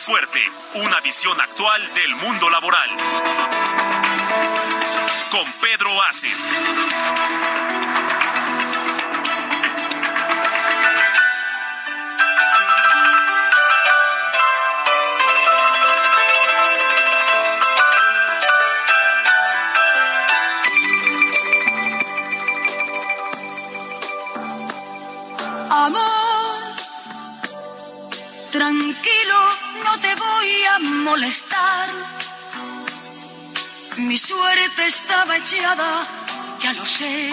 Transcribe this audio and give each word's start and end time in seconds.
Fuerte, 0.00 0.40
una 0.76 0.98
visión 1.02 1.38
actual 1.38 1.92
del 1.92 2.14
mundo 2.16 2.48
laboral. 2.48 2.88
Con 5.30 5.52
Pedro 5.60 6.02
Aces. 6.04 6.52
Amor, 25.68 26.62
tranquilo, 28.50 29.69
voy 30.40 30.64
a 30.64 30.78
molestar. 30.78 31.88
Mi 33.98 34.16
suerte 34.16 34.86
estaba 34.86 35.36
echada, 35.36 36.06
ya 36.58 36.72
lo 36.72 36.86
sé. 36.86 37.30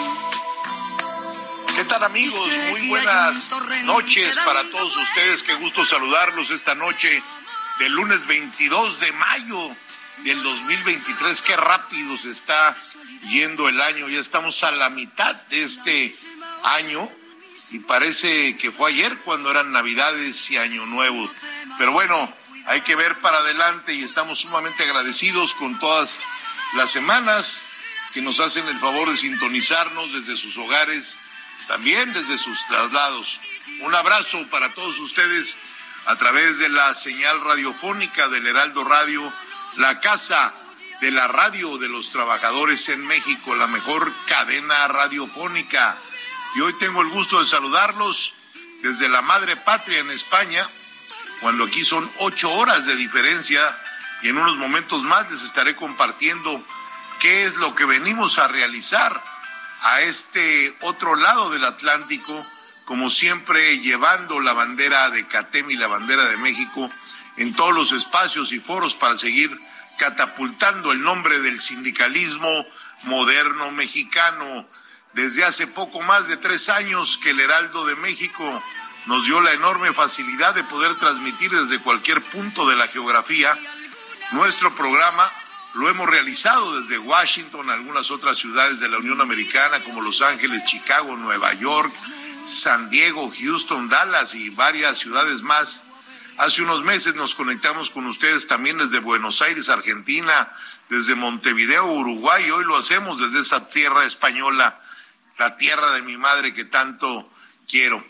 ¿Qué 1.76 1.86
tal 1.86 2.04
amigos? 2.04 2.50
Muy 2.72 2.88
buenas 2.90 3.52
noches 3.84 4.36
para 4.44 4.70
todos 4.70 4.98
ustedes. 4.98 5.44
Qué 5.44 5.54
gusto 5.54 5.86
saludarlos 5.86 6.52
esta 6.52 6.76
noche 6.76 7.24
del 7.80 7.94
lunes 7.94 8.26
22 8.26 9.00
de 9.00 9.12
mayo 9.14 9.70
del 10.26 10.44
2023. 10.44 11.42
Qué 11.44 11.56
rápido 11.56 12.18
se 12.18 12.32
está 12.32 12.76
yendo 13.30 13.70
el 13.70 13.80
año. 13.80 14.10
Ya 14.10 14.20
estamos 14.20 14.64
a 14.64 14.72
la 14.72 14.90
mitad 14.90 15.36
de 15.50 15.64
este 15.64 16.14
año 16.64 17.10
y 17.72 17.80
parece 17.80 18.58
que 18.58 18.72
fue 18.72 18.92
ayer 18.92 19.18
cuando 19.20 19.50
eran 19.52 19.72
Navidades 19.72 20.52
y 20.52 20.58
Año 20.58 20.86
Nuevo. 20.86 21.32
Pero 21.78 21.94
bueno, 21.94 22.34
hay 22.68 22.82
que 22.82 22.96
ver 22.96 23.20
para 23.22 23.40
adelante 23.40 23.94
y 23.94 24.04
estamos 24.04 24.40
sumamente 24.40 24.84
agradecidos 24.84 25.54
con 25.56 25.80
todas 25.80 26.20
las 26.76 26.92
semanas 26.92 27.64
que 28.14 28.22
nos 28.22 28.40
hacen 28.40 28.68
el 28.68 28.80
favor 28.80 29.10
de 29.10 29.18
sintonizarnos 29.18 30.12
desde 30.14 30.38
sus 30.38 30.58
hogares, 30.58 31.20
también 31.68 32.14
desde 32.14 32.38
sus 32.38 32.58
traslados. 32.68 33.40
Un 33.82 33.96
abrazo 33.96 34.46
para 34.50 34.74
todos 34.74 35.00
ustedes 35.00 35.58
a 36.06 36.16
través 36.16 36.58
de 36.58 36.70
la 36.70 36.94
señal 36.94 37.42
radiofónica 37.42 38.28
del 38.28 38.48
Heraldo 38.48 38.84
Radio, 38.84 39.34
la 39.78 40.00
casa 40.00 40.54
de 41.02 41.12
la 41.12 41.28
radio 41.28 41.78
de 41.78 41.90
los 41.90 42.12
trabajadores 42.12 42.90
en 42.90 43.06
México, 43.06 43.56
la 43.56 43.68
mejor 43.68 44.12
cadena 44.28 44.88
radiofónica 44.88 45.98
y 46.56 46.62
hoy 46.62 46.74
tengo 46.80 47.02
el 47.02 47.10
gusto 47.10 47.40
de 47.40 47.46
saludarlos 47.46 48.34
desde 48.82 49.10
la 49.10 49.22
madre 49.22 49.58
patria 49.58 50.00
en 50.00 50.10
España, 50.10 50.68
cuando 51.42 51.66
aquí 51.66 51.86
son 51.86 52.10
ocho 52.20 52.52
horas 52.52 52.86
de 52.86 52.96
diferencia 52.96 53.78
y 54.22 54.30
en 54.30 54.38
unos 54.38 54.58
momentos 54.58 55.04
más 55.04 55.30
les 55.30 55.44
estaré 55.44 55.76
compartiendo 55.76 56.64
qué 57.20 57.46
es 57.46 57.56
lo 57.56 57.76
que 57.76 57.86
venimos 57.86 58.38
a 58.40 58.48
realizar 58.48 59.24
a 59.82 60.02
este 60.02 60.76
otro 60.82 61.16
lado 61.16 61.52
del 61.52 61.64
Atlántico, 61.64 62.46
como 62.86 63.10
siempre 63.10 63.80
llevando 63.80 64.40
la 64.40 64.54
bandera 64.54 65.10
de 65.10 65.28
CATEM 65.28 65.70
y 65.72 65.76
la 65.76 65.88
bandera 65.88 66.26
de 66.26 66.38
México 66.38 66.90
en 67.38 67.54
todos 67.54 67.74
los 67.74 67.92
espacios 67.92 68.52
y 68.52 68.60
foros 68.60 68.96
para 68.96 69.16
seguir 69.16 69.56
catapultando 70.00 70.92
el 70.92 71.02
nombre 71.02 71.40
del 71.40 71.60
sindicalismo 71.60 72.66
moderno 73.04 73.72
mexicano. 73.72 74.68
Desde 75.14 75.44
hace 75.44 75.68
poco 75.68 76.02
más 76.02 76.28
de 76.28 76.38
tres 76.38 76.70
años 76.70 77.18
que 77.18 77.32
el 77.32 77.40
Heraldo 77.40 77.86
de 77.86 77.96
México 77.96 78.64
nos 79.08 79.26
dio 79.26 79.42
la 79.42 79.54
enorme 79.54 79.94
facilidad 79.94 80.54
de 80.54 80.66
poder 80.66 80.96
transmitir 80.96 81.50
desde 81.50 81.80
cualquier 81.80 82.22
punto 82.22 82.68
de 82.68 82.76
la 82.76 82.88
geografía 82.88 83.58
nuestro 84.32 84.76
programa. 84.76 85.32
Lo 85.76 85.90
hemos 85.90 86.10
realizado 86.10 86.80
desde 86.80 86.98
Washington, 86.98 87.70
algunas 87.70 88.12
otras 88.12 88.38
ciudades 88.38 88.80
de 88.80 88.90
la 88.90 88.98
Unión 88.98 89.22
Americana 89.22 89.82
como 89.84 90.02
Los 90.02 90.22
Ángeles, 90.22 90.66
Chicago, 90.66 91.16
Nueva 91.16 91.54
York, 91.54 91.94
San 92.46 92.90
Diego, 92.90 93.32
Houston, 93.40 93.88
Dallas 93.88 94.36
y 94.36 94.50
varias 94.50 94.98
ciudades 94.98 95.42
más. 95.42 95.84
Hace 96.38 96.62
unos 96.62 96.84
meses 96.84 97.16
nos 97.16 97.34
conectamos 97.34 97.90
con 97.90 98.06
ustedes 98.08 98.46
también 98.48 98.78
desde 98.78 99.00
Buenos 99.00 99.42
Aires, 99.42 99.70
Argentina, 99.70 100.52
desde 100.90 101.16
Montevideo, 101.16 101.86
Uruguay. 101.86 102.50
Hoy 102.52 102.66
lo 102.66 102.76
hacemos 102.76 103.20
desde 103.20 103.40
esa 103.40 103.68
tierra 103.68 104.06
española 104.06 104.82
la 105.38 105.56
tierra 105.56 105.92
de 105.92 106.02
mi 106.02 106.18
madre 106.18 106.54
que 106.54 106.66
tanto 106.66 107.32
quiero. 107.68 108.04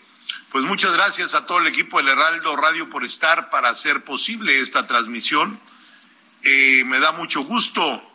Pues 0.57 0.66
muchas 0.66 0.94
gracias 0.94 1.35
a 1.35 1.45
todo 1.45 1.59
el 1.59 1.68
equipo 1.68 2.00
del 2.00 2.07
Heraldo 2.07 2.56
Radio 2.56 2.90
por 2.90 3.06
estar 3.06 3.51
para 3.51 3.69
hacer 3.69 4.03
posible 4.03 4.59
esta 4.59 4.88
transmisión. 4.88 5.59
Eh, 6.41 6.81
me 6.84 7.00
da 7.00 7.12
mucho 7.12 7.41
gusto 7.41 8.12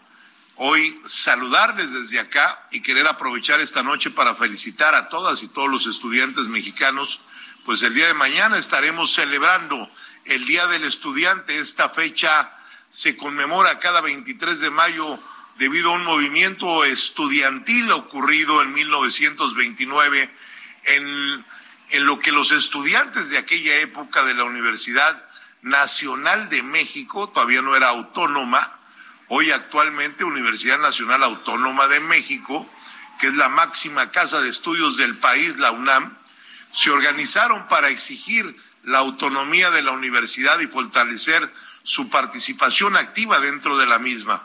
hoy 0.56 1.00
saludarles 1.06 1.92
desde 1.92 2.19
acá 2.19 2.66
y 2.72 2.81
querer 2.82 3.06
aprovechar 3.06 3.60
esta 3.60 3.84
noche 3.84 4.10
para 4.10 4.34
felicitar 4.34 4.97
a 4.97 5.08
todas 5.08 5.44
y 5.44 5.48
todos 5.50 5.70
los 5.70 5.86
estudiantes 5.86 6.47
mexicanos, 6.47 7.20
pues 7.64 7.81
el 7.84 7.94
día 7.94 8.08
de 8.08 8.14
mañana 8.14 8.58
estaremos 8.58 9.12
celebrando 9.12 9.88
el 10.25 10.44
Día 10.44 10.66
del 10.66 10.82
Estudiante. 10.82 11.56
Esta 11.56 11.91
fecha 11.91 12.50
se 12.88 13.16
conmemora 13.16 13.78
cada 13.78 14.00
23 14.00 14.58
de 14.58 14.70
mayo 14.70 15.22
debido 15.58 15.91
a 15.91 15.94
un 15.94 16.04
movimiento 16.04 16.84
estudiantil 16.84 17.92
ocurrido 17.92 18.62
en 18.62 18.75
1929 18.75 20.42
en, 20.84 21.44
en 21.92 22.06
lo 22.06 22.19
que 22.19 22.32
los 22.32 22.53
estudiantes 22.53 23.28
de 23.28 23.38
aquella 23.38 23.76
época 23.80 24.25
de 24.25 24.34
la 24.34 24.44
Universidad 24.44 25.25
Nacional 25.60 26.48
de 26.48 26.62
México, 26.62 27.28
todavía 27.28 27.60
no 27.60 27.76
era 27.76 27.91
autónoma, 27.91 28.80
hoy 29.28 29.50
actualmente 29.50 30.25
Universidad 30.25 30.78
Nacional 30.78 31.22
Autónoma 31.22 31.88
de 31.88 32.00
México, 32.00 32.69
que 33.20 33.28
es 33.28 33.34
la 33.34 33.50
máxima 33.50 34.10
casa 34.10 34.41
de 34.41 34.48
estudios 34.48 34.97
del 34.97 35.19
país, 35.19 35.58
la 35.58 35.70
UNAM, 35.70 36.16
se 36.72 36.91
organizaron 36.91 37.69
para 37.69 37.91
exigir 37.91 38.56
la 38.84 38.98
autonomía 38.98 39.70
de 39.70 39.82
la 39.82 39.92
universidad 39.92 40.58
y 40.60 40.66
fortalecer 40.66 41.52
su 41.82 42.08
participación 42.08 42.97
activa 42.97 43.38
dentro 43.38 43.76
de 43.76 43.86
la 43.86 43.98
misma. 43.98 44.42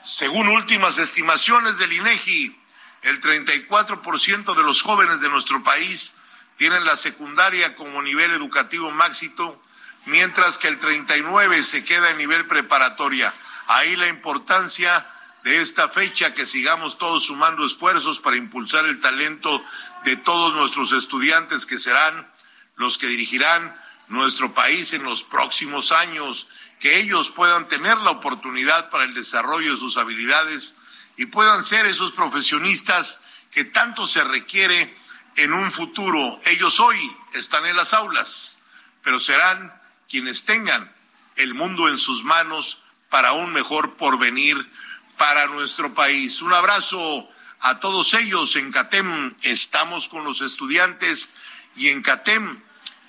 Según 0.00 0.48
últimas 0.48 0.98
estimaciones 0.98 1.76
del 1.78 1.92
INEGI, 1.92 2.56
el 3.02 3.20
34% 3.20 4.54
de 4.54 4.62
los 4.62 4.82
jóvenes 4.82 5.20
de 5.20 5.28
nuestro 5.28 5.62
país 5.64 6.14
tienen 6.58 6.84
la 6.84 6.96
secundaria 6.96 7.74
como 7.76 8.02
nivel 8.02 8.32
educativo 8.32 8.90
máximo, 8.90 9.62
mientras 10.04 10.58
que 10.58 10.68
el 10.68 10.78
39 10.78 11.62
se 11.62 11.84
queda 11.84 12.10
en 12.10 12.18
nivel 12.18 12.46
preparatoria. 12.46 13.32
Ahí 13.68 13.96
la 13.96 14.08
importancia 14.08 15.06
de 15.44 15.62
esta 15.62 15.88
fecha, 15.88 16.34
que 16.34 16.44
sigamos 16.44 16.98
todos 16.98 17.24
sumando 17.24 17.64
esfuerzos 17.64 18.18
para 18.18 18.36
impulsar 18.36 18.84
el 18.86 19.00
talento 19.00 19.62
de 20.04 20.16
todos 20.16 20.52
nuestros 20.54 20.92
estudiantes 20.92 21.64
que 21.64 21.78
serán 21.78 22.28
los 22.76 22.98
que 22.98 23.06
dirigirán 23.06 23.80
nuestro 24.08 24.52
país 24.52 24.92
en 24.92 25.04
los 25.04 25.22
próximos 25.22 25.92
años 25.92 26.48
que 26.80 26.98
ellos 26.98 27.30
puedan 27.30 27.68
tener 27.68 27.98
la 27.98 28.10
oportunidad 28.10 28.90
para 28.90 29.04
el 29.04 29.14
desarrollo 29.14 29.72
de 29.72 29.80
sus 29.80 29.96
habilidades 29.96 30.76
y 31.16 31.26
puedan 31.26 31.62
ser 31.62 31.86
esos 31.86 32.12
profesionistas 32.12 33.20
que 33.50 33.64
tanto 33.64 34.06
se 34.06 34.22
requiere 34.24 34.96
en 35.38 35.52
un 35.52 35.70
futuro. 35.70 36.38
Ellos 36.44 36.80
hoy 36.80 36.98
están 37.32 37.64
en 37.66 37.76
las 37.76 37.94
aulas, 37.94 38.58
pero 39.02 39.18
serán 39.18 39.72
quienes 40.08 40.44
tengan 40.44 40.92
el 41.36 41.54
mundo 41.54 41.88
en 41.88 41.98
sus 41.98 42.24
manos 42.24 42.82
para 43.08 43.32
un 43.32 43.52
mejor 43.52 43.96
porvenir 43.96 44.70
para 45.16 45.46
nuestro 45.46 45.94
país. 45.94 46.42
Un 46.42 46.52
abrazo 46.52 47.28
a 47.60 47.80
todos 47.80 48.14
ellos. 48.14 48.56
En 48.56 48.70
CATEM 48.72 49.34
estamos 49.42 50.08
con 50.08 50.24
los 50.24 50.40
estudiantes 50.40 51.30
y 51.76 51.88
en 51.88 52.02
CATEM 52.02 52.60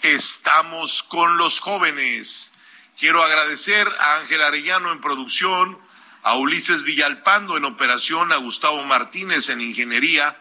estamos 0.01 1.03
con 1.03 1.37
los 1.37 1.59
jóvenes. 1.59 2.53
Quiero 2.97 3.23
agradecer 3.23 3.87
a 3.99 4.17
Ángel 4.17 4.41
Arellano 4.41 4.91
en 4.91 5.01
producción, 5.01 5.79
a 6.21 6.35
Ulises 6.35 6.83
Villalpando 6.83 7.57
en 7.57 7.65
operación, 7.65 8.31
a 8.31 8.37
Gustavo 8.37 8.83
Martínez 8.83 9.49
en 9.49 9.61
ingeniería, 9.61 10.37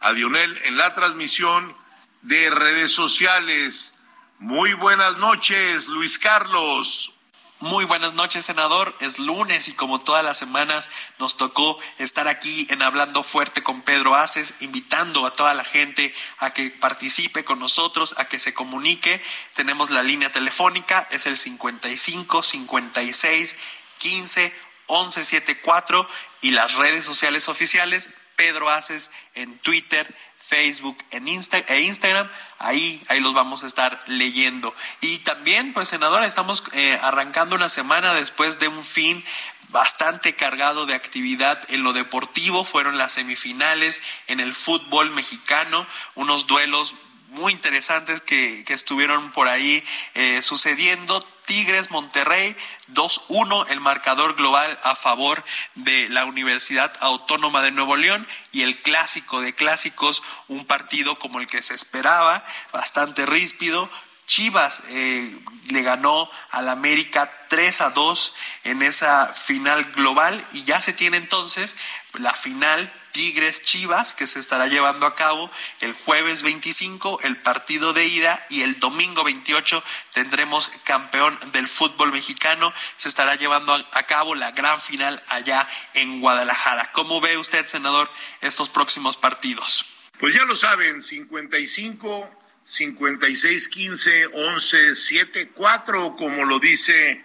a 0.00 0.12
Dionel 0.12 0.58
en 0.64 0.76
la 0.76 0.94
transmisión 0.94 1.76
de 2.22 2.50
redes 2.50 2.92
sociales. 2.92 3.94
Muy 4.38 4.74
buenas 4.74 5.16
noches, 5.18 5.88
Luis 5.88 6.18
Carlos. 6.18 7.12
Muy 7.60 7.84
buenas 7.84 8.14
noches, 8.14 8.44
senador. 8.44 8.94
Es 9.00 9.18
lunes 9.18 9.66
y 9.66 9.72
como 9.72 9.98
todas 9.98 10.24
las 10.24 10.38
semanas 10.38 10.92
nos 11.18 11.36
tocó 11.36 11.76
estar 11.98 12.28
aquí 12.28 12.68
en 12.70 12.82
Hablando 12.82 13.24
Fuerte 13.24 13.64
con 13.64 13.82
Pedro 13.82 14.14
Aces, 14.14 14.54
invitando 14.60 15.26
a 15.26 15.32
toda 15.32 15.54
la 15.54 15.64
gente 15.64 16.14
a 16.38 16.52
que 16.52 16.70
participe 16.70 17.44
con 17.44 17.58
nosotros, 17.58 18.14
a 18.16 18.26
que 18.26 18.38
se 18.38 18.54
comunique. 18.54 19.20
Tenemos 19.54 19.90
la 19.90 20.04
línea 20.04 20.30
telefónica, 20.30 21.08
es 21.10 21.26
el 21.26 21.36
55 21.36 22.44
56 22.44 23.56
15 23.98 24.54
11 24.86 25.24
74 25.24 26.08
y 26.42 26.52
las 26.52 26.76
redes 26.76 27.04
sociales 27.04 27.48
oficiales, 27.48 28.10
Pedro 28.38 28.70
Aces 28.70 29.10
en 29.34 29.58
Twitter, 29.58 30.14
Facebook 30.38 30.96
en 31.10 31.26
Insta 31.26 31.58
e 31.58 31.80
Instagram. 31.82 32.30
Ahí, 32.60 33.02
ahí 33.08 33.18
los 33.18 33.34
vamos 33.34 33.64
a 33.64 33.66
estar 33.66 34.00
leyendo. 34.06 34.72
Y 35.00 35.18
también, 35.18 35.72
pues, 35.72 35.88
senadora, 35.88 36.24
estamos 36.24 36.62
eh, 36.72 36.98
arrancando 37.02 37.56
una 37.56 37.68
semana 37.68 38.14
después 38.14 38.60
de 38.60 38.68
un 38.68 38.84
fin 38.84 39.24
bastante 39.70 40.36
cargado 40.36 40.86
de 40.86 40.94
actividad 40.94 41.60
en 41.68 41.82
lo 41.82 41.92
deportivo. 41.92 42.64
Fueron 42.64 42.96
las 42.96 43.12
semifinales 43.12 44.00
en 44.28 44.38
el 44.38 44.54
fútbol 44.54 45.10
mexicano, 45.10 45.86
unos 46.14 46.46
duelos 46.46 46.94
muy 47.30 47.52
interesantes 47.52 48.20
que, 48.20 48.64
que 48.64 48.72
estuvieron 48.72 49.32
por 49.32 49.48
ahí 49.48 49.84
eh, 50.14 50.42
sucediendo. 50.42 51.26
Tigres 51.48 51.90
Monterrey 51.90 52.54
2-1 52.92 53.68
el 53.70 53.80
marcador 53.80 54.36
global 54.36 54.78
a 54.82 54.94
favor 54.94 55.42
de 55.74 56.10
la 56.10 56.26
Universidad 56.26 56.92
Autónoma 57.00 57.62
de 57.62 57.72
Nuevo 57.72 57.96
León 57.96 58.28
y 58.52 58.62
el 58.62 58.82
clásico 58.82 59.40
de 59.40 59.54
clásicos, 59.54 60.22
un 60.48 60.66
partido 60.66 61.18
como 61.18 61.40
el 61.40 61.46
que 61.46 61.62
se 61.62 61.74
esperaba, 61.74 62.44
bastante 62.70 63.24
ríspido. 63.24 63.88
Chivas 64.26 64.82
eh, 64.88 65.38
le 65.70 65.82
ganó 65.82 66.30
al 66.50 66.68
América 66.68 67.32
3 67.48 67.80
a 67.80 67.90
2 67.90 68.34
en 68.64 68.82
esa 68.82 69.28
final 69.28 69.92
global 69.92 70.46
y 70.52 70.64
ya 70.64 70.82
se 70.82 70.92
tiene 70.92 71.16
entonces 71.16 71.78
la 72.12 72.34
final 72.34 72.92
Tigres 73.12 73.62
Chivas, 73.62 74.14
que 74.14 74.26
se 74.26 74.40
estará 74.40 74.66
llevando 74.66 75.06
a 75.06 75.14
cabo 75.14 75.50
el 75.80 75.92
jueves 75.92 76.42
25, 76.42 77.20
el 77.22 77.36
partido 77.36 77.92
de 77.92 78.06
ida, 78.06 78.46
y 78.50 78.62
el 78.62 78.78
domingo 78.80 79.24
28 79.24 79.82
tendremos 80.12 80.70
campeón 80.84 81.38
del 81.52 81.68
fútbol 81.68 82.12
mexicano. 82.12 82.72
Se 82.96 83.08
estará 83.08 83.34
llevando 83.36 83.74
a 83.74 84.02
cabo 84.04 84.34
la 84.34 84.52
gran 84.52 84.80
final 84.80 85.22
allá 85.28 85.68
en 85.94 86.20
Guadalajara. 86.20 86.90
¿Cómo 86.92 87.20
ve 87.20 87.36
usted, 87.38 87.66
senador, 87.66 88.10
estos 88.40 88.68
próximos 88.68 89.16
partidos? 89.16 89.84
Pues 90.18 90.34
ya 90.34 90.44
lo 90.44 90.56
saben, 90.56 91.02
55, 91.02 92.30
56, 92.64 93.68
15, 93.68 94.26
11, 94.26 94.94
7, 94.94 95.50
4, 95.54 96.16
como 96.16 96.44
lo 96.44 96.58
dice 96.58 97.24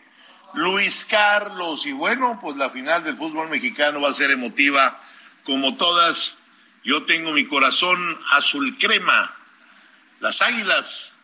Luis 0.53 1.05
Carlos. 1.05 1.85
Y 1.85 1.91
bueno, 1.91 2.39
pues 2.41 2.57
la 2.57 2.69
final 2.69 3.03
del 3.03 3.17
fútbol 3.17 3.49
mexicano 3.49 4.01
va 4.01 4.09
a 4.09 4.13
ser 4.13 4.31
emotiva 4.31 5.01
como 5.43 5.77
todas, 5.77 6.37
yo 6.83 7.03
tengo 7.03 7.31
mi 7.31 7.45
corazón 7.45 8.19
azul 8.31 8.77
crema. 8.77 9.35
Las 10.19 10.41
águilas 10.41 11.15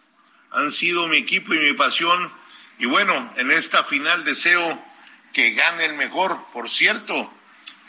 han 0.52 0.72
sido 0.72 1.08
mi 1.08 1.18
equipo 1.18 1.54
y 1.54 1.60
mi 1.60 1.74
pasión. 1.74 2.32
Y 2.80 2.86
bueno, 2.86 3.32
en 3.38 3.52
esta 3.52 3.84
final 3.84 4.24
deseo 4.24 4.84
que 5.34 5.52
gane 5.52 5.86
el 5.86 5.94
mejor. 5.94 6.46
Por 6.54 6.70
cierto, 6.70 7.32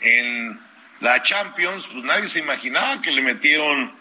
en 0.01 0.59
la 0.99 1.21
Champions, 1.23 1.87
pues 1.87 2.03
nadie 2.03 2.27
se 2.27 2.39
imaginaba 2.39 3.01
que 3.01 3.11
le 3.11 3.21
metieron 3.21 3.93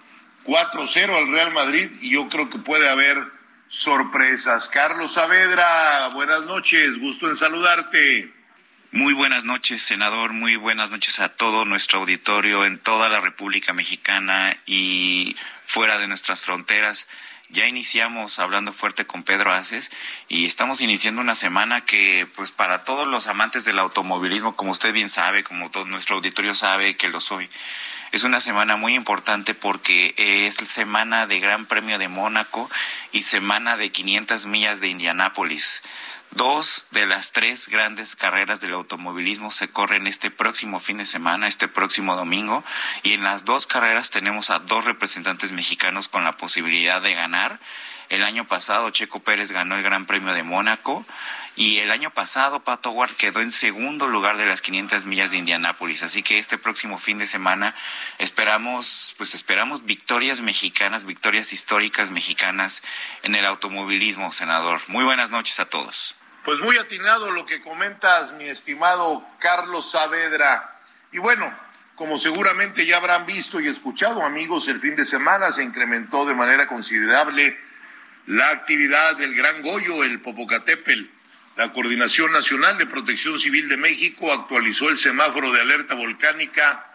4-0 0.45 1.17
al 1.17 1.29
Real 1.31 1.53
Madrid 1.53 1.91
y 2.01 2.11
yo 2.11 2.29
creo 2.29 2.51
que 2.51 2.59
puede 2.59 2.89
haber 2.89 3.25
sorpresas. 3.69 4.69
Carlos 4.69 5.13
Saavedra, 5.13 6.09
buenas 6.09 6.43
noches, 6.43 6.99
gusto 6.99 7.29
en 7.29 7.37
saludarte. 7.37 8.40
Muy 8.93 9.15
buenas 9.15 9.45
noches, 9.45 9.85
senador. 9.85 10.33
Muy 10.33 10.57
buenas 10.57 10.91
noches 10.91 11.21
a 11.21 11.29
todo 11.29 11.65
nuestro 11.65 12.01
auditorio 12.01 12.65
en 12.65 12.77
toda 12.77 13.09
la 13.09 13.21
República 13.21 13.73
Mexicana 13.73 14.59
y 14.67 15.37
fuera 15.65 15.97
de 15.99 16.09
nuestras 16.09 16.43
fronteras. 16.43 17.07
Ya 17.51 17.69
iniciamos 17.69 18.41
hablando 18.41 18.73
fuerte 18.73 19.07
con 19.07 19.23
Pedro 19.23 19.53
Aces 19.53 19.93
y 20.29 20.45
estamos 20.45 20.81
iniciando 20.81 21.21
una 21.21 21.37
semana 21.37 21.85
que, 21.85 22.27
pues, 22.35 22.51
para 22.51 22.83
todos 22.83 23.07
los 23.07 23.29
amantes 23.29 23.65
del 23.65 23.79
automovilismo, 23.79 24.57
como 24.57 24.73
usted 24.73 24.93
bien 24.93 25.09
sabe, 25.09 25.45
como 25.45 25.71
todo 25.71 25.85
nuestro 25.85 26.17
auditorio 26.17 26.57
sabe 26.57 26.97
que 26.97 27.11
lo 27.11 27.21
soy, 27.21 27.49
es 28.13 28.25
una 28.25 28.41
semana 28.41 28.75
muy 28.75 28.95
importante 28.95 29.55
porque 29.55 30.15
es 30.17 30.57
semana 30.69 31.29
de 31.29 31.39
Gran 31.39 31.67
Premio 31.67 31.97
de 31.97 32.09
Mónaco 32.09 32.69
y 33.13 33.23
semana 33.23 33.77
de 33.77 33.93
500 33.93 34.47
millas 34.47 34.81
de 34.81 34.89
Indianápolis. 34.89 35.83
Dos 36.33 36.87
de 36.93 37.07
las 37.07 37.33
tres 37.33 37.69
grandes 37.69 38.15
carreras 38.15 38.61
del 38.61 38.75
automovilismo 38.75 39.51
se 39.51 39.69
corren 39.69 40.07
este 40.07 40.31
próximo 40.31 40.79
fin 40.79 40.99
de 40.99 41.07
semana, 41.07 41.49
este 41.49 41.67
próximo 41.67 42.15
domingo, 42.15 42.63
y 43.03 43.15
en 43.15 43.25
las 43.25 43.45
dos 43.45 43.67
carreras 43.67 44.11
tenemos 44.11 44.51
a 44.51 44.61
dos 44.61 44.85
representantes 44.85 45.51
mexicanos 45.51 46.07
con 46.07 46.23
la 46.23 46.37
posibilidad 46.37 47.03
de 47.03 47.15
ganar. 47.15 47.59
El 48.11 48.23
año 48.23 48.47
pasado 48.47 48.91
Checo 48.91 49.21
Pérez 49.21 49.51
ganó 49.51 49.77
el 49.77 49.83
Gran 49.83 50.07
Premio 50.07 50.33
de 50.33 50.45
Mónaco 50.45 51.05
y 51.57 51.79
el 51.79 51.91
año 51.91 52.11
pasado 52.11 52.63
Pato 52.63 52.91
Ward 52.91 53.15
quedó 53.15 53.41
en 53.41 53.53
segundo 53.53 54.07
lugar 54.07 54.37
de 54.37 54.47
las 54.47 54.63
500 54.63 55.07
millas 55.07 55.33
de 55.33 55.39
Indianápolis. 55.39 56.05
Así 56.05 56.23
que 56.23 56.39
este 56.39 56.59
próximo 56.59 56.99
fin 56.99 57.19
de 57.19 57.27
semana 57.27 57.75
esperamos, 58.19 59.15
pues 59.17 59.35
esperamos 59.35 59.85
victorias 59.85 60.41
mexicanas, 60.41 61.05
victorias 61.05 61.53
históricas 61.53 62.11
mexicanas 62.11 62.83
en 63.23 63.35
el 63.35 63.47
automovilismo, 63.47 64.33
senador. 64.33 64.81
Muy 64.89 65.05
buenas 65.05 65.31
noches 65.31 65.59
a 65.61 65.67
todos. 65.67 66.17
Pues 66.45 66.59
muy 66.61 66.79
atinado 66.79 67.31
lo 67.33 67.45
que 67.45 67.61
comentas, 67.61 68.33
mi 68.33 68.45
estimado 68.45 69.27
Carlos 69.39 69.91
Saavedra. 69.91 70.79
Y 71.13 71.19
bueno, 71.19 71.55
como 71.97 72.17
seguramente 72.17 72.87
ya 72.87 72.97
habrán 72.97 73.27
visto 73.27 73.61
y 73.61 73.69
escuchado, 73.69 74.25
amigos, 74.25 74.67
el 74.69 74.81
fin 74.81 74.97
de 74.97 75.05
semana 75.05 75.53
se 75.53 75.63
incrementó 75.63 76.25
de 76.25 76.35
manera 76.35 76.67
considerable 76.67 77.59
la 78.27 78.49
actividad 78.49 79.17
del 79.17 79.35
Gran 79.35 79.61
Goyo, 79.61 80.03
el 80.03 80.23
Popocatépetl. 80.23 81.05
La 81.57 81.75
Coordinación 81.75 82.33
Nacional 82.33 82.79
de 82.79 82.87
Protección 82.87 83.39
Civil 83.39 83.69
de 83.69 83.77
México 83.77 84.33
actualizó 84.33 84.89
el 84.89 84.97
semáforo 84.97 85.53
de 85.53 85.61
alerta 85.61 85.95
volcánica 85.95 86.87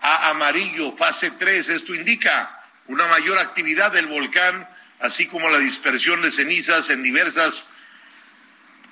a 0.00 0.30
amarillo, 0.30 0.96
fase 0.96 1.30
3. 1.30 1.68
Esto 1.68 1.94
indica 1.94 2.64
una 2.88 3.06
mayor 3.06 3.38
actividad 3.38 3.92
del 3.92 4.08
volcán, 4.08 4.68
así 4.98 5.28
como 5.28 5.50
la 5.50 5.58
dispersión 5.58 6.20
de 6.20 6.32
cenizas 6.32 6.90
en 6.90 7.04
diversas 7.04 7.70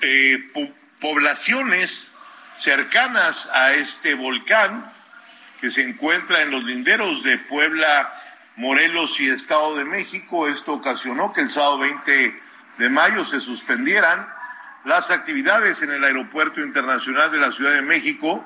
eh, 0.01 0.53
poblaciones 1.01 2.11
cercanas 2.53 3.51
a 3.53 3.73
este 3.73 4.15
volcán 4.15 4.93
que 5.61 5.71
se 5.71 5.83
encuentra 5.83 6.43
en 6.43 6.51
los 6.51 6.65
linderos 6.65 7.23
de 7.23 7.39
Puebla, 7.39 8.13
Morelos 8.57 9.19
y 9.21 9.29
Estado 9.29 9.77
de 9.77 9.85
México. 9.85 10.47
Esto 10.47 10.75
ocasionó 10.75 11.33
que 11.33 11.41
el 11.41 11.51
sábado 11.51 11.79
20 11.79 12.41
de 12.79 12.91
mayo 12.91 13.25
se 13.25 13.41
suspendieran 13.41 14.29
las 14.85 15.11
actividades 15.11 15.83
en 15.83 15.91
el 15.91 16.05
Aeropuerto 16.05 16.61
Internacional 16.61 17.33
de 17.33 17.39
la 17.39 17.51
Ciudad 17.51 17.73
de 17.73 17.83
México, 17.83 18.45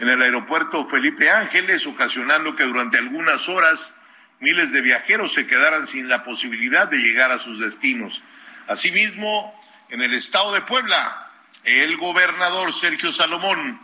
en 0.00 0.08
el 0.08 0.22
Aeropuerto 0.22 0.86
Felipe 0.86 1.30
Ángeles, 1.30 1.86
ocasionando 1.86 2.56
que 2.56 2.64
durante 2.64 2.98
algunas 2.98 3.48
horas 3.48 3.94
miles 4.40 4.72
de 4.72 4.80
viajeros 4.80 5.32
se 5.32 5.46
quedaran 5.46 5.86
sin 5.86 6.08
la 6.08 6.24
posibilidad 6.24 6.88
de 6.88 6.98
llegar 6.98 7.30
a 7.30 7.38
sus 7.38 7.60
destinos. 7.60 8.22
Asimismo, 8.66 9.54
en 9.88 10.02
el 10.02 10.14
estado 10.14 10.52
de 10.52 10.62
Puebla, 10.62 11.30
el 11.64 11.96
gobernador 11.96 12.72
Sergio 12.72 13.12
Salomón 13.12 13.80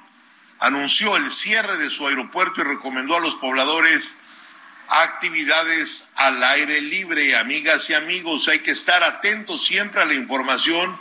anunció 0.58 1.16
el 1.16 1.30
cierre 1.30 1.78
de 1.78 1.90
su 1.90 2.06
aeropuerto 2.06 2.60
y 2.60 2.64
recomendó 2.64 3.16
a 3.16 3.20
los 3.20 3.36
pobladores 3.36 4.16
actividades 4.88 6.08
al 6.16 6.42
aire 6.42 6.80
libre. 6.80 7.36
Amigas 7.36 7.88
y 7.90 7.94
amigos, 7.94 8.48
hay 8.48 8.58
que 8.60 8.72
estar 8.72 9.02
atentos 9.02 9.64
siempre 9.64 10.02
a 10.02 10.04
la 10.04 10.14
información 10.14 10.98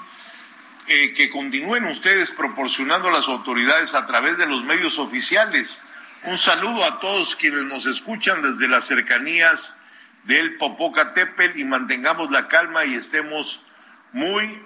eh, 0.88 1.14
que 1.14 1.30
continúen 1.30 1.86
ustedes 1.86 2.32
proporcionando 2.32 3.10
a 3.10 3.12
las 3.12 3.28
autoridades 3.28 3.94
a 3.94 4.08
través 4.08 4.38
de 4.38 4.46
los 4.46 4.64
medios 4.64 5.00
oficiales. 5.00 5.82
Un 6.24 6.38
saludo 6.38 6.84
a 6.86 7.00
todos 7.00 7.36
quienes 7.36 7.64
nos 7.64 7.86
escuchan 7.86 8.42
desde 8.42 8.68
las 8.68 8.86
cercanías 8.86 9.82
del 10.24 10.58
Popocatépetl 10.58 11.60
y 11.60 11.66
mantengamos 11.66 12.32
la 12.32 12.48
calma 12.48 12.86
y 12.86 12.94
estemos 12.94 13.68
muy 14.12 14.62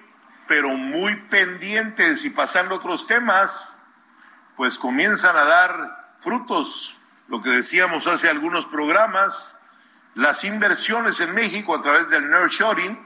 pero 0.47 0.69
muy 0.69 1.15
pendientes 1.29 2.25
y 2.25 2.29
pasando 2.29 2.75
otros 2.75 3.07
temas, 3.07 3.81
pues 4.55 4.77
comienzan 4.77 5.35
a 5.35 5.45
dar 5.45 6.15
frutos, 6.19 6.97
lo 7.27 7.41
que 7.41 7.49
decíamos 7.49 8.07
hace 8.07 8.29
algunos 8.29 8.65
programas, 8.65 9.59
las 10.15 10.43
inversiones 10.43 11.19
en 11.19 11.33
México 11.33 11.75
a 11.75 11.81
través 11.81 12.09
del 12.09 12.29
nurturing, 12.29 12.99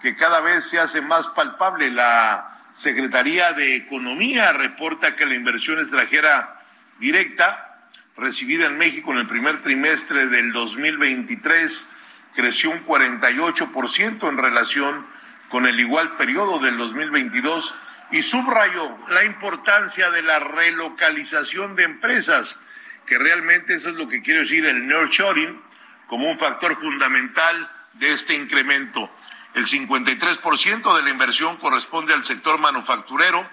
que 0.00 0.16
cada 0.16 0.40
vez 0.40 0.68
se 0.68 0.78
hace 0.78 1.02
más 1.02 1.28
palpable. 1.28 1.90
La 1.90 2.58
Secretaría 2.70 3.52
de 3.52 3.76
Economía 3.76 4.52
reporta 4.52 5.16
que 5.16 5.26
la 5.26 5.34
inversión 5.34 5.78
extranjera 5.78 6.64
directa 6.98 7.90
recibida 8.16 8.66
en 8.66 8.78
México 8.78 9.12
en 9.12 9.18
el 9.18 9.26
primer 9.26 9.60
trimestre 9.60 10.26
del 10.26 10.52
2023 10.52 11.92
creció 12.34 12.70
un 12.70 12.84
48% 12.86 14.28
en 14.28 14.38
relación 14.38 15.06
con 15.48 15.66
el 15.66 15.78
igual 15.78 16.16
periodo 16.16 16.58
del 16.58 16.76
2022 16.76 17.74
y 18.10 18.22
subrayó 18.22 18.98
la 19.08 19.24
importancia 19.24 20.10
de 20.10 20.22
la 20.22 20.38
relocalización 20.38 21.76
de 21.76 21.84
empresas, 21.84 22.60
que 23.06 23.18
realmente 23.18 23.74
eso 23.74 23.90
es 23.90 23.96
lo 23.96 24.08
que 24.08 24.22
quiere 24.22 24.40
decir 24.40 24.64
el 24.64 24.86
nurturing 24.86 25.60
como 26.08 26.30
un 26.30 26.38
factor 26.38 26.76
fundamental 26.76 27.70
de 27.94 28.12
este 28.12 28.34
incremento. 28.34 29.10
El 29.54 29.66
53% 29.66 30.96
de 30.96 31.02
la 31.02 31.10
inversión 31.10 31.56
corresponde 31.56 32.12
al 32.12 32.24
sector 32.24 32.58
manufacturero, 32.58 33.48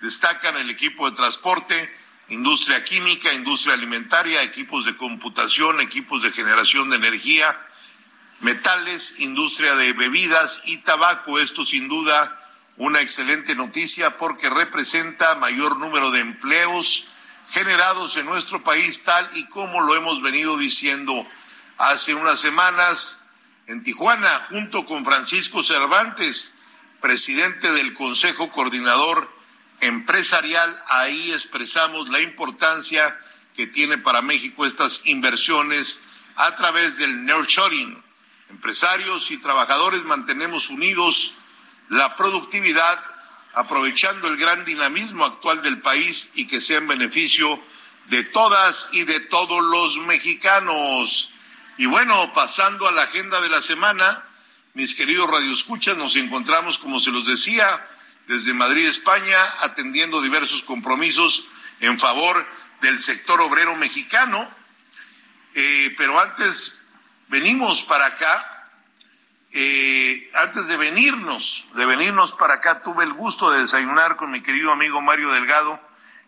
destacan 0.00 0.56
el 0.56 0.70
equipo 0.70 1.08
de 1.08 1.16
transporte, 1.16 1.94
industria 2.28 2.82
química, 2.82 3.32
industria 3.32 3.74
alimentaria, 3.74 4.42
equipos 4.42 4.84
de 4.84 4.96
computación, 4.96 5.80
equipos 5.80 6.22
de 6.22 6.32
generación 6.32 6.90
de 6.90 6.96
energía, 6.96 7.56
metales, 8.42 9.18
industria 9.20 9.74
de 9.74 9.92
bebidas 9.94 10.62
y 10.66 10.78
tabaco. 10.78 11.38
Esto 11.38 11.64
sin 11.64 11.88
duda 11.88 12.38
una 12.76 13.00
excelente 13.00 13.54
noticia 13.54 14.18
porque 14.18 14.50
representa 14.50 15.34
mayor 15.36 15.78
número 15.78 16.10
de 16.10 16.20
empleos 16.20 17.08
generados 17.48 18.16
en 18.16 18.26
nuestro 18.26 18.62
país 18.62 19.02
tal 19.04 19.28
y 19.34 19.46
como 19.46 19.80
lo 19.80 19.94
hemos 19.94 20.22
venido 20.22 20.56
diciendo 20.56 21.26
hace 21.78 22.14
unas 22.14 22.40
semanas 22.40 23.24
en 23.66 23.82
Tijuana 23.82 24.46
junto 24.48 24.84
con 24.86 25.04
Francisco 25.04 25.62
Cervantes, 25.62 26.58
presidente 27.00 27.70
del 27.72 27.94
Consejo 27.94 28.50
Coordinador 28.50 29.30
Empresarial. 29.80 30.82
Ahí 30.88 31.32
expresamos 31.32 32.08
la 32.08 32.20
importancia 32.20 33.18
que 33.54 33.66
tiene 33.66 33.98
para 33.98 34.22
México 34.22 34.64
estas 34.64 35.06
inversiones 35.06 36.00
a 36.36 36.56
través 36.56 36.96
del 36.96 37.24
nurturing. 37.24 38.01
Empresarios 38.52 39.30
y 39.30 39.38
trabajadores 39.38 40.04
mantenemos 40.04 40.68
unidos 40.68 41.32
la 41.88 42.16
productividad, 42.16 43.00
aprovechando 43.54 44.28
el 44.28 44.36
gran 44.36 44.66
dinamismo 44.66 45.24
actual 45.24 45.62
del 45.62 45.80
país 45.80 46.30
y 46.34 46.46
que 46.46 46.60
sea 46.60 46.76
en 46.76 46.86
beneficio 46.86 47.62
de 48.08 48.24
todas 48.24 48.90
y 48.92 49.04
de 49.04 49.20
todos 49.20 49.64
los 49.64 49.96
mexicanos. 50.06 51.32
Y 51.78 51.86
bueno, 51.86 52.34
pasando 52.34 52.86
a 52.86 52.92
la 52.92 53.04
agenda 53.04 53.40
de 53.40 53.48
la 53.48 53.62
semana, 53.62 54.22
mis 54.74 54.94
queridos 54.94 55.30
radioescuchas, 55.30 55.96
nos 55.96 56.14
encontramos, 56.16 56.76
como 56.76 57.00
se 57.00 57.10
los 57.10 57.26
decía, 57.26 57.88
desde 58.28 58.52
Madrid, 58.52 58.86
España, 58.86 59.38
atendiendo 59.60 60.20
diversos 60.20 60.62
compromisos 60.62 61.46
en 61.80 61.98
favor 61.98 62.46
del 62.82 63.00
sector 63.00 63.40
obrero 63.40 63.76
mexicano. 63.76 64.46
Eh, 65.54 65.94
pero 65.96 66.20
antes, 66.20 66.81
venimos 67.32 67.80
para 67.80 68.04
acá 68.04 68.68
eh, 69.54 70.30
antes 70.34 70.68
de 70.68 70.76
venirnos, 70.76 71.64
de 71.74 71.86
venirnos 71.86 72.34
para 72.34 72.54
acá, 72.54 72.82
tuve 72.82 73.04
el 73.04 73.14
gusto 73.14 73.50
de 73.50 73.62
desayunar 73.62 74.16
con 74.16 74.30
mi 74.30 74.42
querido 74.42 74.70
amigo 74.70 75.00
Mario 75.00 75.32
Delgado, 75.32 75.80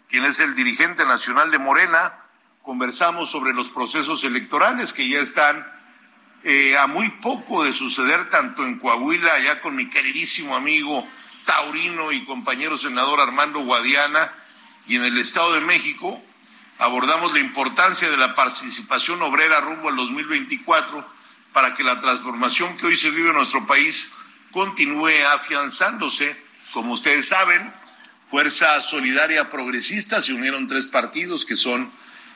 quien 0.09 0.25
es 0.25 0.41
el 0.41 0.57
dirigente 0.57 1.05
nacional 1.05 1.51
de 1.51 1.59
Morena. 1.59 2.15
Conversamos 2.63 3.31
sobre 3.31 3.53
los 3.53 3.69
procesos 3.69 4.25
electorales 4.25 4.95
que 4.95 5.07
ya 5.07 5.21
están 5.21 5.71
eh, 6.43 6.77
a 6.79 6.87
muy 6.87 7.11
poco 7.11 7.65
de 7.65 7.75
suceder, 7.75 8.31
tanto 8.31 8.65
en 8.65 8.79
Coahuila, 8.79 9.35
allá 9.35 9.61
con 9.61 9.77
mi 9.77 9.91
queridísimo 9.91 10.57
amigo 10.57 11.07
taurino 11.45 12.13
y 12.13 12.25
compañero 12.25 12.79
senador 12.79 13.21
Armando 13.21 13.61
Guadiana, 13.61 14.33
y 14.87 14.97
en 14.97 15.05
el 15.05 15.19
Estado 15.19 15.53
de 15.53 15.61
México. 15.61 16.23
Abordamos 16.79 17.33
la 17.33 17.39
importancia 17.39 18.11
de 18.11 18.17
la 18.17 18.35
participación 18.35 19.23
obrera 19.23 19.61
rumbo 19.61 19.89
al 19.89 19.97
2024 19.97 21.07
para 21.53 21.75
que 21.75 21.85
la 21.85 22.01
transformación 22.01 22.77
que 22.77 22.87
hoy 22.87 22.97
se 22.97 23.11
vive 23.11 23.29
en 23.29 23.37
nuestro 23.37 23.65
país 23.67 24.11
continúe 24.51 25.25
afianzándose. 25.33 26.37
Como 26.73 26.93
ustedes 26.93 27.29
saben, 27.29 27.73
Fuerza 28.25 28.81
Solidaria 28.83 29.51
Progresista 29.51 30.21
se 30.21 30.33
unieron 30.33 30.67
tres 30.67 30.87
partidos 30.87 31.45
que 31.45 31.55
son 31.55 31.93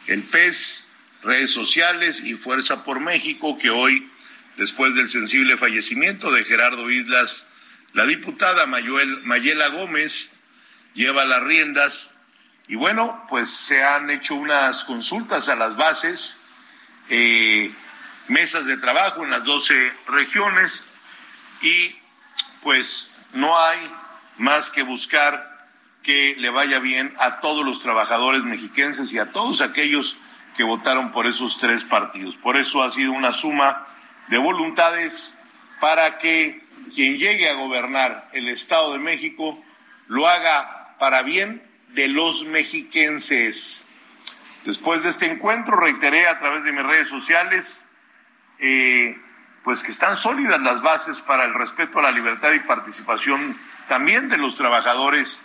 el 0.07 0.23
PES, 0.23 0.89
redes 1.23 1.51
sociales 1.51 2.21
y 2.21 2.35
Fuerza 2.35 2.85
por 2.85 3.01
México, 3.01 3.59
que 3.59 3.71
hoy, 3.71 4.09
después 4.57 4.95
del 4.95 5.09
sensible 5.09 5.57
fallecimiento 5.57 6.31
de 6.31 6.45
Gerardo 6.45 6.89
Islas, 6.89 7.49
la 7.93 8.07
diputada 8.07 8.67
Mayela 8.67 9.69
Gómez 9.69 10.39
lleva 10.95 11.25
las 11.25 11.43
riendas 11.43 12.18
y 12.69 12.77
bueno, 12.77 13.25
pues 13.29 13.51
se 13.51 13.83
han 13.83 14.11
hecho 14.11 14.35
unas 14.35 14.85
consultas 14.85 15.49
a 15.49 15.57
las 15.57 15.77
bases. 15.77 16.45
Eh, 17.09 17.75
mesas 18.29 18.67
de 18.67 18.77
trabajo 18.77 19.25
en 19.25 19.31
las 19.31 19.45
12 19.45 19.93
regiones 20.07 20.85
y 21.63 21.97
pues 22.61 23.17
no 23.33 23.59
hay 23.59 23.79
más 24.37 24.71
que 24.71 24.83
buscar 24.83 25.67
que 26.03 26.37
le 26.39 26.51
vaya 26.51 26.79
bien 26.79 27.15
a 27.19 27.41
todos 27.41 27.65
los 27.65 27.81
trabajadores 27.81 28.43
mexiquenses 28.45 29.13
y 29.13 29.19
a 29.19 29.33
todos 29.33 29.63
aquellos 29.63 30.19
que 30.57 30.63
votaron 30.63 31.11
por 31.11 31.27
esos 31.27 31.59
tres 31.59 31.85
partidos. 31.85 32.37
Por 32.37 32.57
eso 32.57 32.83
ha 32.83 32.91
sido 32.91 33.13
una 33.13 33.33
suma 33.33 33.87
de 34.29 34.39
voluntades 34.39 35.43
para 35.81 36.19
que 36.19 36.67
quien 36.95 37.17
llegue 37.17 37.49
a 37.49 37.55
gobernar 37.55 38.29
el 38.33 38.49
Estado 38.49 38.93
de 38.93 38.99
México 38.99 39.63
lo 40.07 40.29
haga 40.29 40.97
para 40.99 41.23
bien 41.23 41.68
de 41.99 42.07
los 42.07 42.45
mexiquenses. 42.45 43.89
Después 44.65 45.03
de 45.03 45.11
este 45.11 45.27
encuentro 45.27 45.77
reiteré 45.77 46.29
a 46.29 46.39
través 46.39 46.63
de 46.63 46.71
mis 46.71 46.85
redes 46.85 47.09
sociales 47.09 47.91
eh, 48.61 49.21
pues 49.65 49.83
que 49.83 49.91
están 49.91 50.17
sólidas 50.17 50.61
las 50.61 50.81
bases 50.81 51.21
para 51.21 51.45
el 51.45 51.55
respeto 51.55 51.99
a 51.99 52.03
la 52.03 52.13
libertad 52.13 52.53
y 52.53 52.61
participación 52.61 53.59
también 53.89 54.29
de 54.29 54.39
los 54.39 54.57
trabajadores 54.57 55.43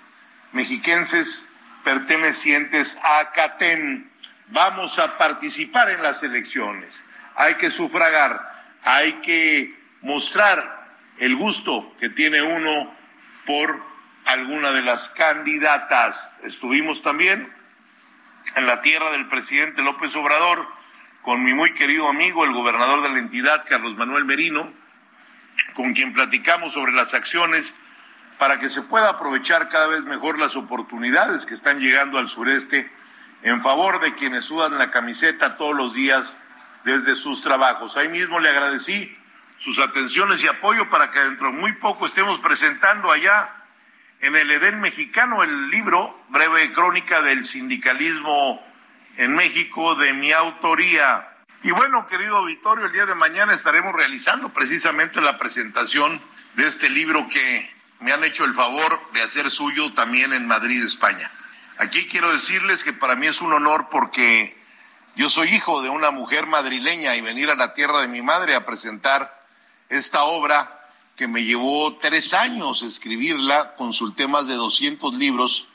mexiquenses 0.51 1.53
pertenecientes 1.83 2.99
a 3.01 3.31
CATEM. 3.31 4.07
Vamos 4.49 4.99
a 4.99 5.17
participar 5.17 5.89
en 5.89 6.03
las 6.03 6.21
elecciones. 6.21 7.03
Hay 7.33 7.55
que 7.55 7.71
sufragar, 7.71 8.67
hay 8.83 9.13
que 9.21 9.75
mostrar 10.03 10.97
el 11.17 11.35
gusto 11.35 11.95
que 11.99 12.09
tiene 12.09 12.43
uno 12.43 12.95
por 13.47 13.92
alguna 14.25 14.71
de 14.71 14.81
las 14.81 15.09
candidatas. 15.09 16.39
Estuvimos 16.43 17.01
también 17.01 17.51
en 18.55 18.67
la 18.67 18.81
tierra 18.81 19.11
del 19.11 19.27
presidente 19.27 19.81
López 19.81 20.15
Obrador 20.15 20.67
con 21.21 21.43
mi 21.43 21.53
muy 21.53 21.73
querido 21.73 22.09
amigo, 22.09 22.43
el 22.43 22.51
gobernador 22.51 23.01
de 23.01 23.09
la 23.09 23.19
entidad, 23.19 23.65
Carlos 23.67 23.95
Manuel 23.95 24.25
Merino, 24.25 24.71
con 25.73 25.93
quien 25.93 26.13
platicamos 26.13 26.73
sobre 26.73 26.91
las 26.91 27.13
acciones 27.13 27.75
para 28.37 28.59
que 28.59 28.69
se 28.69 28.81
pueda 28.81 29.09
aprovechar 29.09 29.69
cada 29.69 29.87
vez 29.87 30.03
mejor 30.03 30.37
las 30.37 30.55
oportunidades 30.55 31.45
que 31.45 31.53
están 31.53 31.79
llegando 31.79 32.17
al 32.17 32.27
sureste 32.27 32.91
en 33.41 33.61
favor 33.61 34.01
de 34.01 34.15
quienes 34.15 34.45
sudan 34.45 34.77
la 34.77 34.91
camiseta 34.91 35.55
todos 35.55 35.75
los 35.75 35.93
días 35.93 36.37
desde 36.83 37.15
sus 37.15 37.41
trabajos. 37.41 37.95
Ahí 37.95 38.09
mismo 38.09 38.39
le 38.39 38.49
agradecí 38.49 39.17
sus 39.57 39.79
atenciones 39.79 40.43
y 40.43 40.47
apoyo 40.47 40.89
para 40.89 41.09
que 41.09 41.19
dentro 41.19 41.47
de 41.47 41.53
muy 41.53 41.73
poco 41.73 42.05
estemos 42.05 42.39
presentando 42.39 43.11
allá 43.11 43.62
en 44.23 44.37
el 44.37 44.49
Edén 44.51 44.79
mexicano 44.79 45.43
el 45.43 45.69
libro 45.69 46.17
Breve 46.29 46.71
Crónica 46.71 47.21
del 47.21 47.43
Sindicalismo 47.43 48.65
en 49.17 49.35
México 49.35 49.95
de 49.95 50.13
mi 50.13 50.31
autoría. 50.31 51.27
Y 51.61 51.71
bueno, 51.71 52.07
querido 52.07 52.37
auditorio, 52.37 52.85
el 52.85 52.93
día 52.93 53.05
de 53.05 53.15
mañana 53.15 53.53
estaremos 53.53 53.93
realizando 53.93 54.47
precisamente 54.53 55.19
la 55.19 55.37
presentación 55.37 56.21
de 56.55 56.65
este 56.65 56.89
libro 56.89 57.27
que 57.27 57.69
me 57.99 58.13
han 58.13 58.23
hecho 58.23 58.45
el 58.45 58.53
favor 58.53 58.97
de 59.11 59.21
hacer 59.21 59.51
suyo 59.51 59.91
también 59.93 60.31
en 60.31 60.47
Madrid, 60.47 60.85
España. 60.85 61.29
Aquí 61.77 62.07
quiero 62.07 62.31
decirles 62.31 62.85
que 62.85 62.93
para 62.93 63.17
mí 63.17 63.27
es 63.27 63.41
un 63.41 63.51
honor 63.51 63.89
porque 63.91 64.55
yo 65.17 65.29
soy 65.29 65.49
hijo 65.49 65.81
de 65.81 65.89
una 65.89 66.11
mujer 66.11 66.47
madrileña 66.47 67.17
y 67.17 67.21
venir 67.21 67.49
a 67.49 67.55
la 67.55 67.73
tierra 67.73 67.99
de 67.99 68.07
mi 68.07 68.21
madre 68.21 68.55
a 68.55 68.65
presentar 68.65 69.37
esta 69.89 70.23
obra 70.23 70.79
que 71.15 71.27
me 71.27 71.43
llevó 71.43 71.97
tres 71.97 72.33
años 72.33 72.81
escribirla, 72.81 73.75
consulté 73.75 74.27
más 74.27 74.47
de 74.47 74.55
200 74.55 75.13
libros, 75.13 75.67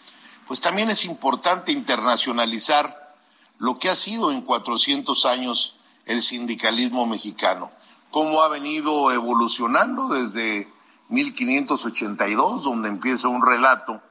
pues 0.47 0.61
también 0.61 0.91
es 0.91 1.05
importante 1.05 1.73
internacionalizar 1.73 3.15
lo 3.59 3.79
que 3.79 3.89
ha 3.89 3.97
sido 3.97 4.33
en 4.33 4.43
400 4.43 5.27
años 5.27 5.77
el 6.07 6.23
sindicalismo 6.23 7.07
mexicano, 7.07 7.71
cómo 8.11 8.43
ha 8.43 8.49
venido 8.49 9.13
evolucionando 9.13 10.09
desde 10.09 10.73
1582, 11.09 12.65
donde 12.65 12.89
empieza 12.89 13.29
un 13.29 13.47
relato, 13.47 14.03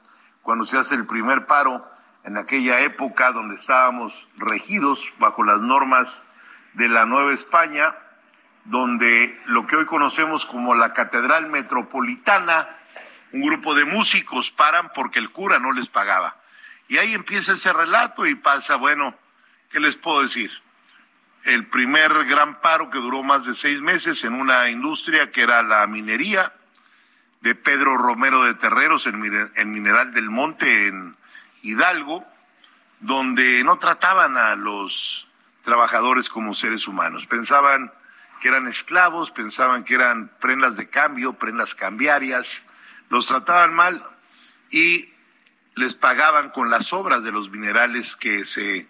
cuando 0.42 0.64
se 0.64 0.78
hace 0.78 0.94
el 0.94 1.06
primer 1.06 1.46
paro, 1.46 1.84
en 2.24 2.36
aquella 2.36 2.80
época 2.80 3.32
donde 3.32 3.56
estábamos 3.56 4.28
regidos 4.36 5.12
bajo 5.18 5.44
las 5.44 5.60
normas 5.60 6.22
de 6.74 6.88
la 6.88 7.04
Nueva 7.04 7.32
España, 7.32 7.94
donde 8.68 9.40
lo 9.46 9.66
que 9.66 9.76
hoy 9.76 9.86
conocemos 9.86 10.44
como 10.44 10.74
la 10.74 10.92
Catedral 10.92 11.46
Metropolitana, 11.46 12.68
un 13.32 13.40
grupo 13.40 13.74
de 13.74 13.86
músicos 13.86 14.50
paran 14.50 14.90
porque 14.94 15.18
el 15.18 15.30
cura 15.30 15.58
no 15.58 15.72
les 15.72 15.88
pagaba. 15.88 16.36
Y 16.86 16.98
ahí 16.98 17.14
empieza 17.14 17.52
ese 17.52 17.72
relato 17.72 18.26
y 18.26 18.34
pasa, 18.34 18.76
bueno, 18.76 19.14
¿qué 19.70 19.80
les 19.80 19.96
puedo 19.96 20.22
decir? 20.22 20.50
El 21.44 21.66
primer 21.66 22.26
gran 22.26 22.60
paro 22.60 22.90
que 22.90 22.98
duró 22.98 23.22
más 23.22 23.46
de 23.46 23.54
seis 23.54 23.80
meses 23.80 24.22
en 24.24 24.34
una 24.34 24.68
industria 24.68 25.30
que 25.30 25.42
era 25.42 25.62
la 25.62 25.86
minería 25.86 26.52
de 27.40 27.54
Pedro 27.54 27.96
Romero 27.96 28.44
de 28.44 28.54
Terreros 28.54 29.06
en 29.06 29.70
Mineral 29.70 30.12
del 30.12 30.28
Monte 30.28 30.88
en 30.88 31.16
Hidalgo, 31.62 32.26
donde 33.00 33.64
no 33.64 33.78
trataban 33.78 34.36
a 34.36 34.56
los 34.56 35.26
trabajadores 35.64 36.28
como 36.28 36.52
seres 36.52 36.86
humanos. 36.86 37.24
Pensaban 37.26 37.92
que 38.40 38.48
eran 38.48 38.68
esclavos, 38.68 39.30
pensaban 39.30 39.84
que 39.84 39.94
eran 39.94 40.30
prendas 40.40 40.76
de 40.76 40.88
cambio, 40.88 41.34
prendas 41.34 41.74
cambiarias, 41.74 42.62
los 43.08 43.26
trataban 43.26 43.74
mal 43.74 44.04
y 44.70 45.10
les 45.74 45.96
pagaban 45.96 46.50
con 46.50 46.70
las 46.70 46.92
obras 46.92 47.22
de 47.22 47.32
los 47.32 47.50
minerales 47.50 48.16
que 48.16 48.44
se 48.44 48.86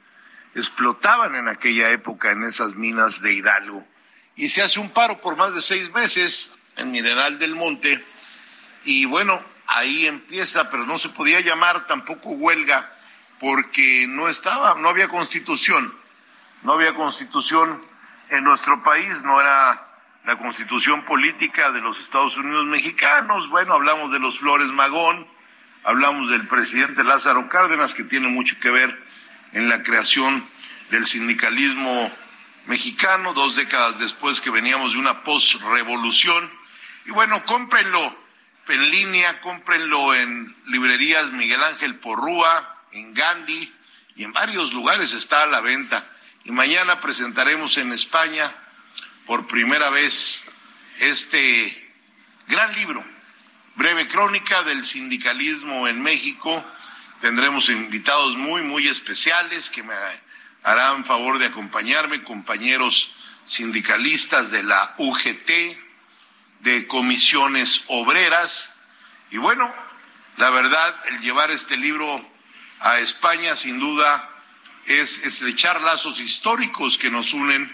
explotaban 0.55 1.35
en 1.35 1.49
aquella 1.49 1.91
época 1.91 2.31
en 2.31 2.45
esas 2.45 2.75
minas 2.75 3.21
de 3.21 3.35
Hidalgo. 3.35 3.87
Y 4.37 4.49
se 4.49 4.63
hace 4.63 4.81
un 4.81 4.91
paro 4.91 5.21
por 5.21 5.37
más 5.37 5.55
de 5.55 5.61
seis 5.61 5.93
meses 5.93 6.55
en 6.77 6.91
Mineral 6.91 7.39
del 7.39 7.55
Monte 7.55 8.05
y 8.85 9.05
bueno, 9.05 9.43
ahí 9.67 10.07
empieza, 10.07 10.71
pero 10.71 10.87
no 10.87 10.99
se 10.99 11.09
podía 11.11 11.41
llamar 11.41 11.87
tampoco 11.87 12.31
huelga 12.31 12.93
porque 13.41 14.07
no 14.09 14.29
estaba, 14.29 14.75
no 14.75 14.89
había 14.89 15.09
constitución, 15.09 15.95
no 16.63 16.73
había 16.73 16.95
constitución 16.95 17.83
en 18.31 18.45
nuestro 18.45 18.83
país, 18.83 19.23
no 19.23 19.41
era 19.41 19.87
la 20.25 20.37
constitución 20.37 21.05
política 21.05 21.71
de 21.71 21.81
los 21.81 21.99
Estados 22.01 22.37
Unidos 22.37 22.67
mexicanos, 22.67 23.49
bueno, 23.49 23.75
hablamos 23.75 24.11
de 24.11 24.19
los 24.19 24.39
Flores 24.39 24.69
Magón, 24.69 25.27
hablamos 25.85 26.31
del 26.31 26.47
presidente 26.49 27.03
Lázaro 27.03 27.49
Cárdenas, 27.49 27.95
que 27.95 28.05
tiene 28.05 28.29
mucho 28.29 28.55
que 28.61 28.71
ver 28.71 28.97
en 29.53 29.69
la 29.69 29.83
creación 29.83 30.47
del 30.91 31.07
sindicalismo 31.07 32.13
mexicano, 32.67 33.33
dos 33.33 33.57
décadas 33.57 33.99
después 33.99 34.41
que 34.41 34.51
veníamos 34.51 34.93
de 34.93 34.99
una 34.99 35.23
post-revolución. 35.23 36.51
Y 37.07 37.11
bueno, 37.11 37.43
cómprenlo 37.47 38.15
en 38.69 38.91
línea, 38.91 39.41
cómprenlo 39.41 40.15
en 40.15 40.55
librerías 40.67 41.33
Miguel 41.33 41.63
Ángel 41.63 41.97
Porrúa, 41.97 42.77
en 42.93 43.15
Gandhi 43.15 43.73
y 44.17 44.25
en 44.25 44.33
varios 44.33 44.73
lugares 44.73 45.13
está 45.15 45.45
a 45.45 45.47
la 45.47 45.61
venta. 45.61 46.05
Y 46.49 46.51
mañana 46.51 46.99
presentaremos 46.99 47.77
en 47.77 47.93
España 47.93 48.51
por 49.27 49.47
primera 49.47 49.91
vez 49.91 50.43
este 50.99 51.93
gran 52.47 52.73
libro, 52.73 53.05
breve 53.77 54.09
crónica 54.09 54.63
del 54.63 54.87
sindicalismo 54.87 55.87
en 55.87 56.01
México. 56.01 56.65
Tendremos 57.21 57.69
invitados 57.69 58.35
muy, 58.39 58.63
muy 58.63 58.89
especiales 58.89 59.69
que 59.69 59.83
me 59.83 59.93
harán 60.63 61.05
favor 61.05 61.39
de 61.39 61.49
acompañarme, 61.49 62.25
compañeros 62.25 63.13
sindicalistas 63.45 64.51
de 64.51 64.63
la 64.63 64.95
UGT, 64.97 65.51
de 66.61 66.87
comisiones 66.87 67.85
obreras. 67.89 68.75
Y 69.31 69.37
bueno, 69.37 69.71
la 70.39 70.49
verdad, 70.49 70.95
el 71.11 71.21
llevar 71.21 71.51
este 71.51 71.77
libro 71.77 72.27
a 72.81 73.01
España 73.01 73.55
sin 73.55 73.79
duda 73.79 74.37
es 74.89 75.19
estrechar 75.19 75.81
lazos 75.83 76.19
históricos 76.19 76.97
que 76.97 77.11
nos 77.11 77.35
unen 77.35 77.71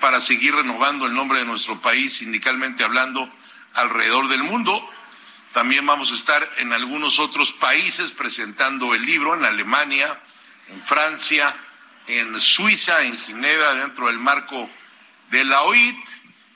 para 0.00 0.20
seguir 0.20 0.54
renovando 0.54 1.06
el 1.06 1.14
nombre 1.14 1.40
de 1.40 1.44
nuestro 1.44 1.80
país, 1.80 2.14
sindicalmente 2.14 2.84
hablando, 2.84 3.28
alrededor 3.74 4.28
del 4.28 4.44
mundo. 4.44 4.88
También 5.52 5.84
vamos 5.84 6.10
a 6.10 6.14
estar 6.14 6.48
en 6.58 6.72
algunos 6.72 7.18
otros 7.18 7.52
países 7.52 8.12
presentando 8.12 8.94
el 8.94 9.04
libro, 9.04 9.34
en 9.34 9.44
Alemania, 9.44 10.20
en 10.68 10.82
Francia, 10.84 11.54
en 12.06 12.40
Suiza, 12.40 13.02
en 13.02 13.18
Ginebra, 13.18 13.74
dentro 13.74 14.06
del 14.06 14.18
marco 14.18 14.70
de 15.30 15.44
la 15.44 15.62
OIT, 15.62 15.96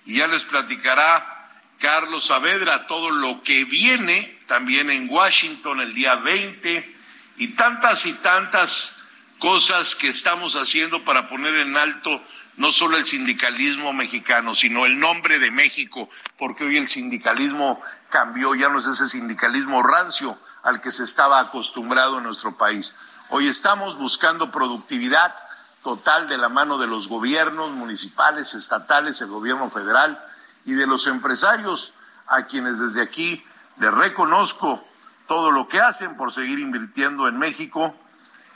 y 0.07 0.17
ya 0.17 0.29
les 0.29 0.45
platicará 0.45 1.51
Carlos 1.81 2.27
Saavedra 2.27 2.87
todo 2.87 3.11
lo 3.11 3.43
que 3.43 3.65
viene 3.65 4.39
también 4.47 4.89
en 4.91 5.11
Washington 5.11 5.81
el 5.81 5.95
día 5.95 6.15
20 6.15 6.97
y 7.39 7.49
tantas 7.49 8.07
y 8.07 8.13
tantas 8.15 8.96
cosas 9.39 9.95
que 9.95 10.09
estamos 10.09 10.55
haciendo 10.55 11.05
para 11.05 11.29
poner 11.29 11.55
en 11.57 11.77
alto 11.77 12.21
no 12.57 12.73
solo 12.73 12.97
el 12.97 13.07
sindicalismo 13.07 13.93
mexicano, 13.93 14.55
sino 14.55 14.87
el 14.87 14.99
nombre 14.99 15.39
de 15.39 15.51
México, 15.51 16.09
porque 16.39 16.65
hoy 16.65 16.79
el 16.79 16.89
sindicalismo 16.89 17.81
cambió, 18.09 18.55
ya 18.55 18.69
no 18.69 18.79
es 18.79 18.87
ese 18.87 19.07
sindicalismo 19.07 19.83
rancio 19.83 20.39
al 20.63 20.81
que 20.81 20.91
se 20.91 21.05
estaba 21.05 21.39
acostumbrado 21.39 22.19
en 22.19 22.25
nuestro 22.25 22.57
país. 22.57 22.97
Hoy 23.29 23.47
estamos 23.49 23.99
buscando 23.99 24.51
productividad 24.51 25.35
total 25.83 26.29
de 26.29 26.39
la 26.39 26.49
mano 26.49 26.79
de 26.79 26.87
los 26.87 27.09
gobiernos 27.09 27.73
municipales, 27.73 28.55
estatales, 28.55 29.21
el 29.21 29.29
gobierno 29.29 29.71
federal 29.71 30.19
y 30.65 30.73
de 30.75 30.87
los 30.87 31.07
empresarios, 31.07 31.93
a 32.27 32.47
quienes 32.47 32.79
desde 32.79 33.03
aquí 33.03 33.45
les 33.79 33.93
reconozco 33.93 34.85
todo 35.29 35.51
lo 35.51 35.69
que 35.69 35.81
hacen 35.81 36.17
por 36.17 36.33
seguir 36.33 36.59
invirtiendo 36.59 37.29
en 37.29 37.39
México 37.39 37.95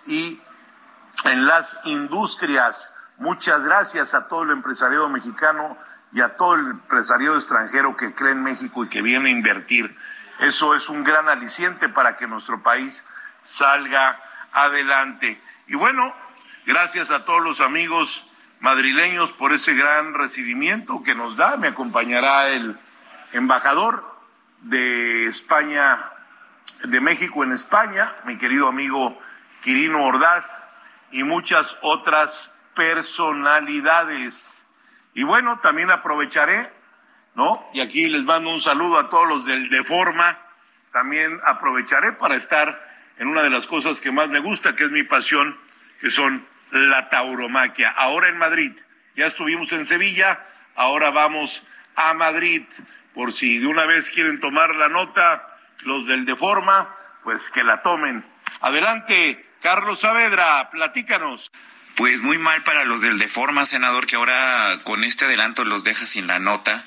y 0.06 0.40
en 1.24 1.46
las 1.46 1.80
industrias. 1.84 2.94
Muchas 3.18 3.64
gracias 3.64 4.14
a 4.14 4.28
todo 4.28 4.44
el 4.44 4.50
empresariado 4.50 5.08
mexicano 5.08 5.76
y 6.12 6.20
a 6.20 6.36
todo 6.36 6.54
el 6.54 6.66
empresariado 6.66 7.36
extranjero 7.36 7.96
que 7.96 8.14
cree 8.14 8.32
en 8.32 8.42
México 8.42 8.84
y 8.84 8.88
que 8.88 9.02
viene 9.02 9.28
a 9.28 9.32
invertir. 9.32 9.96
Eso 10.40 10.74
es 10.74 10.88
un 10.88 11.04
gran 11.04 11.28
aliciente 11.28 11.88
para 11.88 12.16
que 12.16 12.26
nuestro 12.26 12.62
país 12.62 13.04
salga 13.42 14.20
adelante. 14.52 15.40
Y 15.66 15.76
bueno, 15.76 16.14
gracias 16.66 17.10
a 17.10 17.24
todos 17.24 17.42
los 17.42 17.60
amigos 17.60 18.26
madrileños 18.60 19.32
por 19.32 19.52
ese 19.52 19.74
gran 19.74 20.14
recibimiento 20.14 21.02
que 21.02 21.14
nos 21.14 21.36
da. 21.36 21.56
Me 21.56 21.68
acompañará 21.68 22.48
el 22.48 22.78
embajador 23.32 24.04
de 24.62 25.26
España 25.26 26.12
de 26.84 27.00
México 27.00 27.44
en 27.44 27.52
España, 27.52 28.14
mi 28.24 28.38
querido 28.38 28.68
amigo 28.68 29.18
Quirino 29.62 30.04
Ordaz, 30.04 30.64
y 31.10 31.24
muchas 31.24 31.76
otras 31.82 32.56
personalidades. 32.74 34.66
Y 35.14 35.22
bueno, 35.24 35.58
también 35.60 35.90
aprovecharé, 35.90 36.70
¿no? 37.34 37.68
Y 37.74 37.80
aquí 37.80 38.08
les 38.08 38.24
mando 38.24 38.50
un 38.50 38.60
saludo 38.60 38.98
a 38.98 39.10
todos 39.10 39.28
los 39.28 39.44
del 39.44 39.68
Deforma. 39.68 40.38
También 40.92 41.40
aprovecharé 41.44 42.12
para 42.12 42.34
estar 42.36 42.88
en 43.18 43.28
una 43.28 43.42
de 43.42 43.50
las 43.50 43.66
cosas 43.66 44.00
que 44.00 44.12
más 44.12 44.28
me 44.28 44.40
gusta, 44.40 44.74
que 44.76 44.84
es 44.84 44.90
mi 44.90 45.02
pasión, 45.02 45.58
que 46.00 46.10
son 46.10 46.46
la 46.70 47.08
tauromaquia. 47.10 47.90
Ahora 47.90 48.28
en 48.28 48.38
Madrid, 48.38 48.72
ya 49.16 49.26
estuvimos 49.26 49.72
en 49.72 49.84
Sevilla, 49.84 50.46
ahora 50.74 51.10
vamos 51.10 51.62
a 51.96 52.14
Madrid. 52.14 52.64
Por 53.14 53.32
si 53.32 53.58
de 53.58 53.66
una 53.66 53.86
vez 53.86 54.08
quieren 54.08 54.40
tomar 54.40 54.74
la 54.76 54.88
nota, 54.88 55.58
los 55.80 56.06
del 56.06 56.24
Deforma, 56.24 56.94
pues 57.24 57.50
que 57.50 57.64
la 57.64 57.82
tomen. 57.82 58.24
Adelante, 58.60 59.49
Carlos 59.62 60.00
Saavedra, 60.00 60.70
platícanos. 60.70 61.50
Pues 61.96 62.22
muy 62.22 62.38
mal 62.38 62.64
para 62.64 62.86
los 62.86 63.02
del 63.02 63.18
Deforma, 63.18 63.66
senador, 63.66 64.06
que 64.06 64.16
ahora 64.16 64.78
con 64.84 65.04
este 65.04 65.26
adelanto 65.26 65.64
los 65.64 65.84
deja 65.84 66.06
sin 66.06 66.26
la 66.26 66.38
nota. 66.38 66.84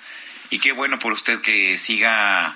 Y 0.49 0.57
qué 0.59 0.71
bueno 0.71 0.97
por 0.97 1.11
usted 1.11 1.39
que 1.41 1.77
siga 1.77 2.55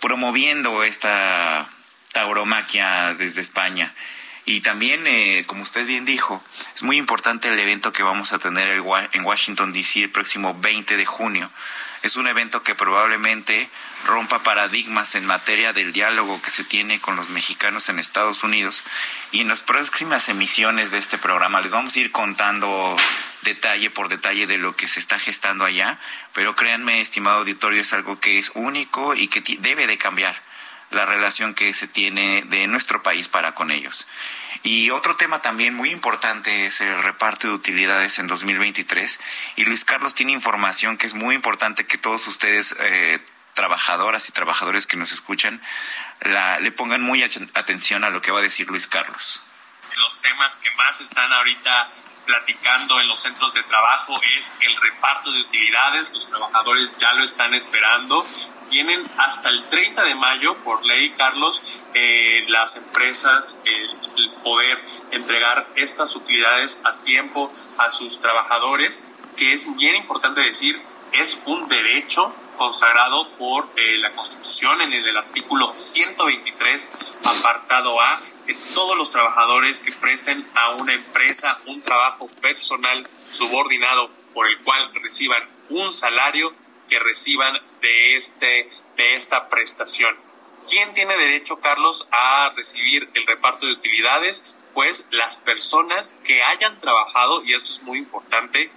promoviendo 0.00 0.84
esta 0.84 1.68
tauromaquia 2.12 3.14
desde 3.14 3.42
España. 3.42 3.92
Y 4.46 4.60
también, 4.60 5.06
eh, 5.06 5.44
como 5.46 5.62
usted 5.62 5.86
bien 5.86 6.06
dijo, 6.06 6.42
es 6.74 6.82
muy 6.82 6.96
importante 6.96 7.48
el 7.48 7.58
evento 7.58 7.92
que 7.92 8.02
vamos 8.02 8.32
a 8.32 8.38
tener 8.38 8.68
en 9.12 9.24
Washington, 9.24 9.74
D.C. 9.74 10.04
el 10.04 10.10
próximo 10.10 10.54
20 10.58 10.96
de 10.96 11.04
junio. 11.04 11.50
Es 12.02 12.16
un 12.16 12.26
evento 12.26 12.62
que 12.62 12.74
probablemente 12.74 13.68
rompa 14.08 14.42
paradigmas 14.42 15.14
en 15.14 15.26
materia 15.26 15.72
del 15.72 15.92
diálogo 15.92 16.40
que 16.42 16.50
se 16.50 16.64
tiene 16.64 16.98
con 16.98 17.14
los 17.14 17.28
mexicanos 17.28 17.88
en 17.90 17.98
Estados 17.98 18.42
Unidos. 18.42 18.82
Y 19.32 19.42
en 19.42 19.48
las 19.48 19.60
próximas 19.62 20.28
emisiones 20.28 20.90
de 20.90 20.98
este 20.98 21.18
programa 21.18 21.60
les 21.60 21.72
vamos 21.72 21.94
a 21.94 22.00
ir 22.00 22.10
contando 22.10 22.96
detalle 23.42 23.90
por 23.90 24.08
detalle 24.08 24.46
de 24.46 24.58
lo 24.58 24.74
que 24.74 24.88
se 24.88 24.98
está 24.98 25.18
gestando 25.18 25.64
allá. 25.64 26.00
Pero 26.32 26.56
créanme, 26.56 27.00
estimado 27.00 27.38
auditorio, 27.38 27.82
es 27.82 27.92
algo 27.92 28.18
que 28.18 28.38
es 28.38 28.50
único 28.54 29.14
y 29.14 29.28
que 29.28 29.42
debe 29.58 29.86
de 29.86 29.98
cambiar 29.98 30.34
la 30.90 31.04
relación 31.04 31.54
que 31.54 31.74
se 31.74 31.86
tiene 31.86 32.42
de 32.46 32.66
nuestro 32.66 33.02
país 33.02 33.28
para 33.28 33.54
con 33.54 33.70
ellos. 33.70 34.08
Y 34.62 34.90
otro 34.90 35.16
tema 35.16 35.40
también 35.40 35.74
muy 35.74 35.90
importante 35.90 36.66
es 36.66 36.80
el 36.80 37.02
reparto 37.02 37.46
de 37.46 37.52
utilidades 37.52 38.18
en 38.18 38.26
2023. 38.26 39.20
Y 39.56 39.64
Luis 39.66 39.84
Carlos 39.84 40.14
tiene 40.14 40.32
información 40.32 40.96
que 40.96 41.06
es 41.06 41.14
muy 41.14 41.34
importante 41.34 41.86
que 41.86 41.98
todos 41.98 42.26
ustedes, 42.26 42.74
eh, 42.80 43.20
trabajadoras 43.58 44.28
y 44.28 44.32
trabajadores 44.32 44.86
que 44.86 44.96
nos 44.96 45.10
escuchan, 45.10 45.60
la, 46.20 46.60
le 46.60 46.70
pongan 46.70 47.02
muy 47.02 47.24
atención 47.24 48.04
a 48.04 48.10
lo 48.10 48.20
que 48.20 48.30
va 48.30 48.38
a 48.38 48.42
decir 48.42 48.68
Luis 48.68 48.86
Carlos. 48.86 49.42
los 49.96 50.20
temas 50.20 50.58
que 50.58 50.70
más 50.76 51.00
están 51.00 51.32
ahorita 51.32 51.90
platicando 52.24 53.00
en 53.00 53.08
los 53.08 53.18
centros 53.18 53.52
de 53.54 53.64
trabajo 53.64 54.20
es 54.38 54.54
el 54.60 54.76
reparto 54.80 55.32
de 55.32 55.40
utilidades. 55.40 56.12
Los 56.12 56.28
trabajadores 56.28 56.92
ya 56.98 57.12
lo 57.14 57.24
están 57.24 57.52
esperando. 57.52 58.24
Tienen 58.70 59.04
hasta 59.18 59.48
el 59.48 59.64
30 59.64 60.04
de 60.04 60.14
mayo, 60.14 60.56
por 60.58 60.86
ley, 60.86 61.10
Carlos, 61.16 61.60
eh, 61.94 62.44
las 62.48 62.76
empresas 62.76 63.58
el 63.64 64.30
poder 64.44 64.80
entregar 65.10 65.66
estas 65.74 66.14
utilidades 66.14 66.80
a 66.84 66.94
tiempo 66.98 67.52
a 67.78 67.90
sus 67.90 68.20
trabajadores, 68.20 69.02
que 69.36 69.52
es 69.52 69.74
bien 69.76 69.96
importante 69.96 70.42
decir, 70.42 70.80
es 71.12 71.42
un 71.46 71.66
derecho 71.68 72.32
consagrado 72.58 73.30
por 73.38 73.68
eh, 73.76 73.98
la 73.98 74.12
Constitución 74.12 74.80
en 74.82 74.92
el, 74.92 75.16
artículo 75.16 75.72
123, 75.76 76.88
apartado 77.24 78.00
A, 78.00 78.20
que 78.46 78.54
todos 78.74 78.98
los 78.98 79.10
trabajadores 79.10 79.80
que 79.80 79.92
presten 79.92 80.46
a 80.54 80.70
una 80.70 80.92
empresa 80.92 81.58
un 81.66 81.80
trabajo 81.80 82.26
personal 82.42 83.08
subordinado 83.30 84.10
por 84.34 84.48
el 84.48 84.58
cual 84.58 84.92
reciban 84.94 85.42
un 85.70 85.90
salario 85.90 86.54
que 86.88 86.98
reciban 86.98 87.54
de 87.80 88.16
este 88.16 88.68
de 88.96 89.14
esta 89.14 89.48
prestación. 89.48 90.16
¿Quién 90.68 90.92
tiene 90.92 91.16
derecho, 91.16 91.60
Carlos, 91.60 92.08
a 92.10 92.52
recibir 92.54 93.08
el 93.14 93.26
reparto 93.26 93.66
de 93.66 93.72
utilidades? 93.72 94.58
Pues 94.74 95.06
las 95.10 95.38
personas 95.38 96.12
que 96.24 96.42
hayan 96.42 96.78
trabajado, 96.78 97.42
y 97.44 97.54
esto 97.54 97.70
es 97.70 97.82
muy 97.82 97.98
importante, 97.98 98.70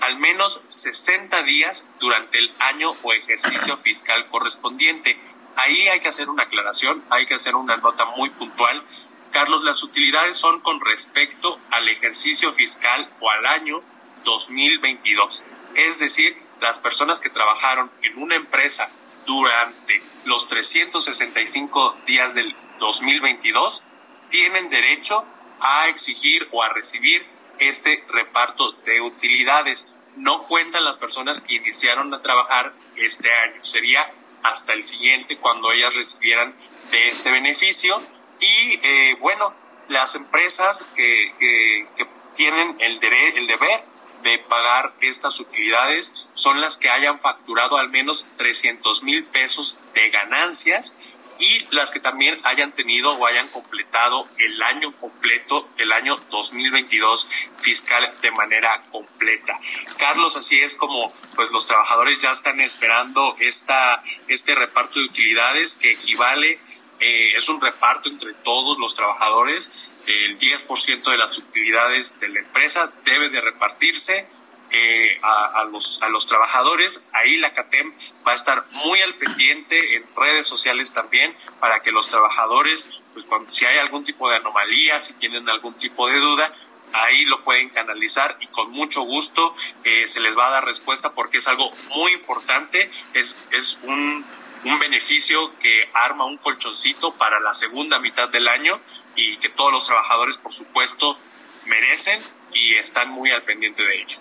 al 0.00 0.18
menos 0.18 0.62
60 0.68 1.42
días 1.44 1.84
durante 1.98 2.38
el 2.38 2.52
año 2.58 2.94
o 3.02 3.12
ejercicio 3.12 3.76
fiscal 3.76 4.28
correspondiente. 4.28 5.18
Ahí 5.56 5.88
hay 5.88 6.00
que 6.00 6.08
hacer 6.08 6.28
una 6.28 6.44
aclaración, 6.44 7.04
hay 7.10 7.26
que 7.26 7.34
hacer 7.34 7.54
una 7.54 7.76
nota 7.76 8.06
muy 8.16 8.30
puntual. 8.30 8.84
Carlos, 9.30 9.62
las 9.64 9.82
utilidades 9.82 10.36
son 10.36 10.60
con 10.60 10.80
respecto 10.80 11.58
al 11.70 11.88
ejercicio 11.88 12.52
fiscal 12.52 13.12
o 13.20 13.30
al 13.30 13.46
año 13.46 13.82
2022. 14.24 15.44
Es 15.76 15.98
decir, 15.98 16.36
las 16.60 16.78
personas 16.78 17.20
que 17.20 17.30
trabajaron 17.30 17.90
en 18.02 18.22
una 18.22 18.34
empresa 18.34 18.90
durante 19.26 20.02
los 20.24 20.48
365 20.48 21.98
días 22.06 22.34
del 22.34 22.54
2022 22.78 23.82
tienen 24.28 24.68
derecho 24.68 25.24
a 25.60 25.88
exigir 25.88 26.48
o 26.52 26.62
a 26.62 26.70
recibir 26.70 27.26
este 27.60 28.04
reparto 28.08 28.72
de 28.84 29.00
utilidades. 29.00 29.92
No 30.16 30.44
cuentan 30.44 30.84
las 30.84 30.96
personas 30.96 31.40
que 31.40 31.54
iniciaron 31.54 32.12
a 32.12 32.22
trabajar 32.22 32.74
este 32.96 33.30
año. 33.32 33.64
Sería 33.64 34.12
hasta 34.42 34.72
el 34.72 34.82
siguiente 34.82 35.38
cuando 35.38 35.70
ellas 35.72 35.94
recibieran 35.94 36.54
de 36.90 37.08
este 37.08 37.30
beneficio. 37.30 38.00
Y 38.40 38.80
eh, 38.82 39.16
bueno, 39.20 39.54
las 39.88 40.14
empresas 40.14 40.86
que, 40.96 41.86
que, 41.96 42.06
tienen 42.34 42.76
el, 42.80 43.00
el 43.02 43.46
deber 43.48 43.84
de 44.22 44.38
pagar 44.38 44.94
estas 45.00 45.40
utilidades 45.40 46.28
son 46.34 46.60
las 46.60 46.76
que 46.76 46.88
hayan 46.88 47.18
facturado 47.18 47.76
al 47.76 47.90
menos 47.90 48.24
300 48.36 49.02
mil 49.02 49.24
pesos 49.24 49.78
de 49.94 50.10
ganancias 50.10 50.94
y 51.40 51.66
las 51.70 51.90
que 51.90 52.00
también 52.00 52.38
hayan 52.44 52.72
tenido 52.72 53.12
o 53.12 53.26
hayan 53.26 53.48
completado 53.48 54.28
el 54.38 54.62
año 54.62 54.92
completo 54.98 55.68
del 55.76 55.90
año 55.92 56.16
2022 56.30 57.28
fiscal 57.58 58.14
de 58.20 58.30
manera 58.30 58.82
completa. 58.90 59.58
Carlos, 59.96 60.36
así 60.36 60.60
es 60.60 60.76
como 60.76 61.12
pues 61.34 61.50
los 61.50 61.66
trabajadores 61.66 62.20
ya 62.20 62.32
están 62.32 62.60
esperando 62.60 63.34
esta 63.40 64.02
este 64.28 64.54
reparto 64.54 64.98
de 64.98 65.06
utilidades 65.06 65.74
que 65.74 65.92
equivale 65.92 66.60
eh, 67.00 67.32
es 67.36 67.48
un 67.48 67.60
reparto 67.60 68.10
entre 68.10 68.34
todos 68.34 68.78
los 68.78 68.94
trabajadores 68.94 69.88
el 70.06 70.38
10% 70.38 71.02
de 71.02 71.16
las 71.16 71.38
utilidades 71.38 72.18
de 72.20 72.28
la 72.28 72.40
empresa 72.40 72.92
debe 73.04 73.28
de 73.30 73.40
repartirse 73.40 74.28
eh, 74.72 75.18
a, 75.22 75.64
los, 75.64 76.00
a 76.02 76.08
los 76.08 76.26
trabajadores. 76.26 77.06
Ahí 77.12 77.36
la 77.38 77.52
CATEM 77.52 77.92
va 78.26 78.32
a 78.32 78.34
estar 78.34 78.66
muy 78.70 79.00
al 79.02 79.14
pendiente 79.16 79.96
en 79.96 80.04
redes 80.16 80.46
sociales 80.46 80.92
también 80.92 81.36
para 81.58 81.80
que 81.80 81.92
los 81.92 82.08
trabajadores, 82.08 83.00
pues 83.12 83.24
cuando 83.26 83.50
si 83.50 83.66
hay 83.66 83.78
algún 83.78 84.04
tipo 84.04 84.30
de 84.30 84.36
anomalía, 84.36 85.00
si 85.00 85.14
tienen 85.14 85.48
algún 85.48 85.74
tipo 85.74 86.08
de 86.08 86.18
duda, 86.18 86.52
ahí 86.92 87.24
lo 87.24 87.44
pueden 87.44 87.68
canalizar 87.70 88.36
y 88.40 88.46
con 88.48 88.70
mucho 88.70 89.02
gusto 89.02 89.54
eh, 89.84 90.08
se 90.08 90.20
les 90.20 90.36
va 90.36 90.48
a 90.48 90.50
dar 90.50 90.64
respuesta 90.64 91.12
porque 91.14 91.38
es 91.38 91.48
algo 91.48 91.72
muy 91.94 92.12
importante, 92.12 92.90
es, 93.14 93.38
es 93.52 93.78
un, 93.82 94.24
un 94.64 94.78
beneficio 94.78 95.56
que 95.58 95.88
arma 95.94 96.24
un 96.26 96.38
colchoncito 96.38 97.14
para 97.14 97.40
la 97.40 97.54
segunda 97.54 97.98
mitad 97.98 98.28
del 98.28 98.48
año 98.48 98.80
y 99.16 99.36
que 99.38 99.48
todos 99.48 99.72
los 99.72 99.86
trabajadores, 99.86 100.38
por 100.38 100.52
supuesto, 100.52 101.18
merecen 101.66 102.22
y 102.52 102.74
están 102.74 103.10
muy 103.10 103.30
al 103.30 103.42
pendiente 103.42 103.82
de 103.82 104.02
ello. 104.02 104.18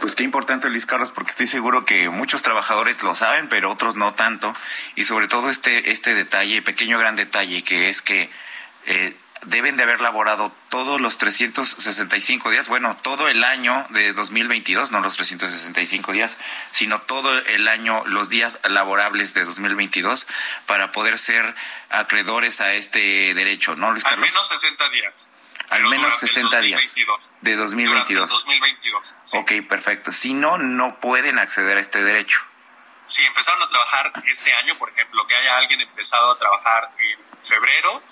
Pues 0.00 0.14
qué 0.14 0.24
importante, 0.24 0.68
Luis 0.68 0.86
Carlos, 0.86 1.10
porque 1.10 1.30
estoy 1.30 1.46
seguro 1.46 1.84
que 1.84 2.08
muchos 2.10 2.42
trabajadores 2.42 3.02
lo 3.02 3.14
saben, 3.14 3.48
pero 3.48 3.70
otros 3.70 3.96
no 3.96 4.14
tanto. 4.14 4.54
Y 4.96 5.04
sobre 5.04 5.28
todo 5.28 5.50
este, 5.50 5.90
este 5.90 6.14
detalle, 6.14 6.62
pequeño 6.62 6.98
gran 6.98 7.16
detalle, 7.16 7.62
que 7.64 7.88
es 7.88 8.02
que 8.02 8.28
eh, 8.86 9.16
deben 9.46 9.76
de 9.76 9.82
haber 9.82 10.00
laborado 10.00 10.52
todos 10.68 11.00
los 11.00 11.18
365 11.18 12.50
días, 12.50 12.68
bueno, 12.68 12.96
todo 13.02 13.28
el 13.28 13.44
año 13.44 13.86
de 13.90 14.12
2022, 14.12 14.90
no 14.90 15.00
los 15.00 15.16
365 15.16 16.12
días, 16.12 16.38
sino 16.70 17.02
todo 17.02 17.38
el 17.38 17.68
año, 17.68 18.04
los 18.06 18.28
días 18.28 18.60
laborables 18.64 19.34
de 19.34 19.44
2022, 19.44 20.26
para 20.66 20.92
poder 20.92 21.18
ser 21.18 21.54
acreedores 21.90 22.60
a 22.60 22.74
este 22.74 23.34
derecho, 23.34 23.76
¿no, 23.76 23.92
Luis 23.92 24.04
Carlos? 24.04 24.26
Al 24.26 24.32
menos 24.32 24.48
60 24.48 24.88
días. 24.90 25.30
Al 25.74 25.82
menos 25.86 26.16
60 26.20 26.60
días 26.60 26.94
de 27.40 27.56
2022. 27.56 28.30
2022. 28.30 29.14
Ok, 29.34 29.52
perfecto. 29.68 30.12
Si 30.12 30.32
no, 30.32 30.56
no 30.56 31.00
pueden 31.00 31.40
acceder 31.40 31.78
a 31.78 31.80
este 31.80 32.02
derecho. 32.04 32.40
Si 33.06 33.24
empezaron 33.24 33.60
a 33.60 33.68
trabajar 33.68 34.12
este 34.30 34.52
año, 34.52 34.76
por 34.76 34.88
ejemplo, 34.90 35.26
que 35.26 35.34
haya 35.34 35.58
alguien 35.58 35.80
empezado 35.80 36.30
a 36.30 36.38
trabajar 36.38 36.90
en 36.98 37.18
febrero, 37.42 38.02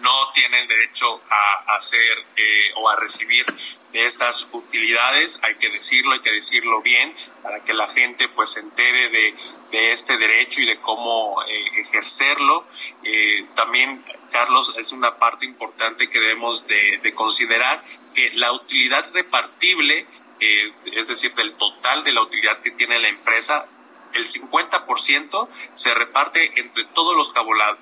no 0.00 0.32
tienen 0.34 0.66
derecho 0.68 1.22
a 1.30 1.76
hacer 1.76 2.18
eh, 2.36 2.72
o 2.76 2.88
a 2.88 2.96
recibir 2.96 3.44
de 3.92 4.04
estas 4.04 4.48
utilidades, 4.52 5.40
hay 5.42 5.56
que 5.56 5.70
decirlo, 5.70 6.12
hay 6.12 6.20
que 6.20 6.32
decirlo 6.32 6.82
bien, 6.82 7.14
para 7.42 7.64
que 7.64 7.72
la 7.72 7.88
gente 7.88 8.28
pues 8.28 8.50
se 8.50 8.60
entere 8.60 9.08
de, 9.08 9.34
de 9.70 9.92
este 9.92 10.18
derecho 10.18 10.60
y 10.60 10.66
de 10.66 10.78
cómo 10.80 11.42
eh, 11.42 11.80
ejercerlo. 11.80 12.66
Eh, 13.04 13.46
también, 13.54 14.04
Carlos, 14.32 14.74
es 14.76 14.92
una 14.92 15.16
parte 15.16 15.46
importante 15.46 16.10
que 16.10 16.20
debemos 16.20 16.66
de, 16.66 16.98
de 17.02 17.14
considerar, 17.14 17.82
que 18.14 18.32
la 18.34 18.52
utilidad 18.52 19.10
repartible, 19.12 20.06
es 20.38 21.08
decir, 21.08 21.34
del 21.34 21.54
total 21.54 22.04
de 22.04 22.12
la 22.12 22.20
utilidad 22.20 22.60
que 22.60 22.70
tiene 22.70 22.98
la 23.00 23.08
empresa, 23.08 23.66
el 24.14 24.26
50% 24.26 25.48
se 25.72 25.94
reparte 25.94 26.60
entre 26.60 26.84
todos 26.94 27.16
los 27.16 27.32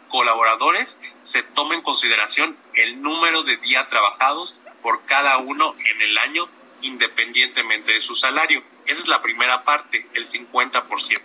colaboradores, 0.09 0.99
se 1.23 1.43
toma 1.43 1.75
en 1.75 1.83
consideración 1.83 2.57
el 2.75 3.03
número 3.03 3.43
de 3.43 3.57
días 3.59 3.89
trabajados 3.89 4.61
por 4.83 5.05
cada 5.05 5.39
uno 5.39 5.75
en 5.79 6.03
el 6.03 6.19
año 6.19 6.49
independientemente 6.83 7.93
de 7.93 8.01
su 8.01 8.15
salario. 8.15 8.63
Esa 8.87 9.03
es 9.03 9.09
la 9.09 9.23
primera 9.23 9.65
parte, 9.65 10.07
el 10.15 10.25
50%. 10.25 11.23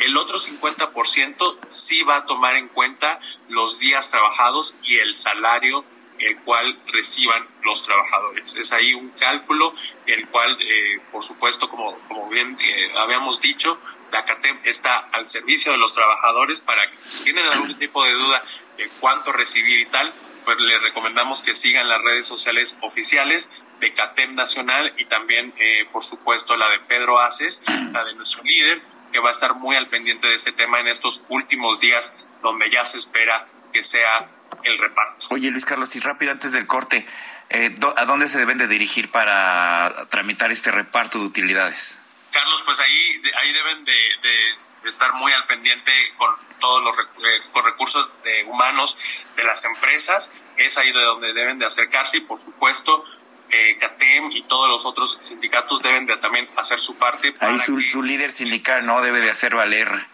El 0.00 0.16
otro 0.16 0.38
50% 0.38 1.58
sí 1.68 2.02
va 2.02 2.16
a 2.16 2.26
tomar 2.26 2.56
en 2.56 2.68
cuenta 2.68 3.20
los 3.48 3.78
días 3.78 4.10
trabajados 4.10 4.76
y 4.82 4.96
el 4.96 5.14
salario 5.14 5.84
el 6.20 6.36
cual 6.40 6.78
reciban 6.88 7.46
los 7.64 7.82
trabajadores. 7.82 8.54
Es 8.54 8.72
ahí 8.72 8.94
un 8.94 9.10
cálculo 9.10 9.72
el 10.06 10.28
cual, 10.28 10.56
eh, 10.60 11.00
por 11.10 11.24
supuesto, 11.24 11.68
como, 11.68 11.98
como 12.08 12.28
bien 12.28 12.56
eh, 12.60 12.92
habíamos 12.98 13.40
dicho, 13.40 13.78
la 14.12 14.24
CATEM 14.24 14.58
está 14.64 14.98
al 14.98 15.26
servicio 15.26 15.72
de 15.72 15.78
los 15.78 15.94
trabajadores 15.94 16.60
para 16.60 16.90
que 16.90 16.96
si 17.08 17.24
tienen 17.24 17.46
algún 17.46 17.76
tipo 17.78 18.04
de 18.04 18.12
duda 18.12 18.42
de 18.76 18.88
cuánto 19.00 19.32
recibir 19.32 19.80
y 19.80 19.86
tal, 19.86 20.12
pues 20.44 20.56
les 20.58 20.82
recomendamos 20.82 21.42
que 21.42 21.54
sigan 21.54 21.88
las 21.88 22.02
redes 22.02 22.26
sociales 22.26 22.76
oficiales 22.80 23.50
de 23.80 23.92
CATEM 23.92 24.34
Nacional 24.34 24.92
y 24.98 25.04
también, 25.04 25.54
eh, 25.58 25.86
por 25.92 26.04
supuesto, 26.04 26.56
la 26.56 26.68
de 26.70 26.80
Pedro 26.80 27.20
Aces, 27.20 27.62
la 27.92 28.04
de 28.04 28.14
nuestro 28.14 28.42
líder, 28.42 28.82
que 29.12 29.18
va 29.18 29.28
a 29.28 29.32
estar 29.32 29.54
muy 29.54 29.76
al 29.76 29.88
pendiente 29.88 30.26
de 30.28 30.34
este 30.34 30.52
tema 30.52 30.80
en 30.80 30.86
estos 30.86 31.24
últimos 31.28 31.80
días 31.80 32.26
donde 32.42 32.70
ya 32.70 32.84
se 32.84 32.98
espera 32.98 33.46
que 33.72 33.84
sea 33.84 34.28
el 34.64 34.78
reparto. 34.78 35.26
Oye, 35.30 35.50
Luis 35.50 35.64
Carlos, 35.64 35.94
y 35.96 36.00
rápido 36.00 36.32
antes 36.32 36.52
del 36.52 36.66
corte, 36.66 37.06
eh, 37.50 37.74
¿a 37.96 38.04
dónde 38.04 38.28
se 38.28 38.38
deben 38.38 38.58
de 38.58 38.66
dirigir 38.66 39.10
para 39.10 40.06
tramitar 40.10 40.52
este 40.52 40.70
reparto 40.70 41.18
de 41.18 41.24
utilidades? 41.24 41.99
Carlos, 42.32 42.62
pues 42.64 42.80
ahí, 42.80 43.22
ahí 43.40 43.52
deben 43.52 43.84
de, 43.84 44.88
estar 44.88 45.12
muy 45.14 45.32
al 45.32 45.44
pendiente 45.46 45.92
con 46.16 46.34
todos 46.58 46.82
los 46.82 46.98
eh, 46.98 47.40
con 47.52 47.64
recursos 47.64 48.10
de 48.24 48.44
humanos 48.44 48.96
de 49.36 49.44
las 49.44 49.64
empresas. 49.64 50.32
Es 50.56 50.78
ahí 50.78 50.92
de 50.92 51.00
donde 51.00 51.32
deben 51.32 51.58
de 51.58 51.66
acercarse 51.66 52.18
y, 52.18 52.20
por 52.20 52.40
supuesto, 52.40 53.04
eh, 53.50 53.76
CATEM 53.78 54.30
y 54.32 54.42
todos 54.42 54.68
los 54.68 54.86
otros 54.86 55.18
sindicatos 55.20 55.82
deben 55.82 56.06
de 56.06 56.16
también 56.16 56.48
hacer 56.56 56.78
su 56.78 56.96
parte. 56.96 57.34
ahí 57.40 57.58
su, 57.58 58.02
líder 58.02 58.30
sindical 58.30 58.86
no 58.86 59.02
debe 59.02 59.20
de 59.20 59.30
hacer 59.30 59.54
valer 59.54 60.06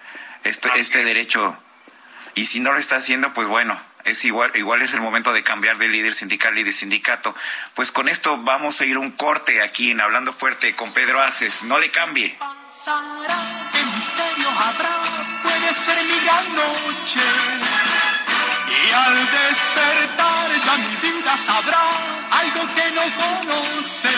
este, 0.45 0.71
este 0.77 1.05
derecho 1.05 1.57
Y 2.35 2.47
si 2.47 2.61
no 2.61 2.73
lo 2.73 2.79
está 2.79 2.97
haciendo, 2.97 3.33
pues 3.35 3.47
bueno, 3.47 3.79
es 4.07 4.25
igual, 4.25 4.53
igual 4.55 4.83
es 4.83 4.95
el 4.95 5.01
momento 5.01 5.33
de 5.33 5.43
cambiar 5.43 5.79
de 5.79 5.89
líder 5.89 6.15
sindical 6.15 6.57
y 6.57 6.63
de 6.63 6.73
sindicato. 6.73 7.35
Pues 7.75 7.91
con 7.91 8.09
esto 8.09 8.39
vamos 8.39 8.81
a 8.81 8.85
ir 8.85 8.99
un 8.99 9.11
corte 9.11 9.61
aquí 9.63 9.91
en 9.91 10.01
Hablando 10.01 10.33
Fuerte 10.33 10.75
con 10.77 10.93
Pedro 10.93 11.21
Aces. 11.21 11.65
No 11.65 11.79
le 11.79 11.91
cambie. 11.91 12.39
¿Qué 13.73 13.85
misterio 13.97 14.49
habrá? 14.49 14.97
Puede 15.43 15.75
ser 15.75 16.03
mi 16.05 16.21
gran 16.25 16.55
noche. 16.55 17.21
Y 18.69 18.93
al 18.93 19.15
despertar 19.15 20.49
ya 20.65 20.77
mi 20.77 21.11
vida 21.11 21.37
sabrá 21.37 21.91
algo 22.31 22.75
que 22.75 22.91
no 22.93 23.03
conoce. 23.17 24.11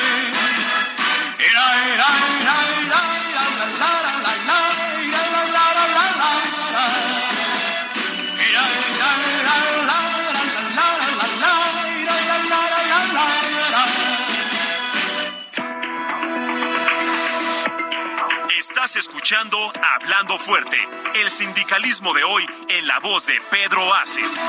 Escuchando 18.97 19.59
Hablando 19.97 20.39
Fuerte, 20.39 20.79
el 21.23 21.29
sindicalismo 21.29 22.15
de 22.15 22.25
hoy 22.25 22.43
en 22.71 22.87
la 22.87 22.99
voz 23.01 23.27
de 23.27 23.35
Pedro 23.51 23.93
Aces. 23.95 24.43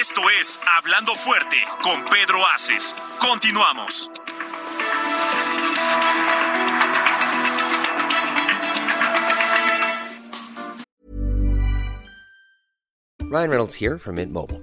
Esto 0.00 0.20
es 0.38 0.60
Hablando 0.78 1.16
Fuerte 1.16 1.56
con 1.82 2.04
Pedro 2.04 2.46
Aces. 2.54 2.94
Continuamos. 3.18 4.08
Ryan 13.22 13.50
Reynolds 13.50 13.74
here 13.74 13.98
from 13.98 14.14
Mint 14.14 14.32
Mobile. 14.32 14.62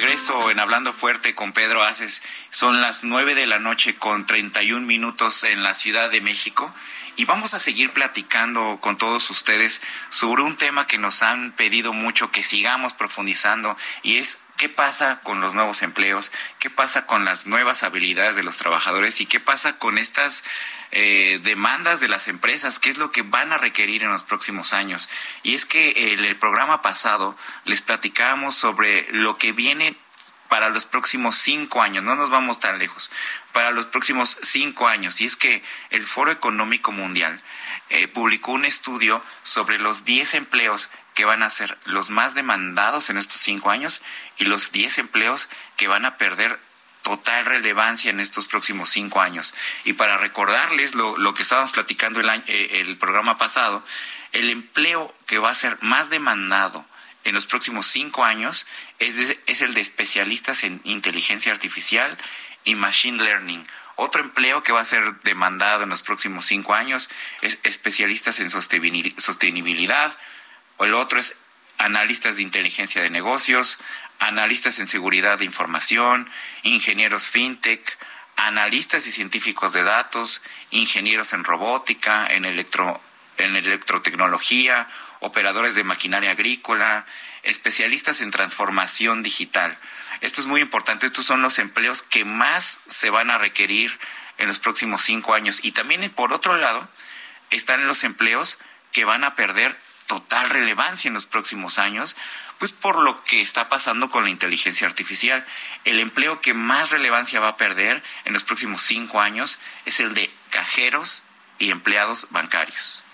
regreso 0.00 0.50
en 0.50 0.58
Hablando 0.58 0.94
Fuerte 0.94 1.34
con 1.34 1.52
Pedro 1.52 1.82
Aces. 1.82 2.22
Son 2.48 2.80
las 2.80 3.04
nueve 3.04 3.34
de 3.34 3.46
la 3.46 3.58
noche 3.58 3.96
con 3.96 4.24
31 4.24 4.86
minutos 4.86 5.44
en 5.44 5.62
la 5.62 5.74
Ciudad 5.74 6.10
de 6.10 6.22
México. 6.22 6.74
Y 7.16 7.26
vamos 7.26 7.52
a 7.52 7.58
seguir 7.58 7.92
platicando 7.92 8.78
con 8.80 8.96
todos 8.96 9.28
ustedes 9.28 9.82
sobre 10.08 10.42
un 10.42 10.56
tema 10.56 10.86
que 10.86 10.96
nos 10.96 11.22
han 11.22 11.52
pedido 11.52 11.92
mucho 11.92 12.30
que 12.30 12.42
sigamos 12.42 12.94
profundizando 12.94 13.76
y 14.02 14.16
es 14.16 14.38
qué 14.60 14.68
pasa 14.68 15.20
con 15.22 15.40
los 15.40 15.54
nuevos 15.54 15.80
empleos, 15.80 16.30
qué 16.58 16.68
pasa 16.68 17.06
con 17.06 17.24
las 17.24 17.46
nuevas 17.46 17.82
habilidades 17.82 18.36
de 18.36 18.42
los 18.42 18.58
trabajadores 18.58 19.22
y 19.22 19.24
qué 19.24 19.40
pasa 19.40 19.78
con 19.78 19.96
estas 19.96 20.44
eh, 20.90 21.40
demandas 21.42 21.98
de 21.98 22.08
las 22.08 22.28
empresas, 22.28 22.78
qué 22.78 22.90
es 22.90 22.98
lo 22.98 23.10
que 23.10 23.22
van 23.22 23.54
a 23.54 23.56
requerir 23.56 24.02
en 24.02 24.10
los 24.10 24.22
próximos 24.22 24.74
años. 24.74 25.08
Y 25.42 25.54
es 25.54 25.64
que 25.64 26.12
en 26.12 26.22
el 26.22 26.36
programa 26.36 26.82
pasado 26.82 27.38
les 27.64 27.80
platicábamos 27.80 28.54
sobre 28.54 29.10
lo 29.12 29.38
que 29.38 29.52
viene 29.52 29.96
para 30.50 30.68
los 30.68 30.84
próximos 30.84 31.36
cinco 31.36 31.80
años, 31.80 32.04
no 32.04 32.16
nos 32.16 32.28
vamos 32.28 32.60
tan 32.60 32.76
lejos, 32.76 33.10
para 33.52 33.70
los 33.70 33.86
próximos 33.86 34.36
cinco 34.42 34.88
años. 34.88 35.22
Y 35.22 35.24
es 35.24 35.36
que 35.36 35.62
el 35.88 36.04
Foro 36.04 36.32
Económico 36.32 36.92
Mundial 36.92 37.40
eh, 37.88 38.08
publicó 38.08 38.52
un 38.52 38.66
estudio 38.66 39.24
sobre 39.42 39.78
los 39.78 40.04
10 40.04 40.34
empleos 40.34 40.90
que 41.14 41.24
van 41.24 41.42
a 41.42 41.50
ser 41.50 41.78
los 41.84 42.10
más 42.10 42.34
demandados 42.34 43.10
en 43.10 43.18
estos 43.18 43.40
cinco 43.40 43.70
años 43.70 44.02
y 44.38 44.44
los 44.44 44.72
10 44.72 44.98
empleos 44.98 45.48
que 45.76 45.88
van 45.88 46.04
a 46.04 46.16
perder 46.16 46.58
total 47.02 47.44
relevancia 47.44 48.10
en 48.10 48.20
estos 48.20 48.46
próximos 48.46 48.90
cinco 48.90 49.20
años. 49.20 49.54
Y 49.84 49.94
para 49.94 50.18
recordarles 50.18 50.94
lo, 50.94 51.16
lo 51.18 51.34
que 51.34 51.42
estábamos 51.42 51.72
platicando 51.72 52.20
el, 52.20 52.28
año, 52.28 52.42
eh, 52.46 52.80
el 52.80 52.96
programa 52.96 53.38
pasado, 53.38 53.84
el 54.32 54.50
empleo 54.50 55.12
que 55.26 55.38
va 55.38 55.50
a 55.50 55.54
ser 55.54 55.78
más 55.80 56.10
demandado 56.10 56.84
en 57.24 57.34
los 57.34 57.46
próximos 57.46 57.86
cinco 57.86 58.24
años 58.24 58.66
es, 58.98 59.36
es 59.46 59.60
el 59.60 59.74
de 59.74 59.80
especialistas 59.80 60.64
en 60.64 60.80
inteligencia 60.84 61.52
artificial 61.52 62.16
y 62.64 62.74
machine 62.74 63.22
learning. 63.22 63.64
Otro 63.96 64.22
empleo 64.22 64.62
que 64.62 64.72
va 64.72 64.80
a 64.80 64.84
ser 64.84 65.20
demandado 65.22 65.82
en 65.82 65.90
los 65.90 66.00
próximos 66.00 66.46
cinco 66.46 66.74
años 66.74 67.10
es 67.42 67.58
especialistas 67.64 68.40
en 68.40 68.48
sostenibilidad. 68.48 70.16
O 70.80 70.86
el 70.86 70.94
otro 70.94 71.20
es 71.20 71.36
analistas 71.76 72.36
de 72.36 72.42
inteligencia 72.42 73.02
de 73.02 73.10
negocios, 73.10 73.76
analistas 74.18 74.78
en 74.78 74.86
seguridad 74.86 75.38
de 75.38 75.44
información, 75.44 76.30
ingenieros 76.62 77.28
fintech, 77.28 77.98
analistas 78.36 79.06
y 79.06 79.12
científicos 79.12 79.74
de 79.74 79.82
datos, 79.82 80.40
ingenieros 80.70 81.34
en 81.34 81.44
robótica, 81.44 82.26
en, 82.28 82.46
electro, 82.46 82.98
en 83.36 83.56
electrotecnología, 83.56 84.88
operadores 85.20 85.74
de 85.74 85.84
maquinaria 85.84 86.30
agrícola, 86.30 87.04
especialistas 87.42 88.22
en 88.22 88.30
transformación 88.30 89.22
digital. 89.22 89.76
Esto 90.22 90.40
es 90.40 90.46
muy 90.46 90.62
importante, 90.62 91.04
estos 91.04 91.26
son 91.26 91.42
los 91.42 91.58
empleos 91.58 92.00
que 92.00 92.24
más 92.24 92.78
se 92.88 93.10
van 93.10 93.28
a 93.28 93.36
requerir 93.36 93.98
en 94.38 94.48
los 94.48 94.58
próximos 94.58 95.02
cinco 95.02 95.34
años. 95.34 95.60
Y 95.62 95.72
también, 95.72 96.08
por 96.08 96.32
otro 96.32 96.56
lado, 96.56 96.88
están 97.50 97.86
los 97.86 98.02
empleos 98.02 98.56
que 98.92 99.04
van 99.04 99.24
a 99.24 99.34
perder 99.34 99.76
total 100.10 100.50
relevancia 100.50 101.06
en 101.06 101.14
los 101.14 101.24
próximos 101.24 101.78
años, 101.78 102.16
pues 102.58 102.72
por 102.72 102.98
lo 102.98 103.22
que 103.22 103.40
está 103.40 103.68
pasando 103.68 104.10
con 104.10 104.24
la 104.24 104.30
inteligencia 104.30 104.88
artificial. 104.88 105.46
El 105.84 106.00
empleo 106.00 106.40
que 106.40 106.52
más 106.52 106.90
relevancia 106.90 107.38
va 107.38 107.50
a 107.50 107.56
perder 107.56 108.02
en 108.24 108.32
los 108.32 108.42
próximos 108.42 108.82
cinco 108.82 109.20
años 109.20 109.60
es 109.84 110.00
el 110.00 110.12
de 110.12 110.34
cajeros 110.50 111.22
y 111.60 111.70
empleados 111.70 112.26
bancarios. 112.30 113.04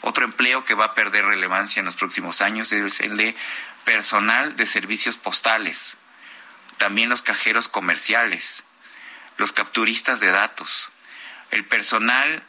Otro 0.00 0.24
empleo 0.24 0.64
que 0.64 0.72
va 0.72 0.86
a 0.86 0.94
perder 0.94 1.26
relevancia 1.26 1.80
en 1.80 1.84
los 1.84 1.96
próximos 1.96 2.40
años 2.40 2.72
es 2.72 3.00
el 3.00 3.18
de 3.18 3.36
personal 3.84 4.56
de 4.56 4.64
servicios 4.64 5.18
postales, 5.18 5.98
también 6.78 7.10
los 7.10 7.20
cajeros 7.20 7.68
comerciales, 7.68 8.64
los 9.36 9.52
capturistas 9.52 10.18
de 10.20 10.28
datos, 10.28 10.92
el 11.50 11.66
personal 11.66 12.42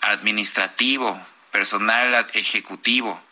administrativo, 0.00 1.24
personal 1.50 2.26
ejecutivo, 2.34 3.22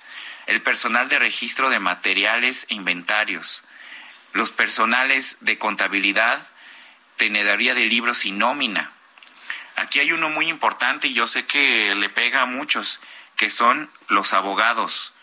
el 0.47 0.63
personal 0.63 1.09
de 1.09 1.19
registro 1.19 1.71
de 1.71 1.79
materiales 1.79 2.67
e 2.69 2.75
inventarios, 2.75 3.65
los 4.33 4.51
personales 4.51 5.39
de 5.41 5.59
contabilidad, 5.59 6.47
tenedoría 7.17 7.75
de 7.75 7.85
libros 7.85 8.25
y 8.25 8.33
nómina. 8.33 8.91
Aquí 9.77 10.01
hay 10.01 10.13
uno 10.13 10.31
muy 10.31 10.49
importante 10.49 11.09
y 11.09 11.15
yo 11.15 11.27
sé 11.27 11.47
que 11.47 11.95
le 11.95 12.09
pega 12.09 12.43
a 12.43 12.47
muchos, 12.47 13.01
que 13.37 13.51
son 13.51 13.91
los 14.09 14.33
abogados, 14.33 15.15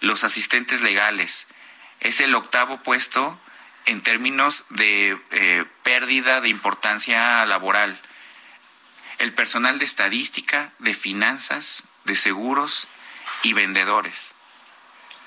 los 0.00 0.24
asistentes 0.24 0.82
legales. 0.82 1.46
Es 2.00 2.20
el 2.20 2.34
octavo 2.34 2.82
puesto 2.82 3.40
en 3.86 4.02
términos 4.02 4.66
de 4.70 5.18
eh, 5.30 5.64
pérdida 5.82 6.40
de 6.40 6.48
importancia 6.48 7.44
laboral. 7.46 7.98
El 9.18 9.32
personal 9.32 9.78
de 9.78 9.84
estadística, 9.84 10.72
de 10.78 10.94
finanzas, 10.94 11.84
de 12.04 12.16
seguros 12.16 12.88
y 13.42 13.52
vendedores. 13.52 14.32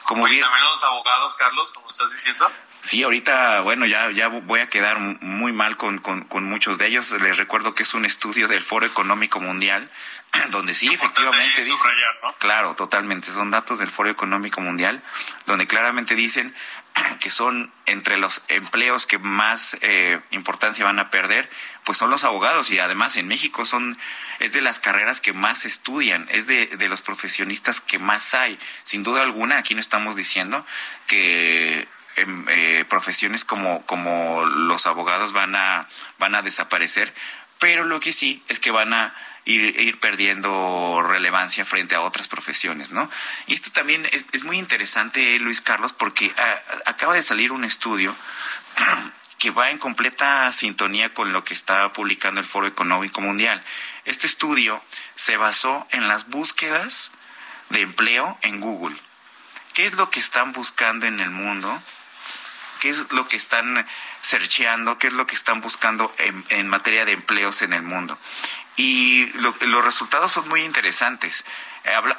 Como 0.06 0.26
bien, 0.26 0.42
también 0.42 0.64
los 0.64 0.84
abogados, 0.84 1.36
Carlos, 1.36 1.72
como 1.72 1.90
estás 1.90 2.12
diciendo. 2.12 2.50
Sí, 2.86 3.02
ahorita, 3.02 3.62
bueno, 3.62 3.88
ya, 3.88 4.12
ya 4.12 4.28
voy 4.28 4.60
a 4.60 4.70
quedar 4.70 5.00
muy 5.00 5.52
mal 5.52 5.76
con, 5.76 5.98
con, 5.98 6.44
muchos 6.44 6.78
de 6.78 6.86
ellos. 6.86 7.20
Les 7.20 7.36
recuerdo 7.36 7.74
que 7.74 7.82
es 7.82 7.96
un 7.96 8.06
estudio 8.06 8.48
del 8.48 8.62
Foro 8.62 8.86
Económico 8.86 9.40
Mundial, 9.40 9.90
donde 10.52 10.76
sí, 10.76 10.94
efectivamente 10.94 11.64
dicen. 11.64 11.92
Claro, 12.38 12.76
totalmente. 12.76 13.32
Son 13.32 13.50
datos 13.50 13.80
del 13.80 13.90
Foro 13.90 14.12
Económico 14.12 14.62
Mundial, 14.62 15.02
donde 15.48 15.66
claramente 15.66 16.14
dicen 16.14 16.54
que 17.22 17.32
son 17.32 17.74
entre 17.88 18.18
los 18.18 18.44
empleos 18.50 19.08
que 19.08 19.18
más 19.18 19.78
eh, 19.82 20.22
importancia 20.30 20.86
van 20.86 21.00
a 21.00 21.10
perder, 21.10 21.50
pues 21.86 21.98
son 21.98 22.12
los 22.12 22.24
abogados 22.24 22.70
y 22.70 22.78
además 22.78 23.16
en 23.16 23.28
México 23.28 23.66
son 23.66 23.98
es 24.38 24.54
de 24.54 24.62
las 24.62 24.80
carreras 24.80 25.22
que 25.22 25.34
más 25.34 25.66
estudian, 25.66 26.28
es 26.30 26.46
de, 26.46 26.68
de 26.68 26.88
los 26.88 27.02
profesionistas 27.02 27.82
que 27.82 27.98
más 27.98 28.36
hay. 28.36 28.60
Sin 28.84 29.02
duda 29.02 29.24
alguna, 29.24 29.58
aquí 29.58 29.74
no 29.74 29.82
estamos 29.82 30.16
diciendo 30.16 30.64
que 31.08 31.88
eh, 32.16 32.86
profesiones 32.90 33.46
como, 33.46 33.86
como 33.86 34.46
los 34.46 34.88
abogados 34.88 35.34
van 35.34 35.56
a, 35.56 35.88
van 36.18 36.36
a 36.36 36.42
desaparecer, 36.42 37.14
pero 37.60 37.84
lo 37.84 38.00
que 38.00 38.12
sí 38.12 38.44
es 38.48 38.60
que 38.60 38.72
van 38.72 38.94
a 38.94 39.14
ir, 39.46 39.80
ir 39.80 40.00
perdiendo 40.00 41.04
relevancia 41.08 41.66
frente 41.66 41.96
a 41.96 42.02
otras 42.02 42.28
profesiones, 42.28 42.92
¿no? 42.92 43.10
Y 43.48 43.54
esto 43.54 43.72
también 43.72 44.06
es, 44.32 44.44
muy 44.44 44.58
interesante, 44.58 45.40
Luis 45.40 45.62
Carlos, 45.62 45.94
porque 45.94 46.34
ah, 46.38 46.62
acaba 46.86 47.14
de 47.14 47.24
salir 47.24 47.52
un 47.52 47.64
estudio 47.64 48.16
que 49.40 49.52
va 49.52 49.72
en 49.72 49.78
completa 49.78 50.52
sintonía 50.52 51.14
con 51.14 51.34
lo 51.34 51.44
que 51.44 51.54
está 51.54 51.92
publicando 51.94 52.40
el 52.40 52.46
Foro 52.46 52.68
Económico 52.68 53.22
Mundial. 53.22 53.64
Este 54.06 54.28
estudio 54.28 54.82
se 55.16 55.38
basó 55.38 55.88
en 55.92 56.08
las 56.08 56.28
búsquedas 56.30 57.12
de 57.70 57.82
empleo 57.82 58.38
en 58.42 58.60
Google. 58.60 58.96
¿Qué 59.74 59.86
es 59.86 59.94
lo 59.96 60.10
que 60.10 60.20
están 60.20 60.54
buscando 60.54 61.06
en 61.06 61.20
el 61.20 61.32
mundo? 61.32 61.82
Qué 62.86 62.92
es 62.92 63.12
lo 63.14 63.28
que 63.28 63.36
están 63.36 63.84
searcheando, 64.22 65.00
qué 65.00 65.08
es 65.08 65.14
lo 65.14 65.26
que 65.26 65.34
están 65.34 65.60
buscando 65.60 66.14
en, 66.20 66.68
materia 66.68 67.04
de 67.04 67.14
empleos 67.14 67.64
en 67.64 67.74
el 67.74 67.82
mundo. 67.82 68.16
Y 68.76 69.26
los 69.40 69.84
resultados 69.84 70.32
son 70.32 70.48
muy 70.50 70.62
interesantes. 70.62 71.46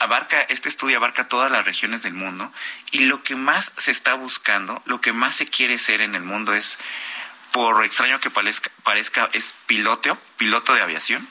Abarca, 0.00 0.40
este 0.42 0.68
estudio 0.68 0.96
abarca 0.96 1.28
todas 1.28 1.52
las 1.52 1.64
regiones 1.64 2.02
del 2.02 2.14
mundo 2.14 2.52
y 2.90 3.04
lo 3.04 3.22
que 3.22 3.36
más 3.36 3.74
se 3.76 3.92
está 3.92 4.14
buscando, 4.14 4.82
lo 4.86 5.00
que 5.00 5.12
más 5.12 5.36
se 5.36 5.46
quiere 5.46 5.78
ser 5.78 6.00
en 6.00 6.16
el 6.16 6.24
mundo 6.24 6.52
es, 6.52 6.78
por 7.52 7.84
extraño 7.84 8.18
que 8.18 8.30
parezca, 8.30 8.68
parezca 8.82 9.28
es 9.34 9.54
piloto, 9.66 10.18
piloto 10.36 10.74
de 10.74 10.82
aviación, 10.82 11.28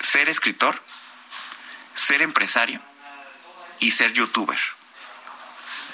ser 0.00 0.30
escritor, 0.30 0.82
ser 1.94 2.22
empresario 2.22 2.80
y 3.78 3.90
ser 3.90 4.14
youtuber. 4.14 4.75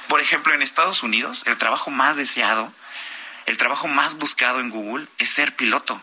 Por 0.08 0.20
ejemplo, 0.20 0.54
en 0.54 0.62
Estados 0.62 1.02
Unidos, 1.02 1.44
el 1.46 1.58
trabajo 1.58 1.90
más 1.90 2.16
deseado, 2.16 2.72
el 3.46 3.56
trabajo 3.56 3.88
más 3.88 4.16
buscado 4.18 4.60
en 4.60 4.70
Google 4.70 5.08
es 5.18 5.30
ser 5.30 5.56
piloto. 5.56 6.00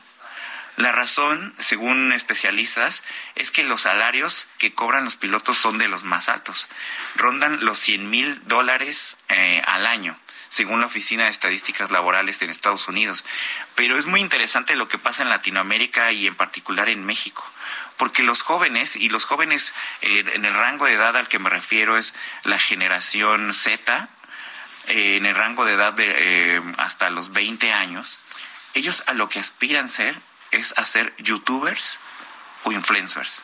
La 0.75 0.91
razón, 0.93 1.53
según 1.59 2.13
especialistas, 2.13 3.03
es 3.35 3.51
que 3.51 3.63
los 3.63 3.81
salarios 3.81 4.47
que 4.57 4.73
cobran 4.73 5.03
los 5.03 5.17
pilotos 5.17 5.57
son 5.57 5.77
de 5.77 5.89
los 5.89 6.03
más 6.03 6.29
altos. 6.29 6.69
Rondan 7.15 7.65
los 7.65 7.79
100 7.79 8.09
mil 8.09 8.47
dólares 8.47 9.17
eh, 9.27 9.61
al 9.65 9.85
año, 9.85 10.17
según 10.49 10.81
la 10.81 10.87
Oficina 10.87 11.25
de 11.25 11.31
Estadísticas 11.31 11.89
Laborales 11.91 12.41
en 12.41 12.49
Estados 12.49 12.87
Unidos. 12.87 13.23
Pero 13.75 13.97
es 13.97 14.05
muy 14.05 14.19
interesante 14.19 14.75
lo 14.75 14.87
que 14.87 14.97
pasa 14.97 15.23
en 15.23 15.29
Latinoamérica 15.29 16.11
y 16.11 16.27
en 16.27 16.35
particular 16.35 16.89
en 16.89 17.05
México 17.05 17.43
porque 17.99 18.23
los 18.23 18.43
jóvenes, 18.43 18.95
y 18.95 19.09
los 19.09 19.25
jóvenes 19.25 19.73
eh, 19.99 20.23
en 20.33 20.45
el 20.45 20.53
rango 20.53 20.85
de 20.85 20.93
edad 20.93 21.17
al 21.17 21.27
que 21.27 21.37
me 21.37 21.49
refiero 21.49 21.97
es 21.97 22.15
la 22.43 22.57
generación 22.57 23.53
Z, 23.53 24.07
eh, 24.87 25.17
en 25.17 25.25
el 25.25 25.35
rango 25.35 25.65
de 25.65 25.73
edad 25.73 25.91
de 25.91 26.05
eh, 26.07 26.61
hasta 26.77 27.09
los 27.09 27.33
20 27.33 27.73
años, 27.73 28.19
ellos 28.73 29.03
a 29.07 29.13
lo 29.13 29.27
que 29.27 29.39
aspiran 29.39 29.89
ser 29.89 30.17
es 30.51 30.73
a 30.77 30.85
ser 30.85 31.13
youtubers 31.17 31.99
o 32.63 32.71
influencers. 32.71 33.43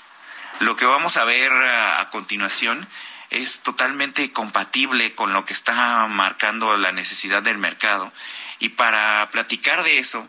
Lo 0.61 0.77
que 0.77 0.85
vamos 0.85 1.17
a 1.17 1.25
ver 1.25 1.51
a 1.51 2.09
continuación 2.09 2.87
es 3.35 3.59
totalmente 3.59 4.31
compatible 4.31 5.13
con 5.13 5.33
lo 5.33 5.43
que 5.43 5.51
está 5.51 6.07
marcando 6.07 6.77
la 6.77 6.93
necesidad 6.93 7.43
del 7.43 7.57
mercado. 7.57 8.13
Y 8.59 8.69
para 8.69 9.29
platicar 9.29 9.83
de 9.83 9.99
eso, 9.99 10.25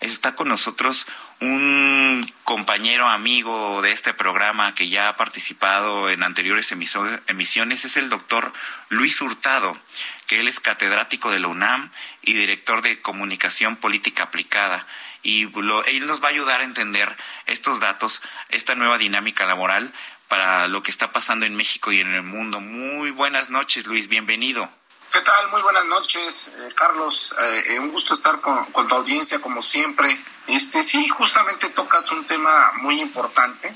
está 0.00 0.34
con 0.34 0.48
nosotros 0.48 1.06
un 1.40 2.32
compañero 2.42 3.08
amigo 3.08 3.80
de 3.80 3.92
este 3.92 4.12
programa 4.12 4.74
que 4.74 4.88
ya 4.88 5.08
ha 5.08 5.16
participado 5.16 6.10
en 6.10 6.24
anteriores 6.24 6.72
emisiones 6.72 7.84
es 7.84 7.96
el 7.96 8.08
doctor 8.08 8.52
Luis 8.88 9.20
Hurtado, 9.20 9.78
que 10.26 10.40
él 10.40 10.48
es 10.48 10.58
catedrático 10.58 11.30
de 11.30 11.38
la 11.38 11.46
UNAM 11.46 11.92
y 12.22 12.32
director 12.32 12.82
de 12.82 13.00
comunicación 13.00 13.76
política 13.76 14.24
aplicada. 14.24 14.84
Y 15.22 15.44
él 15.44 16.06
nos 16.08 16.22
va 16.22 16.26
a 16.26 16.30
ayudar 16.30 16.60
a 16.60 16.64
entender 16.64 17.16
estos 17.46 17.78
datos, 17.78 18.20
esta 18.48 18.74
nueva 18.74 18.98
dinámica 18.98 19.46
laboral 19.46 19.92
para 20.28 20.68
lo 20.68 20.82
que 20.82 20.90
está 20.90 21.10
pasando 21.10 21.46
en 21.46 21.56
México 21.56 21.90
y 21.90 22.00
en 22.00 22.14
el 22.14 22.22
mundo. 22.22 22.60
Muy 22.60 23.10
buenas 23.10 23.50
noches, 23.50 23.86
Luis, 23.86 24.08
bienvenido. 24.08 24.68
¿Qué 25.12 25.20
tal? 25.20 25.50
Muy 25.50 25.62
buenas 25.62 25.86
noches, 25.86 26.48
eh, 26.48 26.74
Carlos. 26.76 27.34
Eh, 27.38 27.64
eh, 27.68 27.78
un 27.80 27.90
gusto 27.90 28.12
estar 28.12 28.40
con, 28.40 28.66
con 28.66 28.86
tu 28.86 28.94
audiencia 28.94 29.40
como 29.40 29.62
siempre. 29.62 30.22
Este, 30.46 30.82
sí, 30.82 31.08
justamente 31.08 31.70
tocas 31.70 32.12
un 32.12 32.26
tema 32.26 32.72
muy 32.80 33.00
importante. 33.00 33.74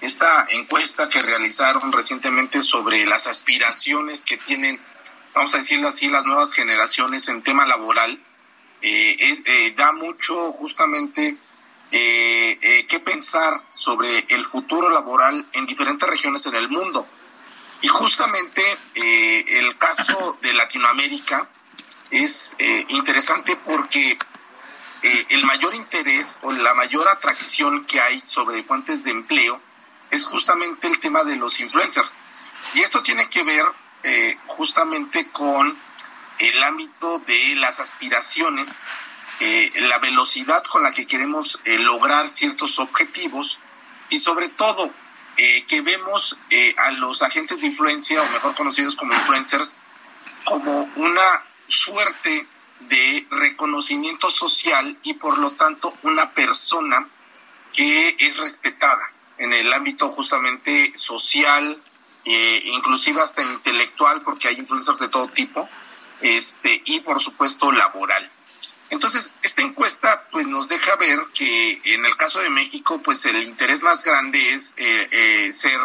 Esta 0.00 0.46
encuesta 0.50 1.08
que 1.08 1.20
realizaron 1.20 1.90
recientemente 1.90 2.62
sobre 2.62 3.04
las 3.04 3.26
aspiraciones 3.26 4.24
que 4.24 4.36
tienen, 4.36 4.80
vamos 5.34 5.52
a 5.54 5.58
decirlo 5.58 5.88
así, 5.88 6.06
las 6.06 6.24
nuevas 6.24 6.52
generaciones 6.52 7.26
en 7.28 7.42
tema 7.42 7.66
laboral, 7.66 8.24
eh, 8.80 9.16
eh, 9.44 9.74
da 9.76 9.92
mucho 9.92 10.52
justamente 10.52 11.36
eh, 11.90 12.86
que 12.88 13.00
pensar 13.00 13.62
sobre 13.72 14.26
el 14.28 14.44
futuro 14.44 14.88
laboral 14.90 15.44
en 15.52 15.66
diferentes 15.66 16.08
regiones 16.08 16.46
en 16.46 16.54
el 16.54 16.68
mundo. 16.68 17.06
Y 17.80 17.88
justamente 17.88 18.62
el 18.94 19.78
caso 19.78 20.36
de 20.42 20.52
Latinoamérica 20.52 21.48
es 22.10 22.56
interesante 22.88 23.54
porque 23.56 24.18
eh, 25.02 25.26
el 25.28 25.44
mayor 25.44 25.74
interés 25.74 26.40
o 26.42 26.50
la 26.50 26.74
mayor 26.74 27.06
atracción 27.06 27.84
que 27.84 28.00
hay 28.00 28.20
sobre 28.24 28.64
fuentes 28.64 29.04
de 29.04 29.12
empleo 29.12 29.60
es 30.10 30.24
justamente 30.24 30.88
el 30.88 30.98
tema 30.98 31.22
de 31.22 31.36
los 31.36 31.60
influencers. 31.60 32.12
Y 32.74 32.80
esto 32.80 33.02
tiene 33.02 33.28
que 33.28 33.44
ver 33.44 33.64
eh, 34.02 34.36
justamente 34.46 35.28
con 35.28 35.76
el 36.38 36.64
ámbito 36.64 37.20
de 37.20 37.54
las 37.56 37.78
aspiraciones, 37.78 38.80
eh, 39.40 39.72
la 39.76 39.98
velocidad 39.98 40.62
con 40.64 40.82
la 40.82 40.92
que 40.92 41.06
queremos 41.06 41.60
lograr 41.64 42.28
ciertos 42.28 42.78
objetivos 42.78 43.58
y 44.10 44.18
sobre 44.18 44.48
todo 44.48 44.90
que 45.68 45.82
vemos 45.82 46.36
a 46.78 46.90
los 46.90 47.22
agentes 47.22 47.60
de 47.60 47.68
influencia, 47.68 48.20
o 48.20 48.28
mejor 48.30 48.56
conocidos 48.56 48.96
como 48.96 49.14
influencers, 49.14 49.78
como 50.44 50.90
una 50.96 51.44
suerte 51.68 52.48
de 52.80 53.26
reconocimiento 53.30 54.30
social 54.30 54.98
y 55.02 55.14
por 55.14 55.38
lo 55.38 55.52
tanto 55.52 55.96
una 56.02 56.30
persona 56.32 57.08
que 57.72 58.16
es 58.18 58.38
respetada 58.38 59.12
en 59.38 59.52
el 59.52 59.72
ámbito 59.72 60.10
justamente 60.10 60.92
social, 60.94 61.80
eh, 62.24 62.62
inclusive 62.66 63.20
hasta 63.20 63.42
intelectual, 63.42 64.22
porque 64.22 64.48
hay 64.48 64.56
influencers 64.56 64.98
de 64.98 65.08
todo 65.08 65.28
tipo, 65.28 65.68
este, 66.20 66.82
y 66.84 67.00
por 67.00 67.20
supuesto 67.20 67.70
laboral. 67.70 68.30
Entonces, 68.90 69.34
esta 69.42 69.62
encuesta 69.62 70.28
pues 70.30 70.46
nos 70.46 70.68
deja 70.68 70.96
ver 70.96 71.20
que 71.34 71.80
en 71.84 72.06
el 72.06 72.16
caso 72.16 72.40
de 72.40 72.50
México, 72.50 73.00
pues 73.02 73.24
el 73.26 73.42
interés 73.42 73.82
más 73.82 74.02
grande 74.02 74.54
es 74.54 74.74
eh, 74.76 75.08
eh, 75.10 75.52
ser 75.52 75.78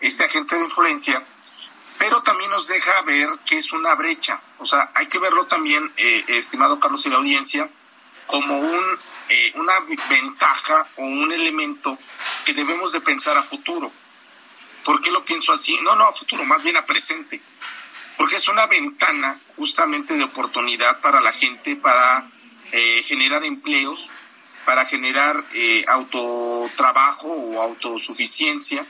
este 0.00 0.24
agente 0.24 0.56
de 0.56 0.64
influencia 0.64 1.24
pero 1.98 2.22
también 2.22 2.50
nos 2.50 2.66
deja 2.66 3.02
ver 3.02 3.30
que 3.46 3.56
es 3.56 3.72
una 3.72 3.94
brecha. 3.94 4.40
O 4.58 4.66
sea, 4.66 4.90
hay 4.94 5.06
que 5.06 5.18
verlo 5.18 5.46
también, 5.46 5.92
eh, 5.96 6.24
estimado 6.28 6.80
Carlos 6.80 7.04
y 7.06 7.10
la 7.10 7.16
audiencia, 7.16 7.68
como 8.26 8.58
un, 8.58 8.84
eh, 9.28 9.52
una 9.54 9.80
ventaja 10.08 10.86
o 10.96 11.02
un 11.02 11.32
elemento 11.32 11.98
que 12.44 12.52
debemos 12.52 12.92
de 12.92 13.00
pensar 13.00 13.36
a 13.36 13.42
futuro. 13.42 13.92
¿Por 14.84 15.00
qué 15.00 15.10
lo 15.10 15.24
pienso 15.24 15.52
así? 15.52 15.78
No, 15.80 15.96
no 15.96 16.06
a 16.06 16.12
futuro, 16.12 16.44
más 16.44 16.62
bien 16.62 16.76
a 16.76 16.84
presente. 16.84 17.40
Porque 18.18 18.36
es 18.36 18.48
una 18.48 18.66
ventana 18.66 19.38
justamente 19.56 20.14
de 20.14 20.24
oportunidad 20.24 21.00
para 21.00 21.20
la 21.20 21.32
gente, 21.32 21.76
para 21.76 22.30
eh, 22.74 23.02
generar 23.02 23.44
empleos, 23.44 24.10
para 24.64 24.86
generar 24.86 25.44
autotrabajo 25.88 27.28
o 27.28 27.60
autosuficiencia. 27.60 28.86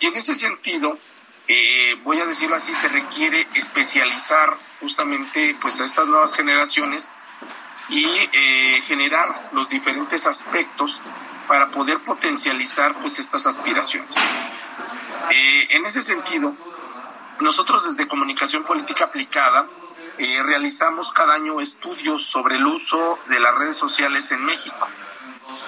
Y 0.00 0.06
en 0.06 0.16
ese 0.16 0.34
sentido, 0.34 0.98
eh, 1.46 1.96
voy 2.04 2.20
a 2.20 2.26
decirlo 2.26 2.56
así, 2.56 2.72
se 2.72 2.88
requiere 2.88 3.46
especializar 3.54 4.56
justamente 4.80 5.56
pues 5.60 5.78
a 5.80 5.84
estas 5.84 6.08
nuevas 6.08 6.34
generaciones 6.34 7.12
y 7.90 8.06
eh, 8.06 8.80
generar 8.82 9.50
los 9.52 9.68
diferentes 9.68 10.26
aspectos 10.26 11.02
para 11.46 11.68
poder 11.68 11.98
potencializar 11.98 12.94
pues 12.94 13.18
estas 13.18 13.46
aspiraciones. 13.46 14.16
Eh, 15.30 15.66
en 15.70 15.84
ese 15.84 16.00
sentido, 16.00 16.56
nosotros 17.40 17.84
desde 17.84 18.08
Comunicación 18.08 18.64
Política 18.64 19.04
Aplicada 19.04 19.68
eh, 20.18 20.42
realizamos 20.42 21.12
cada 21.12 21.34
año 21.34 21.60
estudios 21.60 22.24
sobre 22.24 22.56
el 22.56 22.66
uso 22.66 23.18
de 23.28 23.40
las 23.40 23.54
redes 23.56 23.76
sociales 23.76 24.30
en 24.32 24.44
México. 24.44 24.88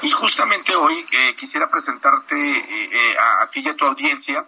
Y 0.02 0.10
justamente 0.10 0.74
hoy 0.74 1.06
eh, 1.10 1.34
quisiera 1.34 1.70
presentarte 1.70 2.36
eh, 2.36 3.16
a, 3.40 3.50
ti 3.50 3.60
y 3.64 3.68
a 3.68 3.76
tu 3.76 3.84
audiencia 3.86 4.46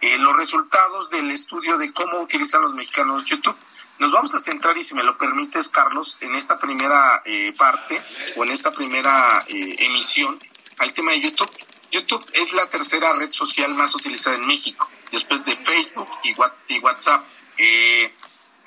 los 0.00 0.36
resultados 0.36 1.10
del 1.10 1.28
estudio 1.32 1.76
de 1.76 1.92
cómo 1.92 2.20
utilizan 2.20 2.62
los 2.62 2.72
mexicanos 2.72 3.24
YouTube. 3.24 3.56
Nos 3.98 4.12
vamos 4.12 4.32
a 4.32 4.38
centrar, 4.38 4.78
y 4.78 4.84
si 4.84 4.94
me 4.94 5.02
lo 5.02 5.16
permites, 5.18 5.68
Carlos, 5.68 6.18
en 6.20 6.36
esta 6.36 6.56
primera 6.56 7.20
parte 7.58 8.04
o 8.36 8.44
en 8.44 8.52
esta 8.52 8.70
primera 8.70 9.44
emisión 9.48 10.38
al 10.78 10.94
tema 10.94 11.12
de 11.12 11.20
YouTube. 11.20 11.50
YouTube 11.90 12.24
es 12.32 12.52
la 12.52 12.66
tercera 12.66 13.12
red 13.14 13.30
social 13.30 13.74
más 13.74 13.94
utilizada 13.94 14.36
en 14.36 14.46
México, 14.46 14.88
después 15.10 15.44
de 15.44 15.56
Facebook 15.56 16.08
y, 16.22 16.78
WhatsApp. 16.80 17.24
Eh, 17.56 18.12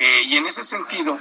y 0.01 0.37
en 0.37 0.47
ese 0.47 0.63
sentido, 0.63 1.19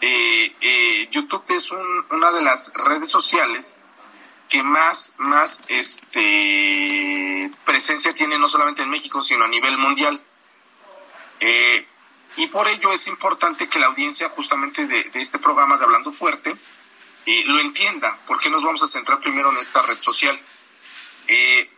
eh, 0.00 0.54
eh, 0.60 1.08
YouTube 1.10 1.44
es 1.48 1.70
una 2.10 2.32
de 2.32 2.42
las 2.42 2.72
redes 2.74 3.10
sociales 3.10 3.78
que 4.48 4.62
más, 4.62 5.14
más 5.18 5.60
este, 5.68 7.50
presencia 7.64 8.14
tiene 8.14 8.38
no 8.38 8.48
solamente 8.48 8.82
en 8.82 8.90
México, 8.90 9.20
sino 9.22 9.44
a 9.44 9.48
nivel 9.48 9.76
mundial. 9.76 10.22
y 12.36 12.46
por 12.46 12.68
ello 12.68 12.92
es 12.92 13.08
importante 13.08 13.68
que 13.68 13.78
la 13.80 13.86
audiencia 13.86 14.28
justamente 14.28 14.86
de, 14.86 15.10
este 15.14 15.38
programa 15.38 15.76
de 15.76 15.84
Hablando 15.84 16.12
Fuerte 16.12 16.56
lo 17.46 17.60
entienda, 17.60 18.18
porque 18.26 18.48
nos 18.48 18.62
vamos 18.62 18.82
a 18.82 18.86
centrar 18.86 19.20
primero 19.20 19.50
en 19.50 19.58
esta 19.58 19.82
red 19.82 20.00
social. 20.00 20.40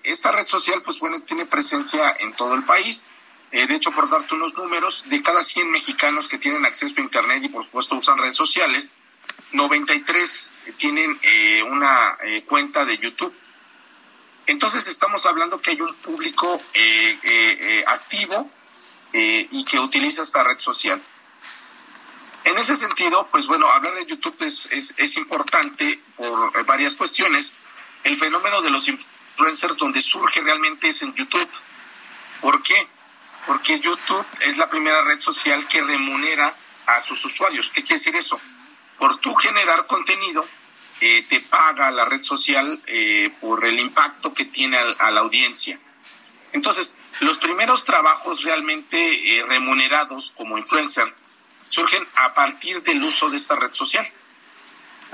esta 0.05 0.31
red 0.33 0.47
social, 0.47 0.83
pues 0.83 1.01
bueno, 1.01 1.23
tiene 1.23 1.47
presencia 1.47 2.15
en 2.21 2.35
todo 2.35 2.55
el 2.55 2.65
país. 2.65 3.11
Eh, 3.53 3.67
de 3.67 3.75
hecho, 3.75 3.91
por 3.91 4.09
darte 4.09 4.35
unos 4.35 4.55
números, 4.55 5.05
de 5.09 5.23
cada 5.23 5.43
100 5.43 5.71
mexicanos 5.71 6.29
que 6.29 6.39
tienen 6.39 6.65
acceso 6.65 7.01
a 7.01 7.05
Internet 7.05 7.43
y 7.43 7.49
por 7.49 7.65
supuesto 7.65 7.97
usan 7.97 8.19
redes 8.19 8.37
sociales, 8.37 8.95
93 9.53 10.51
tienen 10.79 11.19
eh, 11.23 11.63
una 11.65 12.17
eh, 12.23 12.45
cuenta 12.45 12.85
de 12.85 12.99
YouTube. 12.99 13.35
Entonces 14.47 14.87
estamos 14.89 15.27
hablando 15.27 15.61
que 15.61 15.73
hay 15.73 15.81
un 15.81 15.95
público 15.97 16.61
activo 17.87 18.51
y 19.13 19.65
que 19.65 19.79
utiliza 19.79 20.23
esta 20.23 20.43
red 20.43 20.59
social. 20.59 21.01
En 22.45 22.59
ese 22.59 22.75
sentido, 22.75 23.29
pues 23.31 23.47
bueno, 23.47 23.69
hablar 23.69 23.95
de 23.95 24.07
YouTube 24.07 24.37
es, 24.41 24.69
es, 24.73 24.95
es 24.97 25.17
importante 25.19 26.01
por 26.17 26.65
varias 26.65 26.97
cuestiones. 26.97 27.53
El 28.03 28.19
fenómeno 28.19 28.61
de 28.61 28.71
los 28.71 28.89
influencers 28.89 29.77
donde 29.77 30.01
surge 30.01 30.41
realmente 30.41 30.89
es 30.89 31.03
en 31.03 31.15
YouTube. 31.15 31.49
¿Por 32.41 32.61
qué? 32.63 32.89
Porque 33.47 33.81
YouTube 33.81 34.27
es 34.41 34.59
la 34.59 34.69
primera 34.69 35.03
red 35.05 35.19
social 35.19 35.67
que 35.67 35.83
remunera 35.83 36.55
a 36.87 37.01
sus 37.01 37.25
usuarios. 37.25 37.71
¿Qué 37.71 37.83
quiere 37.83 37.97
decir 37.97 38.17
eso? 38.17 38.41
Por 38.99 39.19
tú 39.19 39.35
generar 39.35 39.87
contenido, 39.87 40.47
eh, 41.01 41.25
te 41.29 41.41
paga 41.41 41.91
la 41.91 42.05
red 42.05 42.21
social 42.21 42.81
eh, 42.87 43.33
por 43.41 43.65
el 43.65 43.79
impacto 43.79 44.35
que 44.35 44.45
tiene 44.45 44.77
a, 44.99 45.11
la 45.11 45.21
audiencia. 45.21 45.79
Entonces, 46.53 46.99
los 47.21 47.39
primeros 47.39 47.85
trabajos 47.85 48.43
realmente 48.43 48.99
eh, 49.39 49.43
remunerados 49.47 50.33
como 50.37 50.59
influencer 50.59 51.15
surgen 51.67 52.07
a 52.17 52.35
partir 52.35 52.83
del 52.83 53.03
uso 53.03 53.31
de 53.31 53.37
esta 53.37 53.57
red 53.57 53.73
social. 53.73 54.07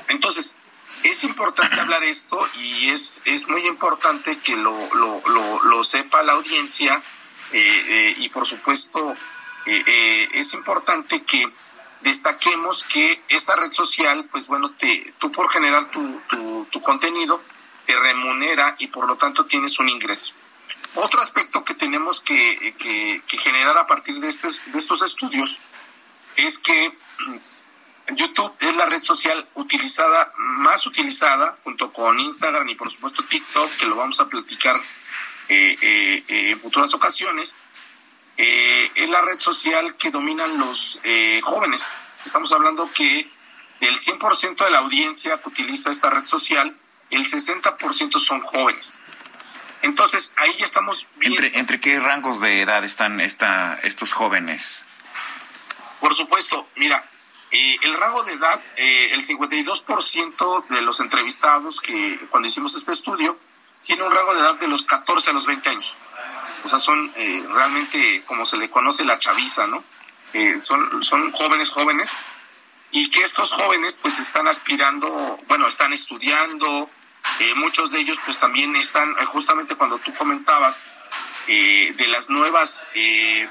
Entonces, 0.08 0.56
es 1.02 1.22
importante 1.24 1.78
hablar 1.78 2.02
esto 2.02 2.48
y 2.54 2.90
es, 2.90 3.22
es 3.24 3.48
muy 3.48 3.66
importante 3.66 4.38
que 4.38 4.56
lo, 4.56 4.76
lo, 4.94 5.22
lo, 5.28 5.62
lo 5.62 5.84
sepa 5.84 6.22
la 6.22 6.32
audiencia 6.32 7.02
y 7.52 8.28
por 8.30 8.46
supuesto 8.46 9.16
eh, 9.66 10.28
es 10.34 10.54
importante 10.54 11.24
que 11.24 11.44
destaquemos 12.00 12.84
que 12.84 13.20
esta 13.28 13.56
red 13.56 13.72
social, 13.72 14.28
pues 14.30 14.46
bueno, 14.46 14.72
te, 14.78 15.12
tú 15.18 15.32
por 15.32 15.50
generar 15.50 15.90
tu, 15.90 16.20
tu, 16.70 16.80
contenido 16.80 17.42
te 17.84 17.98
remunera 17.98 18.76
y 18.78 18.86
por 18.86 19.08
lo 19.08 19.16
tanto 19.16 19.46
tienes 19.46 19.78
un 19.80 19.88
ingreso. 19.88 20.34
Otro 20.94 21.20
aspecto 21.20 21.64
que 21.64 21.74
tenemos 21.74 22.20
que, 22.20 22.74
que, 22.78 23.38
generar 23.38 23.76
a 23.76 23.86
partir 23.86 24.20
de, 24.20 24.28
estos, 24.28 24.62
de 24.66 24.78
estos 24.78 25.02
estudios 25.02 25.58
es 26.36 26.58
que 26.58 26.96
YouTube 28.14 28.54
es 28.60 28.76
la 28.76 28.86
red 28.86 29.02
social 29.02 29.48
utilizada, 29.54 30.32
más 30.36 30.86
utilizada, 30.86 31.58
junto 31.64 31.92
con 31.92 32.20
Instagram 32.20 32.68
y 32.68 32.76
por 32.76 32.90
supuesto 32.92 33.24
TikTok, 33.24 33.76
que 33.78 33.86
lo 33.86 33.96
vamos 33.96 34.20
a 34.20 34.28
platicar 34.28 34.80
eh, 35.48 35.76
eh, 35.80 36.24
eh, 36.28 36.50
en 36.50 36.60
futuras 36.60 36.92
ocasiones, 36.94 37.56
es 38.36 39.08
la 39.08 39.22
red 39.22 39.38
social 39.38 39.96
que 39.96 40.10
dominan 40.10 40.58
los 40.58 41.00
jóvenes. 41.42 41.96
Estamos 42.24 42.52
hablando 42.52 42.90
que 42.92 43.30
del 43.80 43.96
100% 43.96 44.62
de 44.64 44.70
la 44.70 44.80
audiencia 44.80 45.40
que 45.40 45.48
utiliza 45.48 45.90
esta 45.90 46.10
red 46.10 46.26
social, 46.26 46.76
el 47.10 47.24
60% 47.24 48.18
son 48.18 48.42
jóvenes. 48.42 49.02
Entonces, 49.80 50.34
ahí 50.36 50.54
ya 50.58 50.66
estamos 50.66 51.06
viendo... 51.16 51.42
¿Entre, 51.42 51.58
¿Entre 51.58 51.80
qué 51.80 51.98
rangos 51.98 52.40
de 52.40 52.60
edad 52.60 52.84
están 52.84 53.22
esta, 53.22 53.78
estos 53.82 54.12
jóvenes? 54.12 54.84
Por 56.00 56.14
supuesto, 56.14 56.68
mira, 56.76 57.08
el 57.50 57.94
rango 57.94 58.22
de 58.24 58.32
edad, 58.34 58.62
el 58.76 59.24
52% 59.24 60.66
de 60.68 60.82
los 60.82 61.00
entrevistados 61.00 61.80
que 61.80 62.18
cuando 62.30 62.48
hicimos 62.48 62.76
este 62.76 62.92
estudio 62.92 63.38
tiene 63.86 64.02
un 64.02 64.12
rango 64.12 64.34
de 64.34 64.40
edad 64.40 64.56
de 64.56 64.68
los 64.68 64.82
14 64.82 65.30
a 65.30 65.32
los 65.32 65.46
20 65.46 65.68
años. 65.70 65.94
O 66.64 66.68
sea, 66.68 66.80
son 66.80 67.12
eh, 67.14 67.46
realmente 67.48 68.22
como 68.26 68.44
se 68.44 68.56
le 68.56 68.68
conoce 68.68 69.04
la 69.04 69.18
chaviza, 69.18 69.66
¿no? 69.68 69.84
Eh, 70.32 70.58
son, 70.58 71.02
son 71.02 71.30
jóvenes 71.32 71.70
jóvenes 71.70 72.18
y 72.90 73.08
que 73.08 73.22
estos 73.22 73.52
jóvenes 73.52 73.96
pues 74.02 74.18
están 74.18 74.48
aspirando, 74.48 75.38
bueno, 75.46 75.68
están 75.68 75.92
estudiando, 75.92 76.90
eh, 77.38 77.54
muchos 77.54 77.92
de 77.92 78.00
ellos 78.00 78.18
pues 78.24 78.38
también 78.38 78.74
están, 78.74 79.14
justamente 79.26 79.76
cuando 79.76 79.98
tú 79.98 80.12
comentabas 80.14 80.86
de 81.46 82.08
las 82.08 82.28
nuevas 82.28 82.88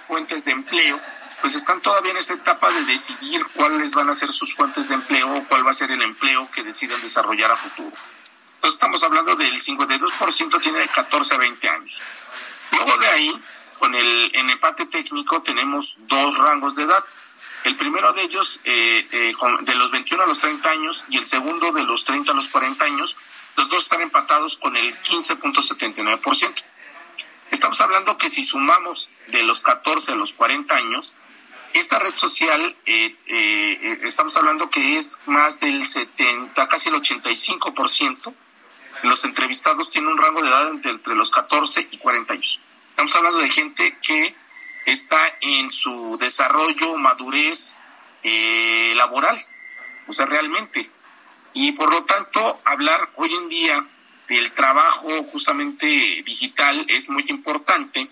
fuentes 0.05 0.43
de 0.43 0.51
empleo, 0.51 0.99
pues 1.39 1.55
están 1.55 1.79
todavía 1.79 2.11
en 2.11 2.17
esa 2.17 2.33
etapa 2.33 2.69
de 2.69 2.83
decidir 2.83 3.45
cuáles 3.53 3.93
van 3.93 4.09
a 4.09 4.13
ser 4.13 4.33
sus 4.33 4.53
fuentes 4.53 4.89
de 4.89 4.95
empleo 4.95 5.33
o 5.33 5.47
cuál 5.47 5.65
va 5.65 5.71
a 5.71 5.73
ser 5.73 5.91
el 5.91 6.01
empleo 6.01 6.51
que 6.51 6.61
deciden 6.63 7.01
desarrollar 7.01 7.51
a 7.51 7.55
futuro 7.55 7.95
estamos 8.67 9.03
hablando 9.03 9.35
del 9.35 9.53
52% 9.59 10.61
tiene 10.61 10.79
de 10.79 10.87
14 10.87 11.35
a 11.35 11.37
20 11.37 11.69
años. 11.69 12.01
Luego 12.71 12.97
de 12.97 13.07
ahí, 13.07 13.41
con 13.79 13.93
el 13.93 14.31
en 14.33 14.49
empate 14.49 14.85
técnico 14.87 15.41
tenemos 15.41 15.97
dos 16.07 16.37
rangos 16.37 16.75
de 16.75 16.83
edad. 16.83 17.03
El 17.63 17.75
primero 17.75 18.13
de 18.13 18.21
ellos 18.23 18.59
eh, 18.63 19.07
eh, 19.11 19.33
de 19.61 19.75
los 19.75 19.91
21 19.91 20.23
a 20.23 20.27
los 20.27 20.39
30 20.39 20.69
años 20.69 21.05
y 21.09 21.17
el 21.17 21.25
segundo 21.25 21.71
de 21.71 21.83
los 21.83 22.05
30 22.05 22.31
a 22.31 22.35
los 22.35 22.47
40 22.47 22.85
años. 22.85 23.15
Los 23.55 23.69
dos 23.69 23.83
están 23.83 24.01
empatados 24.01 24.57
con 24.57 24.75
el 24.75 24.95
15.79%. 25.01 26.63
Estamos 27.51 27.79
hablando 27.81 28.17
que 28.17 28.29
si 28.29 28.43
sumamos 28.43 29.09
de 29.27 29.43
los 29.43 29.61
14 29.61 30.11
a 30.11 30.15
los 30.15 30.33
40 30.33 30.75
años, 30.75 31.13
esta 31.73 31.99
red 31.99 32.15
social, 32.15 32.75
eh, 32.85 33.99
estamos 34.03 34.35
hablando 34.37 34.69
que 34.69 34.97
es 34.97 35.19
más 35.25 35.59
del 35.59 35.85
70, 35.85 36.67
casi 36.67 36.89
el 36.89 36.95
85% 36.95 38.33
los 39.03 39.23
entrevistados 39.25 39.89
tienen 39.89 40.11
un 40.11 40.17
rango 40.17 40.41
de 40.41 40.49
edad 40.49 40.67
entre, 40.69 41.15
los 41.15 41.31
14 41.31 41.87
y 41.91 41.97
40 41.97 42.33
años. 42.33 42.59
Estamos 42.89 43.15
hablando 43.15 43.39
de 43.39 43.49
gente 43.49 43.97
que 44.01 44.35
está 44.85 45.19
en 45.41 45.71
su 45.71 46.17
desarrollo, 46.19 46.95
madurez 46.97 47.75
eh, 48.23 48.93
laboral, 48.95 49.37
o 50.07 50.13
sea, 50.13 50.25
realmente. 50.25 50.89
Y 51.53 51.71
por 51.73 51.89
lo 51.91 52.03
tanto, 52.05 52.61
hablar 52.65 53.09
hoy 53.15 53.33
en 53.33 53.49
día 53.49 53.85
del 54.27 54.51
trabajo 54.53 55.23
justamente 55.23 55.85
digital 56.25 56.85
es 56.89 57.09
muy 57.09 57.23
importante, 57.27 58.07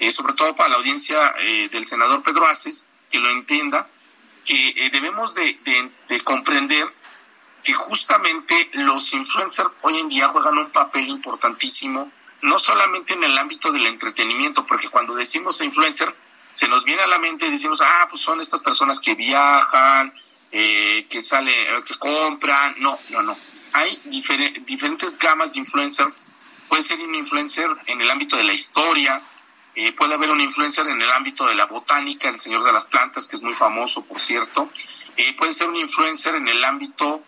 eh, 0.00 0.10
sobre 0.10 0.34
todo 0.34 0.56
para 0.56 0.70
la 0.70 0.76
audiencia 0.76 1.34
eh, 1.38 1.68
del 1.70 1.84
senador 1.84 2.22
Pedro 2.22 2.46
Aces, 2.46 2.86
que 3.10 3.18
lo 3.18 3.30
entienda, 3.30 3.88
que 4.44 4.90
debemos 4.90 5.34
de, 5.34 5.56
de 6.08 6.20
comprender 6.22 6.88
que 7.62 7.72
justamente 7.72 8.70
los 8.72 9.12
influencers 9.12 9.70
hoy 9.82 9.98
en 9.98 10.08
día 10.08 10.28
juegan 10.28 10.58
un 10.58 10.70
papel 10.70 11.08
importantísimo, 11.08 12.10
no 12.42 12.58
solamente 12.58 13.14
en 13.14 13.24
el 13.24 13.38
ámbito 13.38 13.70
del 13.70 13.86
entretenimiento, 13.86 14.66
porque 14.66 14.88
cuando 14.88 15.14
decimos 15.14 15.60
influencer, 15.60 16.14
se 16.52 16.68
nos 16.68 16.84
viene 16.84 17.02
a 17.02 17.06
la 17.06 17.18
mente 17.18 17.46
y 17.46 17.50
decimos, 17.50 17.80
ah, 17.80 18.06
pues 18.10 18.20
son 18.20 18.40
estas 18.40 18.60
personas 18.60 19.00
que 19.00 19.14
viajan, 19.14 20.12
eh, 20.50 21.06
que 21.08 21.22
salen, 21.22 21.54
eh, 21.54 21.82
que 21.86 21.94
compran. 21.94 22.74
No, 22.78 22.98
no, 23.10 23.22
no. 23.22 23.36
Hay 23.72 23.98
diferentes 24.04 25.18
gamas 25.18 25.54
de 25.54 25.60
influencer. 25.60 26.06
Puede 26.68 26.82
ser 26.82 27.00
un 27.00 27.14
influencer 27.14 27.70
en 27.86 28.00
el 28.00 28.10
ámbito 28.10 28.36
de 28.36 28.44
la 28.44 28.52
historia, 28.52 29.22
eh, 29.74 29.92
puede 29.92 30.14
haber 30.14 30.30
un 30.30 30.40
influencer 30.40 30.86
en 30.86 31.00
el 31.00 31.10
ámbito 31.10 31.46
de 31.46 31.54
la 31.54 31.64
botánica, 31.64 32.28
el 32.28 32.38
señor 32.38 32.64
de 32.64 32.72
las 32.72 32.86
plantas, 32.86 33.26
que 33.26 33.36
es 33.36 33.42
muy 33.42 33.54
famoso, 33.54 34.04
por 34.04 34.20
cierto. 34.20 34.70
puede 35.38 35.52
ser 35.52 35.68
un 35.68 35.76
influencer 35.76 36.34
en 36.34 36.48
el 36.48 36.64
ámbito 36.64 37.22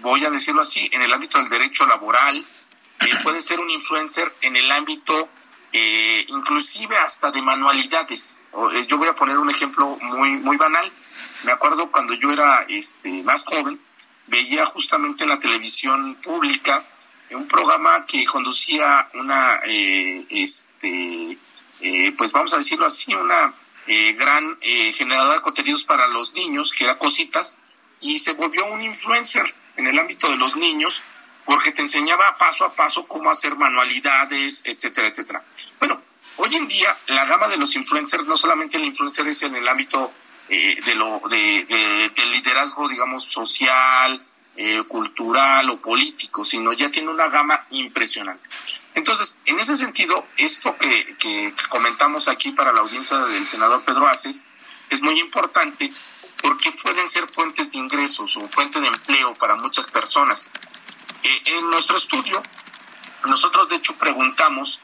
voy 0.00 0.24
a 0.24 0.30
decirlo 0.30 0.62
así, 0.62 0.88
en 0.92 1.02
el 1.02 1.12
ámbito 1.12 1.38
del 1.38 1.48
derecho 1.48 1.86
laboral, 1.86 2.44
eh, 3.00 3.06
puede 3.22 3.40
ser 3.40 3.60
un 3.60 3.70
influencer 3.70 4.32
en 4.40 4.56
el 4.56 4.70
ámbito 4.70 5.28
eh, 5.72 6.24
inclusive 6.28 6.96
hasta 6.98 7.30
de 7.30 7.40
manualidades. 7.42 8.44
Eh, 8.72 8.86
yo 8.86 8.98
voy 8.98 9.08
a 9.08 9.14
poner 9.14 9.38
un 9.38 9.50
ejemplo 9.50 9.96
muy, 10.02 10.30
muy 10.30 10.56
banal. 10.56 10.90
me 11.44 11.52
acuerdo 11.52 11.90
cuando 11.90 12.14
yo 12.14 12.32
era 12.32 12.64
este, 12.68 13.22
más 13.22 13.44
joven, 13.44 13.80
veía 14.26 14.66
justamente 14.66 15.24
en 15.24 15.30
la 15.30 15.38
televisión 15.38 16.16
pública 16.16 16.84
un 17.30 17.46
programa 17.46 18.06
que 18.06 18.24
conducía 18.24 19.08
una, 19.14 19.60
eh, 19.64 20.26
este, 20.30 21.38
eh, 21.80 22.12
pues 22.16 22.32
vamos 22.32 22.52
a 22.54 22.58
decirlo 22.58 22.86
así, 22.86 23.14
una 23.14 23.54
eh, 23.86 24.12
gran 24.14 24.58
generadora 24.60 25.36
de 25.36 25.40
contenidos 25.40 25.84
para 25.84 26.06
los 26.08 26.34
niños, 26.34 26.72
que 26.72 26.84
era 26.84 26.98
Cositas, 26.98 27.58
y 28.00 28.18
se 28.18 28.32
volvió 28.32 28.66
un 28.66 28.82
influencer 28.82 29.54
en 29.80 29.88
el 29.88 29.98
ámbito 29.98 30.30
de 30.30 30.36
los 30.36 30.56
niños, 30.56 31.02
porque 31.44 31.72
te 31.72 31.82
enseñaba 31.82 32.36
paso 32.38 32.64
a 32.64 32.74
paso 32.74 33.06
cómo 33.06 33.30
hacer 33.30 33.56
manualidades, 33.56 34.62
etcétera, 34.64 35.08
etcétera. 35.08 35.42
Bueno, 35.78 36.00
hoy 36.36 36.54
en 36.54 36.68
día 36.68 36.96
la 37.08 37.24
gama 37.24 37.48
de 37.48 37.56
los 37.56 37.74
influencers, 37.76 38.24
no 38.24 38.36
solamente 38.36 38.76
el 38.76 38.84
influencer 38.84 39.26
es 39.26 39.42
en 39.42 39.56
el 39.56 39.66
ámbito 39.66 40.12
de 40.48 40.94
lo, 40.96 41.20
de, 41.28 42.10
del 42.14 42.32
liderazgo, 42.32 42.88
digamos, 42.88 43.24
social, 43.24 44.20
eh, 44.56 44.82
cultural 44.88 45.70
o 45.70 45.80
político, 45.80 46.44
sino 46.44 46.72
ya 46.72 46.90
tiene 46.90 47.08
una 47.08 47.28
gama 47.28 47.66
impresionante. 47.70 48.48
Entonces, 48.94 49.40
en 49.46 49.60
ese 49.60 49.76
sentido, 49.76 50.26
esto 50.36 50.76
que, 50.76 51.54
comentamos 51.68 52.28
aquí 52.28 52.50
para 52.50 52.72
la 52.72 52.80
audiencia 52.80 53.16
del 53.18 53.46
senador 53.46 53.84
Pedro 53.84 54.08
Aces 54.08 54.46
es 54.90 55.00
muy 55.02 55.20
importante 55.20 55.90
porque 56.42 56.72
pueden 56.72 57.06
ser 57.08 57.28
fuentes 57.28 57.72
de 57.72 57.78
ingresos 57.78 58.36
o 58.36 58.48
fuente 58.48 58.80
de 58.80 58.86
empleo 58.86 59.34
para 59.34 59.56
muchas 59.56 59.86
personas. 59.86 60.50
Eh, 61.22 61.42
en 61.58 61.70
nuestro 61.70 61.96
estudio, 61.96 62.42
nosotros 63.24 63.68
de 63.68 63.76
hecho 63.76 63.96
preguntamos 63.96 64.80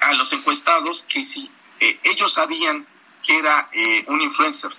a 0.00 0.14
los 0.14 0.32
encuestados 0.32 1.02
que 1.02 1.22
si 1.22 1.50
eh, 1.80 1.98
ellos 2.04 2.32
sabían 2.32 2.86
que 3.22 3.38
era 3.38 3.70
un 4.08 4.20
influencer, 4.20 4.72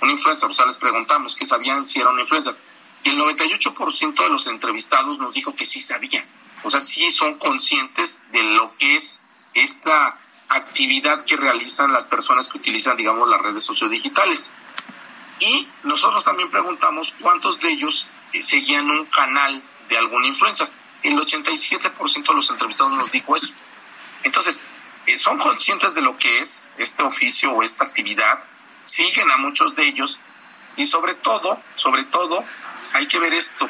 un 0.00 0.08
influencer, 0.08 0.50
o 0.50 0.54
sea, 0.54 0.64
les 0.64 0.78
preguntamos 0.78 1.36
que 1.36 1.44
sabían 1.44 1.86
si 1.86 2.00
era 2.00 2.08
un 2.08 2.18
influencer 2.18 2.56
y 3.02 3.10
el 3.10 3.18
98% 3.18 4.22
de 4.22 4.28
los 4.28 4.46
entrevistados 4.46 5.18
nos 5.18 5.32
dijo 5.32 5.54
que 5.54 5.66
sí 5.66 5.80
sabían. 5.80 6.24
O 6.62 6.70
sea, 6.70 6.80
sí 6.80 7.10
son 7.10 7.38
conscientes 7.38 8.22
de 8.32 8.42
lo 8.42 8.76
que 8.76 8.96
es 8.96 9.20
esta 9.54 10.18
actividad 10.48 11.24
que 11.24 11.36
realizan 11.36 11.92
las 11.92 12.06
personas 12.06 12.48
que 12.48 12.58
utilizan, 12.58 12.96
digamos, 12.96 13.28
las 13.28 13.40
redes 13.40 13.64
sociodigitales. 13.64 14.50
Y 15.40 15.66
nosotros 15.84 16.22
también 16.22 16.50
preguntamos 16.50 17.14
cuántos 17.18 17.58
de 17.60 17.70
ellos 17.70 18.10
eh, 18.32 18.42
seguían 18.42 18.90
un 18.90 19.06
canal 19.06 19.62
de 19.88 19.98
alguna 19.98 20.26
influencia. 20.26 20.68
El 21.02 21.18
87% 21.18 22.26
de 22.28 22.34
los 22.34 22.50
entrevistados 22.50 22.92
nos 22.92 23.10
dijo 23.10 23.34
eso. 23.34 23.52
Entonces, 24.22 24.62
eh, 25.06 25.16
son 25.16 25.38
conscientes 25.38 25.94
de 25.94 26.02
lo 26.02 26.18
que 26.18 26.40
es 26.40 26.70
este 26.76 27.02
oficio 27.02 27.52
o 27.52 27.62
esta 27.62 27.84
actividad, 27.84 28.44
siguen 28.84 29.30
a 29.30 29.38
muchos 29.38 29.74
de 29.74 29.86
ellos 29.86 30.20
y 30.76 30.84
sobre 30.84 31.14
todo, 31.14 31.62
sobre 31.74 32.04
todo, 32.04 32.44
hay 32.92 33.08
que 33.08 33.18
ver 33.18 33.32
esto. 33.32 33.68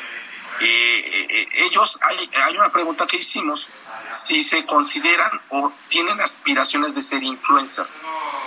Eh, 0.60 1.48
ellos, 1.54 1.98
hay, 2.02 2.30
hay 2.44 2.56
una 2.56 2.70
pregunta 2.70 3.06
que 3.06 3.16
hicimos, 3.16 3.68
si 4.10 4.42
se 4.42 4.66
consideran 4.66 5.40
o 5.50 5.72
tienen 5.88 6.20
aspiraciones 6.20 6.94
de 6.94 7.02
ser 7.02 7.22
influencer. 7.22 7.86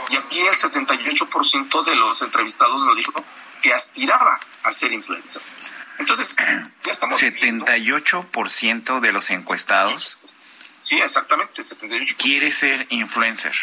Y 0.09 0.17
aquí 0.17 0.41
el 0.41 0.53
78% 0.53 1.83
de 1.83 1.95
los 1.95 2.21
entrevistados 2.21 2.81
nos 2.81 2.95
dijo 2.95 3.23
que 3.61 3.73
aspiraba 3.73 4.39
a 4.63 4.71
ser 4.71 4.91
influencer. 4.91 5.41
Entonces, 5.99 6.35
ya 6.83 6.91
estamos. 6.91 7.21
78% 7.21 8.99
de 8.99 9.11
los 9.11 9.29
encuestados. 9.29 10.17
Sí, 10.81 10.99
exactamente, 10.99 11.61
78%. 11.61 12.15
Quiere 12.17 12.51
ser 12.51 12.87
influencer. 12.89 13.55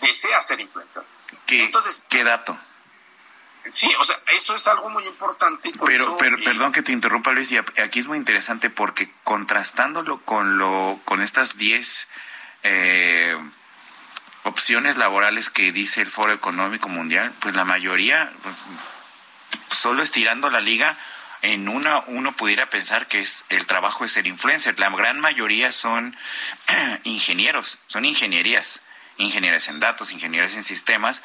Desea 0.00 0.40
ser 0.40 0.60
influencer. 0.60 1.02
¿Qué, 1.46 1.64
Entonces, 1.64 2.06
¿qué 2.08 2.24
dato? 2.24 2.58
Sí, 3.70 3.88
o 3.98 4.04
sea, 4.04 4.16
eso 4.34 4.56
es 4.56 4.66
algo 4.66 4.90
muy 4.90 5.06
importante. 5.06 5.70
pero, 5.86 6.16
pero 6.16 6.36
perdón 6.42 6.72
que 6.72 6.82
te 6.82 6.90
interrumpa, 6.90 7.32
Luis, 7.32 7.52
y 7.52 7.58
aquí 7.58 8.00
es 8.00 8.06
muy 8.06 8.18
interesante 8.18 8.70
porque 8.70 9.12
contrastándolo 9.22 10.20
con 10.24 10.58
lo, 10.58 10.98
con 11.04 11.22
estas 11.22 11.56
10 11.56 12.08
eh, 12.64 13.36
opciones 14.44 14.96
laborales 14.96 15.50
que 15.50 15.72
dice 15.72 16.00
el 16.02 16.10
Foro 16.10 16.32
Económico 16.32 16.88
Mundial, 16.88 17.32
pues 17.40 17.54
la 17.54 17.64
mayoría, 17.64 18.32
pues, 18.42 18.66
solo 19.70 20.02
estirando 20.02 20.50
la 20.50 20.60
liga, 20.60 20.98
en 21.42 21.68
una 21.68 22.04
uno 22.06 22.36
pudiera 22.36 22.68
pensar 22.68 23.08
que 23.08 23.18
es 23.18 23.44
el 23.48 23.66
trabajo 23.66 24.04
es 24.04 24.12
ser 24.12 24.26
influencer. 24.26 24.78
La 24.78 24.90
gran 24.90 25.18
mayoría 25.20 25.72
son 25.72 26.16
ingenieros, 27.04 27.78
son 27.88 28.04
ingenierías, 28.04 28.80
ingenierías 29.18 29.68
en 29.68 29.80
datos, 29.80 30.12
ingenierías 30.12 30.54
en 30.54 30.62
sistemas 30.62 31.22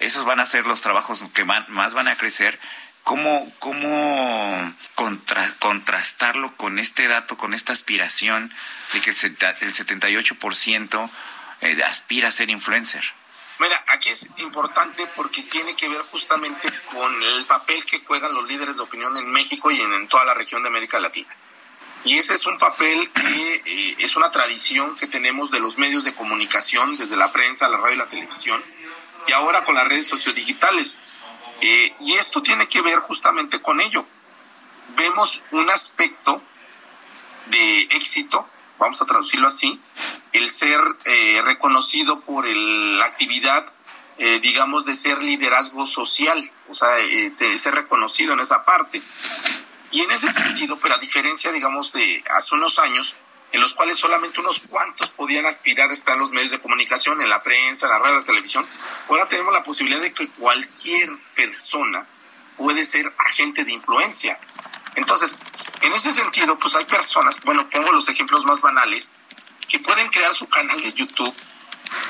esos 0.00 0.24
van 0.24 0.40
a 0.40 0.46
ser 0.46 0.66
los 0.66 0.80
trabajos 0.80 1.22
que 1.34 1.44
más 1.44 1.94
van 1.94 2.08
a 2.08 2.16
crecer. 2.16 2.58
¿Cómo, 3.04 3.50
cómo 3.58 4.74
contrastarlo 4.94 6.56
con 6.56 6.78
este 6.78 7.06
dato, 7.06 7.36
con 7.36 7.54
esta 7.54 7.72
aspiración 7.72 8.52
de 8.92 9.00
que 9.00 9.10
el, 9.10 9.16
78% 9.16 11.10
eh, 11.60 11.82
aspira 11.84 12.28
a 12.28 12.30
ser 12.30 12.50
influencer? 12.50 13.04
Mira, 13.60 13.84
aquí 13.88 14.08
es 14.08 14.30
importante 14.38 15.06
porque 15.14 15.42
tiene 15.42 15.76
que 15.76 15.86
ver 15.86 16.00
justamente 16.02 16.66
con 16.90 17.22
el 17.22 17.44
papel 17.44 17.84
que 17.84 18.02
juegan 18.02 18.32
los 18.32 18.48
líderes 18.48 18.76
de 18.76 18.82
opinión 18.82 19.14
en 19.18 19.30
México 19.30 19.70
y 19.70 19.78
en, 19.78 20.08
toda 20.08 20.24
la 20.24 20.32
región 20.32 20.62
de 20.62 20.70
América 20.70 20.98
Latina. 20.98 21.28
Y 22.04 22.16
ese 22.16 22.32
es 22.32 22.46
un 22.46 22.56
papel 22.58 23.10
que 23.10 23.62
eh, 23.66 23.96
es 23.98 24.16
una 24.16 24.30
tradición 24.30 24.96
que 24.96 25.06
tenemos 25.06 25.50
de 25.50 25.60
los 25.60 25.76
medios 25.76 26.04
de 26.04 26.14
comunicación, 26.14 26.96
desde 26.96 27.18
la 27.18 27.32
prensa, 27.32 27.68
la 27.68 27.76
radio 27.76 27.96
y 27.96 27.98
la 27.98 28.06
televisión, 28.06 28.64
y 29.28 29.32
ahora 29.32 29.62
con 29.64 29.74
las 29.74 29.86
redes 29.86 30.08
sociodigitales. 30.08 30.98
Eh, 31.60 31.94
y 32.00 32.14
esto 32.14 32.42
tiene 32.42 32.66
que 32.66 32.80
ver 32.80 33.00
justamente 33.00 33.60
con 33.60 33.82
ello. 33.82 34.06
Vemos 34.96 35.42
un 35.50 35.68
aspecto 35.68 36.42
de 37.50 37.82
éxito, 37.90 38.48
vamos 38.78 39.02
a 39.02 39.04
traducirlo 39.04 39.48
así, 39.48 39.78
el 40.32 40.50
ser 40.50 40.80
eh, 41.04 41.40
reconocido 41.44 42.20
por 42.20 42.46
la 42.46 43.04
actividad, 43.04 43.72
eh, 44.18 44.40
digamos, 44.40 44.84
de 44.84 44.94
ser 44.94 45.22
liderazgo 45.22 45.86
social, 45.86 46.50
o 46.68 46.74
sea, 46.74 46.88
de 46.88 47.58
ser 47.58 47.74
reconocido 47.74 48.34
en 48.34 48.40
esa 48.40 48.64
parte. 48.64 49.02
Y 49.92 50.02
en 50.02 50.10
ese 50.12 50.32
sentido, 50.32 50.78
pero 50.80 50.94
a 50.94 50.98
diferencia, 50.98 51.50
digamos, 51.50 51.92
de 51.92 52.22
hace 52.30 52.54
unos 52.54 52.78
años, 52.78 53.14
en 53.52 53.60
los 53.60 53.74
cuales 53.74 53.96
solamente 53.96 54.40
unos 54.40 54.60
cuantos 54.60 55.10
podían 55.10 55.46
aspirar 55.46 55.90
a 55.90 55.92
estar 55.92 56.14
en 56.14 56.20
los 56.20 56.30
medios 56.30 56.52
de 56.52 56.60
comunicación, 56.60 57.20
en 57.20 57.28
la 57.28 57.42
prensa, 57.42 57.86
en 57.86 57.92
la 57.92 57.98
radio, 57.98 58.14
en 58.14 58.20
la 58.20 58.26
televisión. 58.26 58.64
Ahora 59.08 59.28
tenemos 59.28 59.52
la 59.52 59.62
posibilidad 59.62 60.00
de 60.00 60.12
que 60.12 60.28
cualquier 60.28 61.10
persona 61.34 62.06
puede 62.56 62.84
ser 62.84 63.12
agente 63.18 63.64
de 63.64 63.72
influencia. 63.72 64.38
Entonces, 64.94 65.40
en 65.80 65.92
ese 65.92 66.12
sentido, 66.12 66.58
pues 66.58 66.76
hay 66.76 66.84
personas, 66.84 67.40
bueno, 67.42 67.68
pongo 67.70 67.90
los 67.90 68.08
ejemplos 68.08 68.44
más 68.44 68.60
banales, 68.60 69.12
que 69.70 69.78
pueden 69.78 70.08
crear 70.08 70.34
su 70.34 70.48
canal 70.48 70.80
de 70.80 70.92
YouTube, 70.92 71.34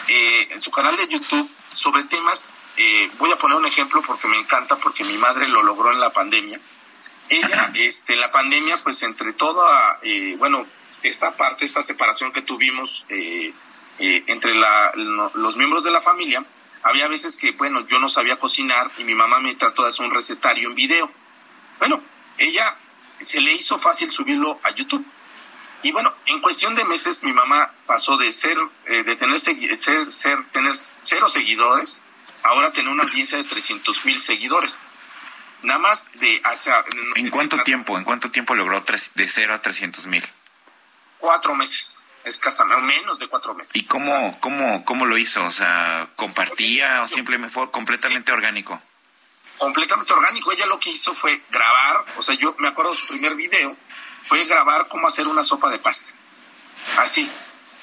eh, 0.08 0.48
su 0.58 0.70
canal 0.70 0.96
de 0.96 1.06
YouTube 1.08 1.48
sobre 1.72 2.04
temas, 2.04 2.50
eh, 2.76 3.10
voy 3.18 3.30
a 3.30 3.36
poner 3.36 3.58
un 3.58 3.66
ejemplo 3.66 4.02
porque 4.02 4.26
me 4.26 4.38
encanta, 4.38 4.76
porque 4.76 5.04
mi 5.04 5.18
madre 5.18 5.46
lo 5.48 5.62
logró 5.62 5.92
en 5.92 6.00
la 6.00 6.10
pandemia. 6.10 6.58
Ella, 7.28 7.70
este, 7.74 8.14
en 8.14 8.20
la 8.20 8.32
pandemia, 8.32 8.78
pues 8.82 9.02
entre 9.02 9.32
toda, 9.32 10.00
eh, 10.02 10.34
bueno, 10.38 10.66
esta 11.02 11.36
parte, 11.36 11.64
esta 11.64 11.80
separación 11.80 12.32
que 12.32 12.42
tuvimos 12.42 13.06
eh, 13.08 13.54
eh, 14.00 14.24
entre 14.26 14.52
los 14.54 15.56
miembros 15.56 15.84
de 15.84 15.92
la 15.92 16.00
familia, 16.00 16.44
había 16.82 17.06
veces 17.06 17.36
que, 17.36 17.52
bueno, 17.52 17.86
yo 17.86 18.00
no 18.00 18.08
sabía 18.08 18.36
cocinar 18.36 18.90
y 18.98 19.04
mi 19.04 19.14
mamá 19.14 19.38
me 19.38 19.54
trató 19.54 19.82
de 19.82 19.88
hacer 19.88 20.06
un 20.06 20.14
recetario 20.14 20.68
en 20.68 20.74
video. 20.74 21.12
Bueno, 21.78 22.02
ella 22.36 22.76
se 23.20 23.40
le 23.40 23.52
hizo 23.52 23.78
fácil 23.78 24.10
subirlo 24.10 24.58
a 24.64 24.70
YouTube. 24.70 25.04
Y 25.82 25.92
bueno, 25.92 26.14
en 26.26 26.40
cuestión 26.40 26.74
de 26.74 26.84
meses 26.84 27.22
mi 27.22 27.32
mamá 27.32 27.72
pasó 27.86 28.16
de 28.18 28.32
ser, 28.32 28.56
eh, 28.86 29.02
de 29.02 29.16
tener, 29.16 29.38
ser, 29.38 30.10
ser, 30.10 30.50
tener 30.52 30.74
cero 30.74 31.28
seguidores, 31.28 32.02
ahora 32.42 32.72
tener 32.72 32.92
una 32.92 33.04
audiencia 33.04 33.38
de 33.38 33.44
300 33.44 34.04
mil 34.04 34.20
seguidores. 34.20 34.82
Nada 35.62 35.78
más 35.78 36.10
de 36.14 36.40
hace... 36.44 36.70
¿En, 37.16 37.30
cuánto 37.30 37.62
tiempo? 37.62 37.98
¿En 37.98 38.04
cuánto 38.04 38.30
tiempo 38.30 38.54
logró 38.54 38.82
de 39.14 39.28
cero 39.28 39.54
a 39.54 39.60
300 39.60 40.06
mil? 40.06 40.24
cuatro 41.20 41.54
meses, 41.54 42.06
escasamente, 42.24 42.82
menos 42.82 43.18
de 43.18 43.28
cuatro 43.28 43.54
meses. 43.54 43.76
¿Y 43.76 43.86
cómo, 43.86 44.36
cómo, 44.40 44.84
cómo 44.84 45.06
lo 45.06 45.16
hizo? 45.16 45.44
O 45.44 45.50
sea, 45.52 46.08
¿compartía 46.16 47.02
o 47.02 47.08
simplemente 47.08 47.54
fue 47.54 47.70
completamente 47.70 48.32
orgánico? 48.32 48.80
Completamente 49.58 50.12
orgánico. 50.12 50.50
Ella 50.50 50.66
lo 50.66 50.80
que 50.80 50.90
hizo 50.90 51.14
fue 51.14 51.42
grabar, 51.50 52.04
o 52.16 52.22
sea, 52.22 52.34
yo 52.34 52.56
me 52.58 52.68
acuerdo 52.68 52.92
de 52.92 52.96
su 52.96 53.06
primer 53.06 53.36
video, 53.36 53.76
fue 54.22 54.44
grabar 54.44 54.88
cómo 54.88 55.06
hacer 55.06 55.26
una 55.28 55.42
sopa 55.42 55.70
de 55.70 55.78
pasta. 55.78 56.10
Así. 56.98 57.30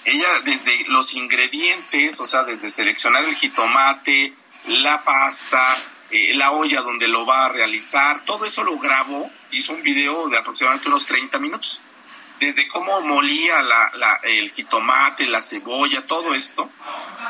Ella 0.06 0.28
desde 0.46 0.86
los 0.88 1.14
ingredientes, 1.14 2.20
o 2.22 2.28
sea, 2.28 2.44
desde 2.44 2.70
seleccionar 2.70 3.26
el 3.26 3.36
jitomate, 3.36 4.34
la 4.68 5.04
pasta, 5.04 5.76
eh, 6.12 6.34
la 6.36 6.52
olla 6.52 6.82
donde 6.82 7.10
lo 7.10 7.26
va 7.26 7.46
a 7.46 7.50
realizar, 7.50 8.24
todo 8.24 8.46
eso 8.46 8.64
lo 8.64 8.78
grabó, 8.78 9.30
hizo 9.52 9.74
un 9.74 9.84
video 9.84 10.30
de 10.30 10.38
aproximadamente 10.38 10.88
unos 10.88 11.06
30 11.08 11.40
minutos 11.40 11.82
desde 12.40 12.68
cómo 12.68 13.02
molía 13.02 13.62
la, 13.62 14.20
el 14.24 14.52
jitomate, 14.52 15.26
la 15.26 15.42
cebolla, 15.42 16.06
todo 16.06 16.34
esto, 16.34 16.70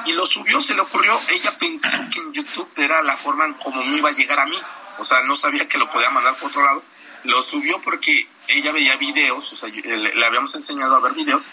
y 0.06 0.12
lo 0.12 0.26
subió, 0.26 0.60
se 0.62 0.76
le 0.76 0.82
ocurrió, 0.82 1.20
ella 1.30 1.58
pensó 1.58 1.90
que 2.12 2.20
en 2.20 2.34
YouTube 2.34 2.70
era 2.78 3.02
la 3.02 3.16
forma 3.16 3.46
en 3.46 3.54
cómo 3.54 3.84
me 3.84 3.98
iba 3.98 4.10
a 4.10 4.14
llegar 4.14 4.40
a 4.40 4.46
mí. 4.46 4.60
o 5.00 5.06
sea, 5.06 5.24
no 5.24 5.36
sabía 5.36 5.68
que 5.68 5.78
lo 5.78 5.90
podía 5.92 6.10
mandar 6.10 6.36
por 6.36 6.50
otro 6.50 6.64
lado. 6.64 6.84
Lo 7.24 7.44
subió 7.44 7.80
porque 7.82 8.28
ella 8.48 8.72
veía 8.72 8.96
videos, 8.98 9.52
o 9.54 9.56
sea, 9.56 9.70
le, 9.70 10.26
habíamos 10.26 10.54
enseñado 10.56 10.96
a 10.96 11.00
ver 11.00 11.14
videos, 11.14 11.44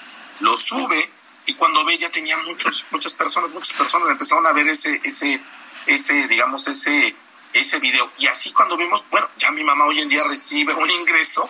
lo 0.40 0.58
sube 0.58 1.10
y 1.46 1.54
cuando 1.54 1.84
ve 1.84 1.98
ya 1.98 2.10
tenía 2.10 2.36
muchos, 2.38 2.86
muchas 2.90 3.14
personas, 3.14 3.50
muchas 3.50 3.74
personas 3.74 4.08
empezaron 4.08 4.46
a 4.46 4.52
ver 4.52 4.68
ese, 4.68 5.00
ese, 5.04 5.40
ese, 5.86 6.28
digamos, 6.28 6.66
ese, 6.68 7.14
ese 7.52 7.78
video. 7.78 8.10
Y 8.18 8.26
así 8.26 8.52
cuando 8.52 8.76
vimos, 8.76 9.04
bueno, 9.10 9.28
ya 9.36 9.50
mi 9.50 9.62
mamá 9.62 9.84
hoy 9.86 10.00
en 10.00 10.08
día 10.08 10.24
recibe 10.24 10.72
un 10.74 10.90
ingreso 10.90 11.48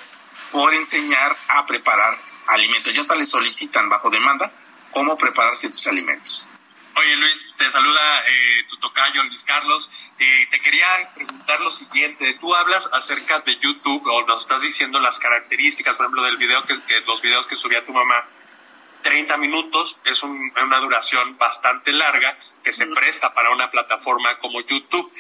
por 0.51 0.75
enseñar 0.75 1.37
a 1.49 1.67
preparar 1.67 2.19
alimentos. 2.49 2.93
Ya 2.93 3.01
hasta 3.01 3.15
le 3.15 3.27
solicitan 3.27 3.89
bajo 3.89 4.11
demanda 4.11 4.53
cómo 4.91 5.17
preparar 5.17 5.57
ciertos 5.57 5.87
alimentos. 5.87 6.49
Oye 6.97 7.17
Luis, 7.17 7.55
te 7.57 7.69
saluda 7.71 8.23
eh, 8.29 8.65
tu 8.69 8.77
tocayo 8.77 9.25
Luis 9.25 9.43
Carlos. 9.43 9.91
Eh, 10.19 10.47
te 10.51 10.61
quería 10.61 10.87
preguntar 11.15 11.61
lo 11.61 11.73
siguiente. 11.73 12.35
Tú 12.41 12.55
hablas 12.55 12.89
acerca 12.93 13.41
de 13.41 13.59
YouTube 13.59 14.07
o 14.07 14.23
nos 14.27 14.43
estás 14.43 14.63
diciendo 14.63 15.01
las 15.01 15.19
características, 15.19 15.97
por 15.97 16.07
ejemplo, 16.07 16.23
del 16.23 16.37
video 16.37 16.63
que, 16.65 16.81
que 16.83 17.01
los 17.01 17.21
videos 17.21 17.47
que 17.49 17.57
subía 17.57 17.85
tu 17.85 17.93
mamá. 17.93 18.29
30 19.03 19.37
minutos 19.37 19.99
es 20.05 20.23
una 20.23 20.79
duración 20.79 21.37
bastante 21.37 21.93
larga 21.93 22.39
que 22.63 22.73
se 22.73 22.87
presta 22.87 23.35
para 23.35 23.51
una 23.51 23.71
plataforma 23.71 24.39
como 24.39 24.61
YouTube. 24.63 25.13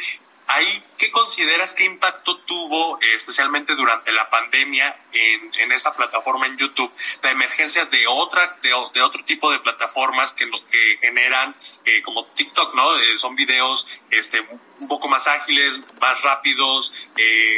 Ahí, 0.47 0.85
¿qué 0.99 1.11
consideras 1.11 1.75
qué 1.75 1.87
impacto 1.87 2.39
tuvo, 2.41 3.01
eh, 3.01 3.15
especialmente 3.15 3.75
durante 3.75 4.13
la 4.13 4.29
pandemia, 4.29 5.05
en, 5.13 5.55
en, 5.55 5.73
esta 5.73 5.95
plataforma 5.95 6.47
en 6.47 6.59
YouTube, 6.59 6.93
la 7.23 7.31
emergencia 7.31 7.87
de 7.87 8.07
otra, 8.07 8.59
de, 8.63 8.71
de 8.93 9.03
otro 9.03 9.25
tipo 9.25 9.51
de 9.51 9.61
plataformas 9.61 10.35
que, 10.35 10.49
que 10.71 10.99
generan, 11.01 11.57
eh, 11.87 12.03
como 12.03 12.27
TikTok, 12.27 12.75
¿no? 12.75 12.95
Eh, 12.99 13.17
son 13.17 13.35
videos, 13.37 13.87
este, 14.11 14.47
un 14.81 14.89
poco 14.89 15.09
más 15.09 15.27
ágiles, 15.29 15.81
más 16.01 16.23
rápidos, 16.23 16.93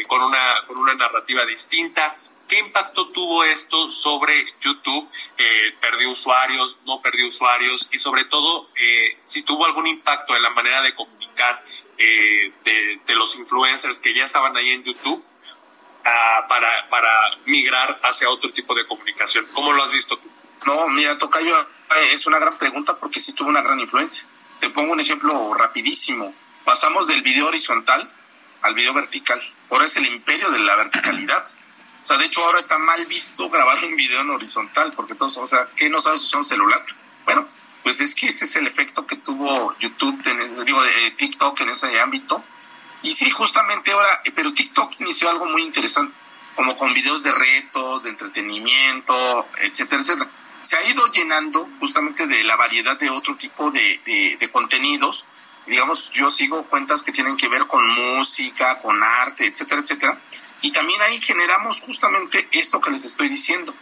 con 0.07 0.23
una, 0.23 0.65
con 0.69 0.77
una 0.79 0.95
narrativa 0.95 1.45
distinta. 1.45 2.17
¿Qué 2.47 2.61
impacto 2.61 3.09
tuvo 3.09 3.43
esto 3.43 3.91
sobre 3.91 4.33
YouTube? 4.61 5.11
¿Perdió 5.81 6.11
usuarios? 6.11 6.79
¿No 6.85 7.03
perdió 7.03 7.27
usuarios? 7.27 7.89
Y 7.91 7.99
sobre 7.99 8.25
todo, 8.27 8.71
si 9.25 9.43
tuvo 9.43 9.67
algún 9.67 9.89
impacto 9.89 10.37
en 10.37 10.43
la 10.43 10.51
manera 10.51 10.83
de 10.83 10.95
comunicar 11.37 11.63
eh, 11.99 12.53
de, 13.07 13.15
los 13.15 13.37
influencers 13.37 14.01
que 14.01 14.15
ya 14.15 14.25
estaban 14.25 14.57
ahí 14.57 14.71
en 14.71 14.83
YouTube 14.83 15.25
para, 16.49 16.89
para 16.89 17.11
migrar 17.47 17.99
hacia 18.05 18.31
otro 18.31 18.53
tipo 18.53 18.75
de 18.75 18.87
comunicación. 18.87 19.47
¿Cómo 19.53 19.73
lo 19.73 19.83
has 19.83 19.93
visto 19.93 20.17
tú? 20.17 20.31
No, 20.65 20.89
mira, 20.89 21.19
Tocayo, 21.19 21.59
eh, 21.61 22.13
es 22.13 22.27
una 22.27 22.39
gran 22.39 22.57
pregunta 22.59 22.97
porque 22.97 23.21
sí 23.21 23.33
tuvo 23.33 23.49
una 23.49 23.63
gran 23.63 23.81
influencia. 23.81 24.25
Te 24.61 24.71
pongo 24.71 24.93
un 24.93 25.01
ejemplo 25.01 25.55
rapidísimo. 25.55 26.35
Pasamos 26.65 27.09
del 27.09 27.23
video 27.23 27.47
horizontal 27.49 28.11
al 28.63 28.75
video 28.75 28.95
vertical. 28.95 29.41
Ahora 29.71 29.87
es 29.87 29.97
el 29.97 30.07
imperio 30.07 30.51
de 30.51 30.59
la 30.61 30.77
verticalidad. 30.77 31.49
O 32.05 32.07
sea, 32.07 32.19
de 32.19 32.27
hecho 32.27 32.45
ahora 32.45 32.59
está 32.59 32.79
mal 32.79 33.05
visto 33.07 33.49
grabar 33.51 33.85
un 33.85 33.97
video 33.97 34.21
en 34.21 34.31
horizontal 34.31 34.93
porque 34.93 35.15
todos, 35.15 35.37
o 35.39 35.47
sea, 35.47 35.69
¿qué 35.75 35.89
no 35.89 36.01
sabes 36.01 36.23
usar 36.23 36.39
un 36.39 36.45
celular? 36.45 36.85
Bueno, 37.25 37.49
pues 37.87 38.01
es 38.01 38.17
que 38.17 38.27
ese 38.27 38.47
es 38.47 38.57
el 38.57 38.67
efecto 38.67 39.07
que 39.07 39.15
tuvo 39.15 39.73
YouTube, 39.79 40.21
digo, 40.65 40.85
eh, 40.85 41.15
TikTok 41.17 41.61
en 41.61 41.69
ese 41.69 42.01
ámbito. 42.01 42.43
Y 43.03 43.13
sí, 43.13 43.31
justamente 43.31 43.93
ahora, 43.93 44.23
eh, 44.25 44.33
pero 44.35 44.53
TikTok 44.53 44.95
inició 44.99 45.31
algo 45.31 45.47
muy 45.47 45.63
interesante, 45.63 46.13
como 46.57 46.77
con 46.77 46.93
videos 46.95 47.23
de 47.23 47.31
retos, 47.31 48.03
de 48.03 48.11
entretenimiento, 48.11 49.47
etcétera, 49.59 50.03
etcétera. 50.03 50.29
Se 50.63 50.77
ha 50.77 50.83
ido 50.91 51.07
llenando 51.13 51.69
justamente 51.79 52.27
de 52.27 52.43
la 52.43 52.57
variedad 52.57 52.99
de 52.99 53.09
otro 53.09 53.37
tipo 53.37 53.71
de, 53.71 54.01
de, 54.05 54.37
de 54.41 54.51
contenidos. 54.51 55.25
Digamos, 55.67 56.11
yo 56.11 56.29
sigo 56.29 56.65
cuentas 56.65 57.05
que 57.05 57.13
tienen 57.13 57.37
que 57.37 57.47
ver 57.47 57.69
con 57.69 57.87
música, 57.89 58.81
con 58.81 59.01
arte, 59.05 59.47
etcétera, 59.47 59.83
etcétera. 59.83 60.21
Y 60.61 60.73
también 60.73 61.01
ahí 61.03 61.23
generamos 61.23 61.81
justamente 61.83 62.49
esto 62.51 62.81
que 62.81 62.91
les 62.91 63.05
estoy 63.05 63.29
diciendo, 63.29 63.73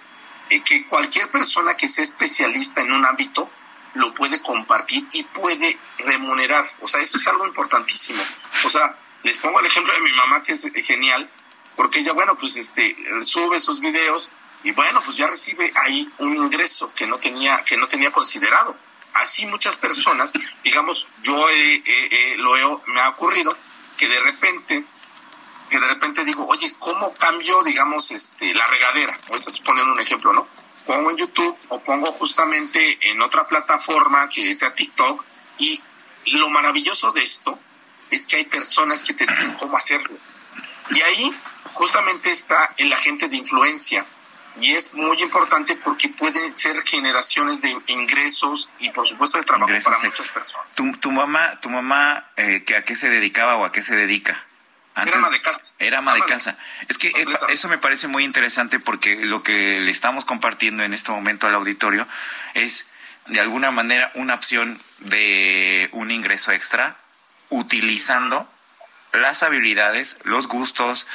eh, 0.51 0.61
que 0.61 0.87
cualquier 0.89 1.31
persona 1.31 1.75
que 1.75 1.89
sea 1.89 2.05
especialista 2.05 2.83
en 2.83 2.93
un 2.93 3.07
ámbito 3.07 3.49
lo 3.95 4.13
puede 4.15 4.41
compartir 4.43 5.07
y 5.13 5.25
puede 5.25 5.79
remunerar. 5.99 6.71
O 6.81 6.87
sea, 6.87 7.01
eso 7.01 7.17
es 7.17 7.27
algo 7.29 7.47
importantísimo. 7.47 8.23
O 8.65 8.71
sea, 8.71 8.97
les 9.23 9.37
pongo 9.39 9.61
el 9.61 9.67
ejemplo 9.67 9.93
de 9.93 10.01
mi 10.01 10.13
mamá 10.13 10.43
que 10.43 10.53
es 10.53 10.71
genial, 10.85 11.29
porque 11.77 12.01
ella, 12.01 12.13
bueno, 12.13 12.37
pues 12.37 12.57
este, 12.57 12.97
sube 13.23 13.59
sus 13.59 13.81
videos 13.81 14.31
y 14.63 14.73
bueno, 14.73 15.03
pues 15.05 15.17
ya 15.17 15.27
recibe 15.27 15.73
ahí 15.75 16.11
un 16.19 16.37
ingreso 16.37 16.93
que 16.95 17.07
no 17.07 17.19
tenía, 17.19 17.65
que 17.65 17.77
no 17.77 17.89
tenía 17.89 18.11
considerado. 18.11 18.77
Así 19.15 19.47
muchas 19.47 19.77
personas, 19.77 20.33
digamos, 20.65 21.09
yo 21.23 21.37
lo 22.39 22.57
he, 22.57 22.81
me 22.87 23.01
ha 23.01 23.11
ocurrido 23.11 23.57
que 23.97 24.09
de 24.09 24.21
repente, 24.21 24.85
que 25.71 25.81
de 25.81 25.87
repente 25.87 26.25
digo, 26.25 26.47
oye, 26.47 26.75
¿cómo 26.79 27.15
cambio, 27.15 27.63
digamos, 27.63 28.11
este, 28.11 28.53
la 28.55 28.67
regadera? 28.67 29.17
Ahorita 29.29 29.53
poniendo 29.65 29.93
un 29.93 30.01
ejemplo, 30.01 30.33
¿no? 30.33 30.49
Pongo 30.87 31.11
en 31.11 31.16
YouTube 31.16 31.57
o 31.68 31.80
pongo 31.80 32.12
justamente 32.12 32.99
en 33.11 33.20
otra 33.22 33.47
plataforma 33.47 34.28
que 34.28 34.55
sea 34.55 34.74
TikTok 34.74 35.24
y 35.59 35.80
lo 36.26 36.51
maravilloso 36.51 37.12
de 37.12 37.22
esto 37.22 37.59
es 38.11 38.26
que 38.26 38.37
hay 38.37 38.45
personas 38.45 39.03
que 39.03 39.14
te 39.14 39.26
dicen 39.26 39.55
cómo 39.55 39.76
hacerlo. 39.76 40.16
Y 40.91 41.01
ahí 41.01 41.35
justamente 41.72 42.30
está 42.30 42.74
el 42.76 42.93
agente 42.93 43.28
de 43.28 43.37
influencia 43.37 44.05
y 44.61 44.72
es 44.72 44.95
muy 44.95 45.20
importante 45.20 45.76
porque 45.76 46.09
pueden 46.09 46.57
ser 46.57 46.82
generaciones 46.87 47.61
de 47.61 47.72
ingresos 47.89 48.70
y 48.78 48.91
por 48.91 49.07
supuesto 49.07 49.39
de 49.39 49.45
trabajo 49.45 49.72
para 49.82 49.99
muchas 49.99 50.28
personas. 50.28 50.76
¿Tu, 50.76 50.93
tu 50.93 51.11
mamá, 51.11 51.61
tu 51.61 51.70
mamá 51.70 52.30
eh, 52.37 52.62
que 52.64 52.76
a 52.76 52.85
qué 52.85 52.95
se 52.95 53.09
dedicaba 53.09 53.57
o 53.57 53.64
a 53.64 53.72
qué 53.72 53.82
se 53.82 53.97
dedica? 53.97 54.47
Era 54.97 55.17
ama 55.17 55.31
de 55.31 55.41
casa. 55.41 55.61
Era 55.79 55.99
ama, 55.99 56.15
de 56.15 56.23
casa. 56.23 56.57
Es 56.89 56.99
que 56.99 57.09
eh, 57.09 57.27
eso 57.49 57.69
me 57.69 57.79
parece 57.79 58.09
muy 58.09 58.25
interesante 58.25 58.79
porque 58.79 59.17
lo 59.17 59.43
que 59.43 59.81
le 59.81 59.91
estamos 59.91 60.25
compartiendo 60.25 60.85
en 60.85 60.95
este 60.95 61.11
momento 61.11 61.47
al 61.47 61.55
auditorio 61.55 62.07
es 62.55 62.87
de 63.27 63.41
alguna 63.41 63.71
manera 63.71 64.11
una 64.15 64.35
opción 64.35 64.81
de 65.01 65.89
un 65.93 66.11
ingreso 66.11 66.53
extra 66.53 66.97
utilizando 67.49 68.49
las 69.13 69.43
habilidades, 69.43 70.19
los 70.25 70.49
gustos, 70.49 71.07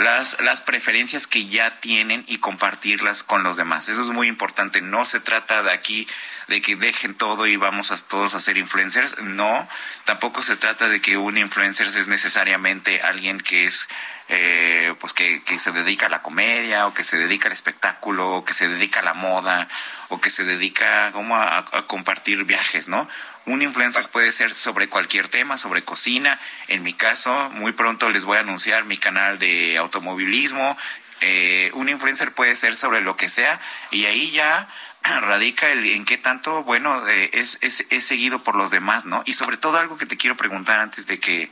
las, 0.00 0.40
las 0.40 0.60
preferencias 0.60 1.26
que 1.26 1.46
ya 1.46 1.80
tienen 1.80 2.24
y 2.26 2.38
compartirlas 2.38 3.22
con 3.22 3.42
los 3.42 3.56
demás. 3.56 3.88
Eso 3.88 4.00
es 4.00 4.08
muy 4.08 4.26
importante. 4.26 4.80
No 4.80 5.04
se 5.04 5.20
trata 5.20 5.62
de 5.62 5.72
aquí 5.72 6.06
de 6.48 6.60
que 6.60 6.76
dejen 6.76 7.14
todo 7.14 7.46
y 7.46 7.56
vamos 7.56 7.92
a 7.92 7.96
todos 7.96 8.34
a 8.34 8.40
ser 8.40 8.58
influencers. 8.58 9.18
No, 9.20 9.68
tampoco 10.04 10.42
se 10.42 10.56
trata 10.56 10.88
de 10.88 11.00
que 11.00 11.16
un 11.16 11.38
influencer 11.38 11.86
es 11.86 12.08
necesariamente 12.08 13.00
alguien 13.02 13.40
que 13.40 13.66
es 13.66 13.88
eh, 14.28 14.94
pues 15.00 15.12
que, 15.12 15.42
que, 15.42 15.58
se 15.58 15.72
dedica 15.72 16.06
a 16.06 16.08
la 16.08 16.22
comedia 16.22 16.86
o 16.86 16.94
que 16.94 17.02
se 17.02 17.18
dedica 17.18 17.48
al 17.48 17.52
espectáculo 17.52 18.36
o 18.36 18.44
que 18.44 18.54
se 18.54 18.68
dedica 18.68 19.00
a 19.00 19.02
la 19.02 19.14
moda 19.14 19.66
o 20.08 20.20
que 20.20 20.30
se 20.30 20.44
dedica 20.44 21.10
como 21.12 21.36
a 21.36 21.64
compartir 21.88 22.44
viajes, 22.44 22.86
¿no? 22.86 23.08
Un 23.46 23.62
influencer 23.62 24.08
puede 24.10 24.32
ser 24.32 24.54
sobre 24.54 24.88
cualquier 24.88 25.28
tema, 25.28 25.56
sobre 25.56 25.82
cocina. 25.82 26.38
En 26.68 26.82
mi 26.82 26.92
caso, 26.92 27.50
muy 27.50 27.72
pronto 27.72 28.10
les 28.10 28.24
voy 28.24 28.36
a 28.36 28.40
anunciar 28.40 28.84
mi 28.84 28.98
canal 28.98 29.38
de 29.38 29.78
automovilismo. 29.90 30.76
Eh, 31.20 31.70
un 31.74 31.88
influencer 31.88 32.32
puede 32.32 32.56
ser 32.56 32.74
sobre 32.76 33.02
lo 33.02 33.14
que 33.14 33.28
sea 33.28 33.60
y 33.90 34.06
ahí 34.06 34.30
ya 34.30 34.68
radica 35.02 35.70
el 35.70 35.84
en 35.92 36.04
qué 36.04 36.16
tanto, 36.16 36.62
bueno, 36.64 37.06
eh, 37.08 37.30
es, 37.34 37.58
es, 37.60 37.84
es, 37.90 38.06
seguido 38.06 38.42
por 38.42 38.56
los 38.56 38.70
demás, 38.70 39.04
¿no? 39.04 39.22
Y 39.26 39.34
sobre 39.34 39.58
todo 39.58 39.78
algo 39.78 39.98
que 39.98 40.06
te 40.06 40.16
quiero 40.16 40.36
preguntar 40.36 40.80
antes 40.80 41.06
de 41.06 41.20
que, 41.20 41.50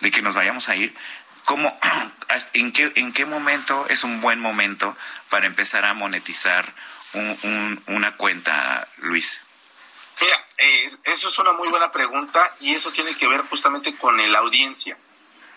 de 0.00 0.10
que 0.10 0.22
nos 0.22 0.34
vayamos 0.34 0.68
a 0.68 0.76
ir, 0.76 0.94
¿cómo, 1.44 1.76
en, 2.52 2.72
qué, 2.72 2.92
¿en 2.94 3.12
qué 3.12 3.26
momento 3.26 3.86
es 3.88 4.04
un 4.04 4.20
buen 4.20 4.38
momento 4.38 4.96
para 5.30 5.46
empezar 5.46 5.84
a 5.84 5.94
monetizar 5.94 6.72
un, 7.14 7.82
una 7.86 8.16
cuenta, 8.16 8.86
Luis? 8.98 9.40
Mira, 10.20 10.44
eso 11.04 11.28
es 11.28 11.38
una 11.38 11.52
muy 11.52 11.68
buena 11.68 11.90
pregunta 11.90 12.54
y 12.60 12.74
eso 12.74 12.90
tiene 12.92 13.16
que 13.16 13.28
ver 13.28 13.40
justamente 13.42 13.96
con 13.96 14.16
la 14.16 14.38
audiencia. 14.40 14.96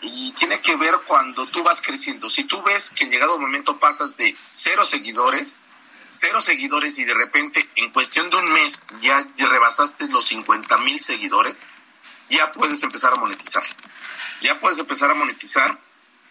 Y 0.02 0.32
tiene 0.34 0.60
que 0.60 0.76
ver 0.76 0.95
cuando 1.06 1.47
tú 1.47 1.64
vas 1.64 1.82
creciendo. 1.82 2.30
Si 2.30 2.43
tú 2.45 2.62
ves 2.64 2.89
que 2.89 3.04
en 3.04 3.12
llegado 3.12 3.38
momento 3.38 3.78
pasas 3.78 4.18
de 4.18 4.36
cero 4.49 4.84
seguidores, 4.84 5.62
cero 6.10 6.41
seguidores 6.41 6.97
y 6.97 7.06
de 7.06 7.14
repente 7.14 7.68
en 7.76 7.91
cuestión 7.91 8.30
de 8.30 8.38
un 8.38 8.52
mes 8.52 8.86
ya 9.02 9.28
rebasaste 9.38 10.08
los 10.08 10.26
50 10.26 10.78
mil 10.80 10.99
seguidores, 10.99 11.68
ya 12.30 12.52
puedes 12.52 12.82
empezar 12.84 13.14
a 13.14 13.20
monetizar. 13.20 13.64
Ya 14.41 14.60
puedes 14.60 14.80
empezar 14.80 15.12
a 15.12 15.14
monetizar 15.14 15.80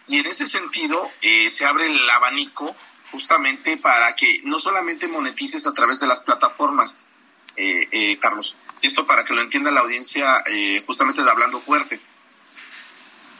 y 0.07 0.19
en 0.19 0.25
ese 0.25 0.47
sentido 0.47 1.09
eh, 1.21 1.49
se 1.49 1.65
abre 1.65 1.89
el 1.89 2.09
abanico 2.09 2.75
justamente 3.11 3.77
para 3.77 4.15
que 4.15 4.41
no 4.43 4.57
solamente 4.57 5.07
monetices 5.07 5.67
a 5.67 5.73
través 5.73 5.99
de 5.99 6.07
las 6.07 6.21
plataformas, 6.21 7.07
eh, 7.57 7.87
eh, 7.91 8.17
Carlos. 8.19 8.55
Y 8.81 8.87
esto 8.87 9.05
para 9.05 9.23
que 9.23 9.33
lo 9.33 9.41
entienda 9.41 9.69
la 9.69 9.81
audiencia 9.81 10.43
eh, 10.45 10.83
justamente 10.87 11.23
de 11.23 11.29
Hablando 11.29 11.59
Fuerte. 11.59 11.99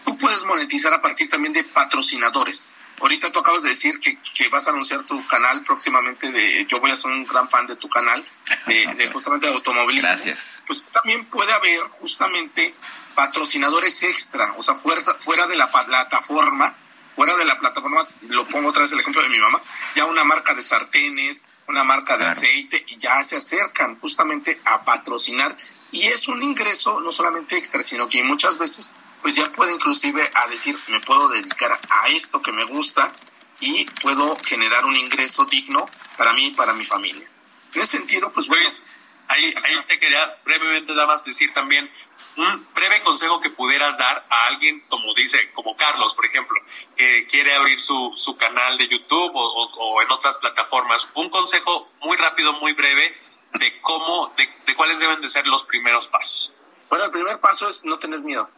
Tú 0.05 0.17
puedes 0.17 0.43
monetizar 0.43 0.93
a 0.93 1.01
partir 1.01 1.29
también 1.29 1.53
de 1.53 1.63
patrocinadores. 1.63 2.75
Ahorita 2.99 3.31
tú 3.31 3.39
acabas 3.39 3.63
de 3.63 3.69
decir 3.69 3.99
que, 3.99 4.17
vas 4.49 4.67
a 4.67 4.71
anunciar 4.71 5.03
tu 5.03 5.25
canal 5.25 5.63
próximamente 5.63 6.31
de, 6.31 6.65
yo 6.67 6.79
voy 6.79 6.91
a 6.91 6.95
ser 6.95 7.11
un 7.11 7.25
gran 7.25 7.49
fan 7.49 7.65
de 7.65 7.75
tu 7.75 7.89
canal, 7.89 8.23
de, 8.67 9.09
justamente 9.13 9.47
de 9.47 9.53
automovilismo. 9.53 10.07
Gracias. 10.07 10.61
Pues 10.67 10.83
también 10.83 11.25
puede 11.25 11.51
haber 11.51 11.79
justamente 11.91 12.75
patrocinadores 13.15 14.03
extra, 14.03 14.53
o 14.57 14.61
sea, 14.61 14.75
fuera, 14.75 15.01
fuera 15.19 15.47
de 15.47 15.55
la 15.55 15.71
plataforma, 15.71 16.75
fuera 17.15 17.35
de 17.35 17.45
la 17.45 17.57
plataforma, 17.57 18.07
lo 18.29 18.47
pongo 18.47 18.69
otra 18.69 18.83
vez 18.83 18.91
el 18.91 18.99
ejemplo 18.99 19.21
de 19.21 19.29
mi 19.29 19.39
mamá, 19.39 19.61
ya 19.95 20.05
una 20.05 20.23
marca 20.23 20.53
de 20.53 20.63
sartenes, 20.63 21.45
una 21.67 21.83
marca 21.83 22.17
de 22.17 22.25
aceite, 22.25 22.83
y 22.87 22.97
ya 22.97 23.21
se 23.23 23.37
acercan 23.37 23.99
justamente 23.99 24.59
a 24.65 24.83
patrocinar. 24.83 25.57
Y 25.91 26.07
es 26.07 26.27
un 26.27 26.41
ingreso 26.41 26.99
no 27.01 27.11
solamente 27.11 27.57
extra, 27.57 27.83
sino 27.83 28.07
que 28.07 28.23
muchas 28.23 28.57
veces 28.57 28.91
pues 29.21 29.35
ya 29.35 29.45
puede 29.45 29.73
inclusive 29.73 30.29
a 30.33 30.47
decir, 30.47 30.77
me 30.87 30.99
puedo 30.99 31.29
dedicar 31.29 31.79
a 31.89 32.07
esto 32.09 32.41
que 32.41 32.51
me 32.51 32.65
gusta 32.65 33.13
y 33.59 33.85
puedo 34.01 34.35
generar 34.43 34.85
un 34.85 34.95
ingreso 34.95 35.45
digno 35.45 35.85
para 36.17 36.33
mí 36.33 36.47
y 36.47 36.51
para 36.51 36.73
mi 36.73 36.85
familia. 36.85 37.29
En 37.73 37.81
ese 37.81 37.97
sentido, 37.97 38.31
pues 38.33 38.47
bueno. 38.47 38.63
Pues, 38.63 38.83
ahí, 39.27 39.53
ahí 39.63 39.75
te 39.87 39.99
quería 39.99 40.37
brevemente 40.43 40.93
nada 40.93 41.07
más 41.07 41.23
decir 41.23 41.53
también 41.53 41.89
un 42.37 42.67
breve 42.73 43.01
consejo 43.03 43.41
que 43.41 43.49
pudieras 43.49 43.97
dar 43.97 44.25
a 44.29 44.47
alguien 44.47 44.81
como 44.87 45.13
dice, 45.13 45.51
como 45.53 45.75
Carlos, 45.75 46.13
por 46.15 46.25
ejemplo, 46.25 46.59
que 46.95 47.25
quiere 47.27 47.53
abrir 47.55 47.79
su, 47.79 48.13
su 48.15 48.37
canal 48.37 48.77
de 48.77 48.87
YouTube 48.87 49.31
o, 49.35 49.65
o, 49.65 50.01
en 50.01 50.11
otras 50.11 50.37
plataformas. 50.37 51.09
Un 51.15 51.29
consejo 51.29 51.91
muy 52.01 52.17
rápido, 52.17 52.53
muy 52.53 52.73
breve 52.73 53.15
de 53.53 53.81
cómo, 53.81 54.33
de, 54.37 54.49
de 54.65 54.75
cuáles 54.75 54.99
deben 54.99 55.21
de 55.21 55.29
ser 55.29 55.45
los 55.47 55.63
primeros 55.63 56.07
pasos. 56.07 56.53
Bueno, 56.89 57.05
el 57.05 57.11
primer 57.11 57.39
paso 57.39 57.67
es 57.69 57.83
no 57.83 57.99
tener 57.99 58.21
miedo. 58.21 58.49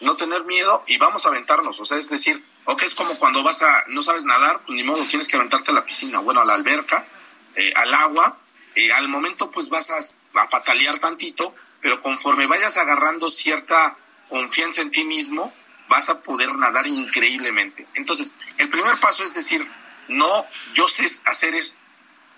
No 0.00 0.16
tener 0.16 0.44
miedo 0.44 0.84
y 0.86 0.98
vamos 0.98 1.24
a 1.24 1.28
aventarnos. 1.28 1.80
O 1.80 1.84
sea, 1.84 1.98
es 1.98 2.08
decir, 2.08 2.44
ok, 2.64 2.82
es 2.82 2.94
como 2.94 3.18
cuando 3.18 3.42
vas 3.42 3.62
a, 3.62 3.84
no 3.88 4.02
sabes 4.02 4.24
nadar, 4.24 4.60
pues 4.66 4.76
ni 4.76 4.82
modo, 4.82 5.04
tienes 5.06 5.28
que 5.28 5.36
aventarte 5.36 5.70
a 5.70 5.74
la 5.74 5.84
piscina, 5.84 6.18
bueno, 6.18 6.40
a 6.40 6.44
la 6.44 6.54
alberca, 6.54 7.06
eh, 7.54 7.72
al 7.76 7.92
agua. 7.94 8.38
Eh, 8.74 8.92
al 8.92 9.08
momento, 9.08 9.52
pues 9.52 9.68
vas 9.68 9.90
a, 9.92 10.40
a 10.40 10.48
patalear 10.48 10.98
tantito, 10.98 11.54
pero 11.80 12.02
conforme 12.02 12.46
vayas 12.46 12.76
agarrando 12.76 13.30
cierta 13.30 13.96
confianza 14.28 14.82
en 14.82 14.90
ti 14.90 15.04
mismo, 15.04 15.52
vas 15.88 16.08
a 16.08 16.22
poder 16.22 16.54
nadar 16.56 16.86
increíblemente. 16.86 17.86
Entonces, 17.94 18.34
el 18.58 18.68
primer 18.68 18.96
paso 18.98 19.22
es 19.24 19.32
decir, 19.32 19.68
no, 20.08 20.46
yo 20.74 20.88
sé 20.88 21.06
hacer 21.24 21.54
esto 21.54 21.76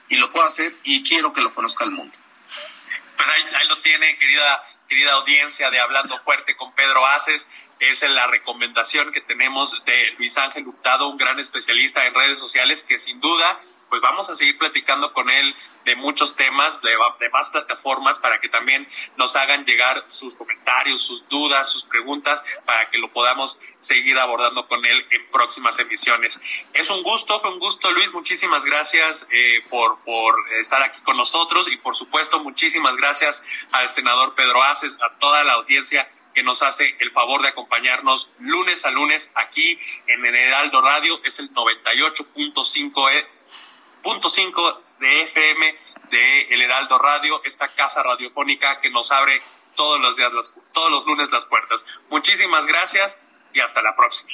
y 0.09 0.17
lo 0.17 0.31
puedo 0.31 0.45
hacer 0.45 0.77
y 0.85 1.03
quiero 1.03 1.33
que 1.33 1.41
lo 1.41 1.55
conozca 1.55 1.85
el 1.85 1.91
mundo. 1.91 2.17
Pues 3.17 3.29
ahí, 3.29 3.43
ahí 3.59 3.69
lo 3.69 3.79
tiene, 3.81 4.17
querida, 4.19 4.63
querida 4.89 5.13
audiencia 5.15 5.71
de 5.71 5.81
Hablando 5.81 6.19
Fuerte 6.19 6.57
con 6.57 6.75
Pedro 6.75 7.05
Aces. 7.07 7.49
Es 7.81 8.03
la 8.03 8.27
recomendación 8.27 9.13
que 9.13 9.21
tenemos 9.21 9.85
de 9.85 10.15
Luis 10.19 10.37
Ángel 10.39 10.67
Hurtado, 10.67 11.09
un 11.09 11.19
gran 11.19 11.39
especialista 11.39 12.07
en 12.07 12.15
redes 12.15 12.39
sociales 12.39 12.83
que 12.83 12.99
sin 12.99 13.21
duda 13.21 13.61
pues 13.89 14.03
vamos 14.03 14.29
a 14.29 14.37
seguir 14.37 14.59
platicando 14.59 15.13
con 15.13 15.31
él 15.31 15.55
de 15.85 15.97
muchos 15.97 16.35
temas, 16.35 16.81
de, 16.83 16.91
más 17.31 17.51
plataformas, 17.51 18.19
para 18.19 18.41
que 18.41 18.49
también 18.49 18.89
nos 19.17 19.37
hagan 19.37 19.65
llegar 19.65 20.05
sus 20.09 20.35
comentarios, 20.35 21.01
sus 21.01 21.29
dudas, 21.29 21.71
sus 21.71 21.85
preguntas, 21.85 22.43
para 22.65 22.91
que 22.91 22.99
lo 22.99 23.11
podamos 23.11 23.61
seguir 23.79 24.19
abordando 24.19 24.67
con 24.67 24.85
él 24.85 25.07
en 25.11 25.31
próximas 25.31 25.79
emisiones. 25.79 26.41
Es 26.75 26.91
un 26.91 27.03
gusto, 27.03 27.39
fue 27.41 27.53
un 27.53 27.61
gusto, 27.61 27.91
Luis. 27.93 28.13
Muchísimas 28.13 28.65
gracias 28.65 29.29
eh, 29.31 29.63
por, 29.71 29.99
por 30.01 30.35
estar 30.61 30.83
aquí 30.83 31.01
con 31.03 31.17
nosotros 31.17 31.71
y, 31.71 31.77
por 31.77 31.95
supuesto, 31.95 32.41
muchísimas 32.41 32.97
gracias 32.97 33.45
al 33.73 33.89
senador 33.89 34.35
Pedro 34.35 34.63
Aces, 34.65 34.99
a 35.03 35.19
toda 35.19 35.45
la 35.45 35.55
audiencia 35.55 36.11
que 36.37 36.43
nos 36.43 36.63
hace 36.63 36.97
el 37.01 37.11
favor 37.13 37.41
de 37.41 37.49
acompañarnos 37.49 38.33
lunes 38.39 38.85
a 38.85 38.91
lunes 38.91 39.33
aquí 39.37 39.79
en 40.07 40.23
Heraldo 40.25 40.83
Radio. 40.83 41.19
Es 41.25 41.39
el 41.39 41.51
98.5 41.55 43.11
punto 44.07 44.29
cinco 44.29 44.63
de 45.01 45.23
FM 45.25 45.79
de 46.11 46.55
El 46.55 46.63
Heraldo 46.63 46.97
Radio, 46.97 47.43
esta 47.43 47.67
casa 47.67 48.05
radiofónica 48.05 48.81
que 48.81 48.89
nos 48.89 49.11
abre 49.11 49.43
todos 49.75 50.01
los 50.01 50.17
días, 50.17 50.31
todos 50.73 50.93
los 50.93 51.05
lunes 51.07 51.33
las 51.33 51.45
puertas. 51.47 51.85
Muchísimas 52.09 52.67
gracias 52.67 53.21
y 53.53 53.59
hasta 53.59 53.83
la 53.83 53.97
próxima. 53.97 54.31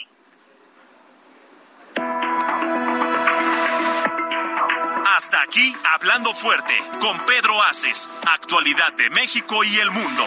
Hasta 5.16 5.40
aquí, 5.40 5.74
hablando 5.94 6.34
fuerte, 6.34 6.78
con 7.00 7.24
Pedro 7.24 7.62
Aces, 7.62 8.10
actualidad 8.26 8.92
de 8.92 9.08
México 9.08 9.64
y 9.64 9.78
el 9.78 9.90
mundo. 9.90 10.26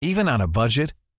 Even 0.00 0.28
on 0.30 0.40
a 0.40 0.46
budget. 0.46 0.94